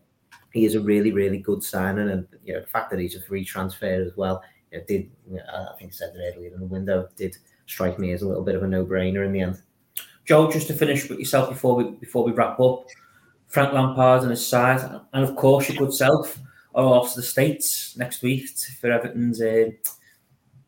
he 0.53 0.64
is 0.64 0.74
a 0.74 0.81
really 0.81 1.12
really 1.12 1.39
good 1.39 1.62
signing, 1.62 2.11
and 2.11 2.26
you 2.45 2.55
know 2.55 2.61
the 2.61 2.66
fact 2.66 2.91
that 2.91 2.99
he's 2.99 3.16
a 3.16 3.22
free 3.22 3.45
transfer 3.45 3.87
as 3.87 4.16
well. 4.16 4.43
It 4.70 4.87
did 4.87 5.11
I 5.33 5.76
think 5.79 5.93
I 5.93 5.95
said 5.95 6.14
earlier 6.16 6.53
in 6.53 6.61
the 6.61 6.66
window 6.66 7.09
did 7.16 7.37
strike 7.69 7.99
me 7.99 8.12
as 8.12 8.23
a 8.23 8.29
little 8.29 8.43
bit 8.43 8.57
of 8.57 8.64
a 8.64 8.66
no 8.66 8.85
brainer 8.85 9.25
in 9.25 9.33
the 9.33 9.41
end. 9.41 9.62
Joe, 10.25 10.51
just 10.51 10.66
to 10.66 10.75
finish 10.75 11.09
with 11.09 11.21
yourself 11.21 11.49
before 11.49 11.77
we 11.77 11.85
before 11.93 12.25
we 12.25 12.33
wrap 12.33 12.59
up, 12.59 12.87
Frank 13.47 13.73
Lampard 13.73 14.23
and 14.23 14.31
his 14.31 14.47
side, 14.47 14.81
and 15.12 15.25
of 15.25 15.37
course 15.37 15.69
your 15.69 15.79
good 15.79 15.95
self 15.95 16.39
are 16.75 16.85
off 16.85 17.14
to 17.14 17.21
the 17.21 17.27
states 17.27 17.97
next 17.97 18.23
week 18.23 18.49
for 18.81 18.91
Everton's 18.91 19.41
uh, 19.41 19.71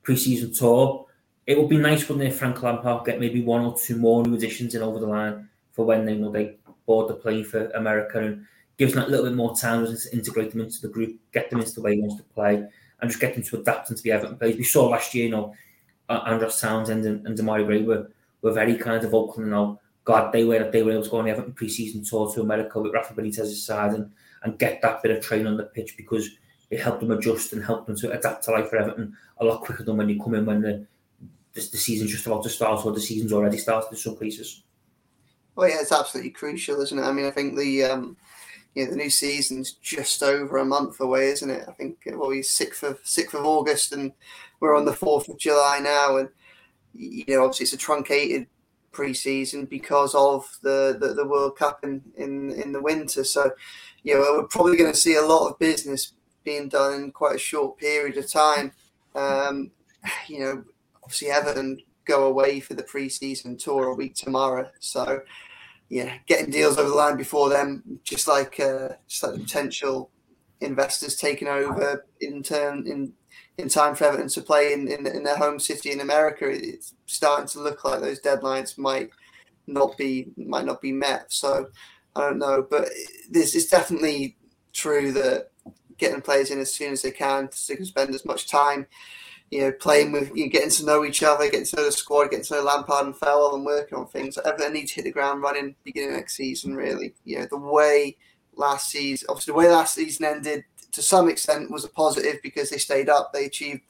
pre-season 0.02 0.52
tour 0.52 1.06
it 1.50 1.58
would 1.58 1.68
be 1.68 1.78
nice, 1.78 2.08
wouldn't 2.08 2.28
it, 2.28 2.32
Frank 2.32 2.62
Lampard 2.62 3.04
get 3.04 3.18
maybe 3.18 3.42
one 3.42 3.62
or 3.62 3.76
two 3.76 3.96
more 3.96 4.22
new 4.22 4.36
additions 4.36 4.76
in 4.76 4.82
over 4.82 5.00
the 5.00 5.06
line 5.06 5.48
for 5.72 5.84
when 5.84 6.04
they 6.04 6.14
know 6.14 6.30
they 6.30 6.58
board 6.86 7.08
the 7.08 7.14
plane 7.14 7.42
for 7.44 7.66
America 7.70 8.20
and 8.20 8.46
gives 8.78 8.94
them 8.94 9.02
a 9.02 9.08
little 9.08 9.26
bit 9.26 9.34
more 9.34 9.56
time 9.56 9.84
to 9.84 9.98
integrate 10.12 10.52
them 10.52 10.60
into 10.60 10.80
the 10.80 10.88
group, 10.88 11.18
get 11.32 11.50
them 11.50 11.58
into 11.58 11.72
the 11.72 11.80
way 11.80 11.96
he 11.96 12.00
wants 12.00 12.14
to 12.16 12.22
play, 12.22 12.64
and 13.00 13.10
just 13.10 13.20
get 13.20 13.34
them 13.34 13.42
to 13.42 13.58
adapt 13.58 13.90
into 13.90 14.00
the 14.02 14.12
Everton 14.12 14.36
players. 14.36 14.56
We 14.56 14.62
saw 14.62 14.86
last 14.86 15.12
year, 15.12 15.24
you 15.24 15.32
know, 15.32 15.52
Andros 16.10 16.60
Townsend 16.60 17.04
and, 17.04 17.26
and 17.26 17.38
Demarai 17.38 17.66
Gray 17.66 17.82
were, 17.82 18.10
were 18.42 18.52
very 18.52 18.76
kind 18.76 19.04
of 19.04 19.10
vocal, 19.10 19.42
you 19.42 19.50
know, 19.50 19.80
God, 20.04 20.32
they 20.32 20.44
were 20.44 20.70
they 20.70 20.82
were 20.82 20.92
able 20.92 21.04
to 21.04 21.10
go 21.10 21.18
on 21.18 21.26
the 21.26 21.30
Everton 21.30 21.52
pre-season 21.52 22.04
tour 22.04 22.32
to 22.32 22.40
America 22.40 22.80
with 22.80 22.92
Rafa 22.92 23.14
Benitez's 23.14 23.64
side 23.64 23.92
and, 23.92 24.10
and 24.42 24.58
get 24.58 24.80
that 24.82 25.02
bit 25.02 25.16
of 25.16 25.22
training 25.22 25.46
on 25.46 25.56
the 25.56 25.64
pitch 25.64 25.96
because 25.96 26.30
it 26.70 26.80
helped 26.80 27.00
them 27.00 27.10
adjust 27.10 27.52
and 27.52 27.62
helped 27.62 27.86
them 27.86 27.96
to 27.96 28.10
adapt 28.12 28.44
to 28.44 28.52
life 28.52 28.70
for 28.70 28.76
Everton 28.76 29.16
a 29.38 29.44
lot 29.44 29.60
quicker 29.60 29.84
than 29.84 29.96
when 29.96 30.08
you 30.08 30.20
come 30.20 30.34
in 30.34 30.46
when 30.46 30.62
the 30.62 30.86
the, 31.52 31.60
the 31.60 31.78
season's 31.78 32.12
just 32.12 32.26
about 32.26 32.42
to 32.44 32.48
start 32.48 32.84
or 32.84 32.92
the 32.92 33.00
season's 33.00 33.32
already 33.32 33.58
started 33.58 33.90
in 33.90 33.96
some 33.96 34.16
places. 34.16 34.62
Well, 35.56 35.68
yeah, 35.68 35.80
it's 35.80 35.92
absolutely 35.92 36.30
crucial, 36.30 36.80
isn't 36.80 36.98
it? 36.98 37.02
I 37.02 37.12
mean, 37.12 37.26
I 37.26 37.30
think 37.30 37.58
the 37.58 37.84
um, 37.84 38.16
you 38.74 38.84
know, 38.84 38.90
the 38.90 38.96
new 38.96 39.10
season's 39.10 39.72
just 39.72 40.22
over 40.22 40.58
a 40.58 40.64
month 40.64 41.00
away, 41.00 41.26
isn't 41.28 41.50
it? 41.50 41.64
I 41.68 41.72
think 41.72 41.98
well, 42.06 42.28
we 42.28 42.42
sixth 42.42 42.82
of 42.82 42.98
sixth 43.02 43.34
of 43.34 43.44
August, 43.44 43.92
and 43.92 44.12
we're 44.60 44.76
on 44.76 44.84
the 44.84 44.92
fourth 44.92 45.28
of 45.28 45.38
July 45.38 45.80
now, 45.82 46.18
and 46.18 46.28
you 46.94 47.24
know, 47.28 47.44
obviously 47.44 47.64
it's 47.64 47.72
a 47.72 47.78
truncated 47.78 48.46
pre-season 48.92 49.64
because 49.66 50.14
of 50.14 50.58
the, 50.62 50.96
the, 51.00 51.14
the 51.14 51.26
World 51.26 51.56
Cup 51.56 51.80
in, 51.82 52.02
in 52.16 52.50
in 52.50 52.72
the 52.72 52.82
winter. 52.82 53.24
So, 53.24 53.50
you 54.02 54.14
know, 54.14 54.20
we're 54.20 54.48
probably 54.48 54.76
going 54.76 54.92
to 54.92 54.98
see 54.98 55.16
a 55.16 55.22
lot 55.22 55.48
of 55.48 55.58
business 55.58 56.12
being 56.44 56.68
done 56.68 56.94
in 56.94 57.12
quite 57.12 57.36
a 57.36 57.38
short 57.38 57.78
period 57.78 58.16
of 58.16 58.30
time. 58.30 58.72
Um, 59.14 59.70
you 60.28 60.40
know, 60.40 60.64
obviously 61.02 61.28
Everton 61.28 61.78
go 62.04 62.26
away 62.26 62.60
for 62.60 62.74
the 62.74 62.82
pre-season 62.82 63.56
tour 63.56 63.86
a 63.86 63.94
week 63.94 64.14
tomorrow, 64.14 64.68
so 64.80 65.22
yeah, 65.88 66.14
getting 66.26 66.50
deals 66.50 66.78
over 66.78 66.88
the 66.88 66.94
line 66.94 67.16
before 67.16 67.48
them, 67.48 68.00
just 68.04 68.28
like 68.28 68.58
uh, 68.60 68.90
just 69.08 69.22
like 69.22 69.34
potential 69.34 70.10
investors 70.60 71.16
taking 71.16 71.48
over 71.48 72.06
in 72.20 72.42
turn 72.42 72.86
in 72.86 73.12
in 73.58 73.68
time 73.68 73.94
for 73.94 74.04
Everton 74.04 74.28
to 74.28 74.40
play 74.40 74.72
in, 74.72 74.88
in, 74.88 75.06
in 75.06 75.22
their 75.22 75.36
home 75.36 75.58
city 75.58 75.92
in 75.92 76.00
America. 76.00 76.48
It's 76.48 76.94
starting 77.06 77.48
to 77.48 77.60
look 77.60 77.84
like 77.84 78.00
those 78.00 78.20
deadlines 78.20 78.78
might 78.78 79.10
not 79.66 79.96
be 79.96 80.28
might 80.36 80.64
not 80.64 80.80
be 80.80 80.92
met. 80.92 81.32
So 81.32 81.68
I 82.16 82.20
don't 82.20 82.38
know, 82.38 82.66
but 82.68 82.88
this 83.30 83.54
is 83.54 83.68
definitely 83.68 84.36
true 84.72 85.12
that 85.12 85.50
getting 85.98 86.22
players 86.22 86.50
in 86.50 86.60
as 86.60 86.74
soon 86.74 86.92
as 86.92 87.02
they 87.02 87.10
can 87.10 87.50
so 87.52 87.72
they 87.72 87.76
can 87.76 87.84
spend 87.84 88.14
as 88.14 88.24
much 88.24 88.48
time 88.48 88.86
you 89.50 89.62
know, 89.62 89.72
playing 89.72 90.12
with 90.12 90.30
you, 90.34 90.44
know, 90.44 90.50
getting 90.50 90.70
to 90.70 90.86
know 90.86 91.04
each 91.04 91.22
other, 91.22 91.44
getting 91.46 91.66
to 91.66 91.76
know 91.76 91.84
the 91.84 91.92
squad, 91.92 92.30
getting 92.30 92.44
to 92.44 92.54
know 92.54 92.62
Lampard 92.62 93.06
and 93.06 93.16
Farrell, 93.16 93.56
and 93.56 93.64
working 93.64 93.98
on 93.98 94.06
things. 94.06 94.38
Everton 94.38 94.72
need 94.72 94.86
to 94.86 94.94
hit 94.94 95.04
the 95.04 95.10
ground 95.10 95.42
running 95.42 95.74
beginning 95.82 96.12
next 96.12 96.36
season. 96.36 96.76
Really, 96.76 97.14
you 97.24 97.38
know, 97.38 97.46
the 97.50 97.58
way 97.58 98.16
last 98.54 98.90
season, 98.90 99.26
obviously, 99.28 99.52
the 99.52 99.58
way 99.58 99.68
last 99.68 99.94
season 99.94 100.24
ended 100.24 100.64
to 100.92 101.02
some 101.02 101.28
extent 101.28 101.70
was 101.70 101.84
a 101.84 101.88
positive 101.88 102.36
because 102.42 102.70
they 102.70 102.78
stayed 102.78 103.08
up. 103.08 103.32
They 103.32 103.46
achieved 103.46 103.82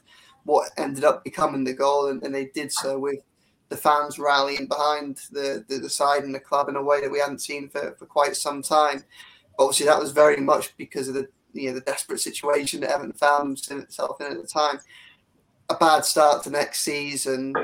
what 0.45 0.71
ended 0.77 1.05
up 1.05 1.25
becoming 1.25 1.65
the 1.65 1.75
goal, 1.75 2.09
and, 2.09 2.23
and 2.23 2.35
they 2.35 2.47
did 2.47 2.73
so 2.73 2.99
with 2.99 3.21
the 3.69 3.77
fans 3.77 4.19
rallying 4.19 4.67
behind 4.67 5.21
the, 5.31 5.65
the, 5.69 5.79
the 5.79 5.91
side 5.91 6.25
and 6.25 6.35
the 6.35 6.41
club 6.41 6.69
in 6.69 6.77
a 6.77 6.83
way 6.83 7.01
that 7.01 7.11
we 7.11 7.21
hadn't 7.21 7.41
seen 7.41 7.69
for, 7.69 7.95
for 7.99 8.07
quite 8.07 8.35
some 8.35 8.63
time. 8.63 9.05
Obviously, 9.59 9.87
that 9.87 10.01
was 10.01 10.13
very 10.13 10.39
much 10.39 10.77
because 10.77 11.09
of 11.09 11.15
the 11.15 11.29
you 11.53 11.69
know 11.69 11.75
the 11.75 11.81
desperate 11.81 12.21
situation 12.21 12.81
that 12.81 12.91
Everton 12.91 13.13
found 13.13 13.59
itself 13.59 14.21
in 14.21 14.27
at 14.29 14.41
the 14.41 14.47
time 14.47 14.79
a 15.71 15.75
bad 15.77 16.05
start 16.05 16.43
to 16.43 16.51
next 16.51 16.81
season 16.81 17.55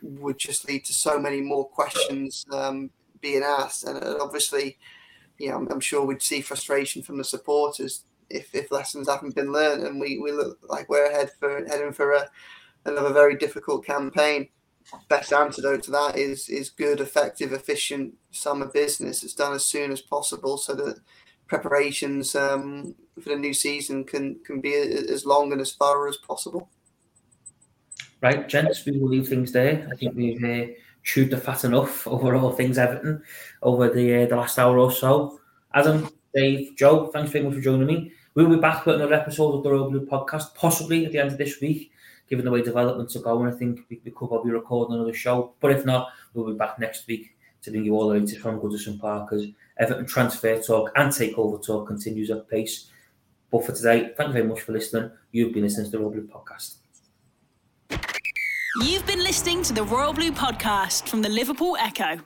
would 0.00 0.38
just 0.38 0.68
lead 0.68 0.84
to 0.84 0.92
so 0.92 1.18
many 1.18 1.40
more 1.40 1.68
questions 1.68 2.46
um, 2.52 2.88
being 3.20 3.42
asked, 3.42 3.84
and 3.84 4.02
obviously, 4.20 4.78
I'm, 5.42 5.68
I'm, 5.70 5.80
sure 5.80 6.04
we'd 6.04 6.22
see 6.22 6.40
frustration 6.40 7.02
from 7.02 7.18
the 7.18 7.24
supporters 7.24 8.04
if, 8.30 8.54
if 8.54 8.70
lessons 8.70 9.08
haven't 9.08 9.34
been 9.34 9.52
learned, 9.52 9.84
and 9.84 10.00
we, 10.00 10.18
we 10.18 10.32
look 10.32 10.58
like 10.68 10.88
we're 10.88 11.10
ahead 11.10 11.30
for 11.38 11.64
heading 11.66 11.92
for 11.92 12.12
a, 12.12 12.28
another 12.84 13.12
very 13.12 13.36
difficult 13.36 13.84
campaign. 13.84 14.48
Best 15.08 15.32
antidote 15.32 15.82
to 15.82 15.90
that 15.90 16.16
is 16.16 16.48
is 16.48 16.70
good, 16.70 17.00
effective, 17.00 17.52
efficient 17.52 18.14
summer 18.30 18.66
business. 18.66 19.22
It's 19.22 19.34
done 19.34 19.52
as 19.52 19.66
soon 19.66 19.92
as 19.92 20.00
possible, 20.00 20.56
so 20.56 20.74
that 20.74 21.00
preparations 21.46 22.34
um, 22.34 22.94
for 23.22 23.30
the 23.30 23.36
new 23.36 23.52
season 23.52 24.04
can 24.04 24.40
can 24.46 24.60
be 24.60 24.74
as 24.74 25.26
long 25.26 25.52
and 25.52 25.60
as 25.60 25.72
far 25.72 26.08
as 26.08 26.16
possible. 26.16 26.70
Right, 28.20 28.48
gents, 28.48 28.84
we 28.84 28.98
will 28.98 29.08
leave 29.08 29.28
things 29.28 29.52
there. 29.52 29.86
I 29.92 29.96
think 29.96 30.16
we've 30.16 30.42
uh, 30.42 30.72
chewed 31.04 31.30
the 31.30 31.36
fat 31.36 31.64
enough 31.64 32.06
over 32.06 32.34
all 32.34 32.52
things 32.52 32.78
Everton 32.78 33.22
over 33.62 33.88
the 33.90 34.22
uh, 34.22 34.26
the 34.26 34.36
last 34.36 34.58
hour 34.58 34.78
or 34.78 34.90
so. 34.90 35.38
Adam, 35.74 36.08
Dave, 36.34 36.76
Joe, 36.76 37.08
thanks 37.08 37.30
very 37.30 37.44
much 37.44 37.54
for 37.54 37.60
joining 37.60 37.86
me. 37.86 38.12
We'll 38.38 38.48
be 38.48 38.54
back 38.54 38.86
with 38.86 38.94
another 38.94 39.14
episode 39.14 39.56
of 39.56 39.64
the 39.64 39.72
Royal 39.72 39.90
Blue 39.90 40.06
podcast, 40.06 40.54
possibly 40.54 41.04
at 41.04 41.10
the 41.10 41.18
end 41.18 41.32
of 41.32 41.38
this 41.38 41.60
week, 41.60 41.90
given 42.28 42.44
the 42.44 42.52
way 42.52 42.62
developments 42.62 43.16
are 43.16 43.20
going. 43.20 43.52
I 43.52 43.56
think 43.56 43.80
we, 43.90 44.00
we 44.04 44.12
could 44.12 44.28
probably 44.28 44.52
record 44.52 44.90
another 44.90 45.12
show, 45.12 45.54
but 45.58 45.72
if 45.72 45.84
not, 45.84 46.12
we'll 46.32 46.46
be 46.46 46.56
back 46.56 46.78
next 46.78 47.08
week 47.08 47.36
to 47.62 47.72
bring 47.72 47.84
you 47.84 47.96
all 47.96 48.06
the 48.06 48.14
latest 48.14 48.38
from 48.38 48.60
Goodison 48.60 49.00
Park 49.00 49.32
as 49.32 49.48
Everton 49.80 50.06
transfer 50.06 50.62
talk 50.62 50.92
and 50.94 51.10
takeover 51.10 51.60
talk 51.60 51.88
continues 51.88 52.30
at 52.30 52.48
pace. 52.48 52.88
But 53.50 53.66
for 53.66 53.72
today, 53.72 54.12
thank 54.16 54.28
you 54.28 54.34
very 54.34 54.46
much 54.46 54.60
for 54.60 54.70
listening. 54.70 55.10
You've 55.32 55.52
been 55.52 55.64
listening 55.64 55.86
to 55.86 55.90
the 55.90 55.98
Royal 55.98 56.12
Blue 56.12 56.28
podcast. 56.28 56.76
You've 58.84 59.04
been 59.04 59.24
listening 59.24 59.64
to 59.64 59.72
the 59.72 59.82
Royal 59.82 60.12
Blue 60.12 60.30
podcast 60.30 61.08
from 61.08 61.22
the 61.22 61.28
Liverpool 61.28 61.76
Echo. 61.80 62.20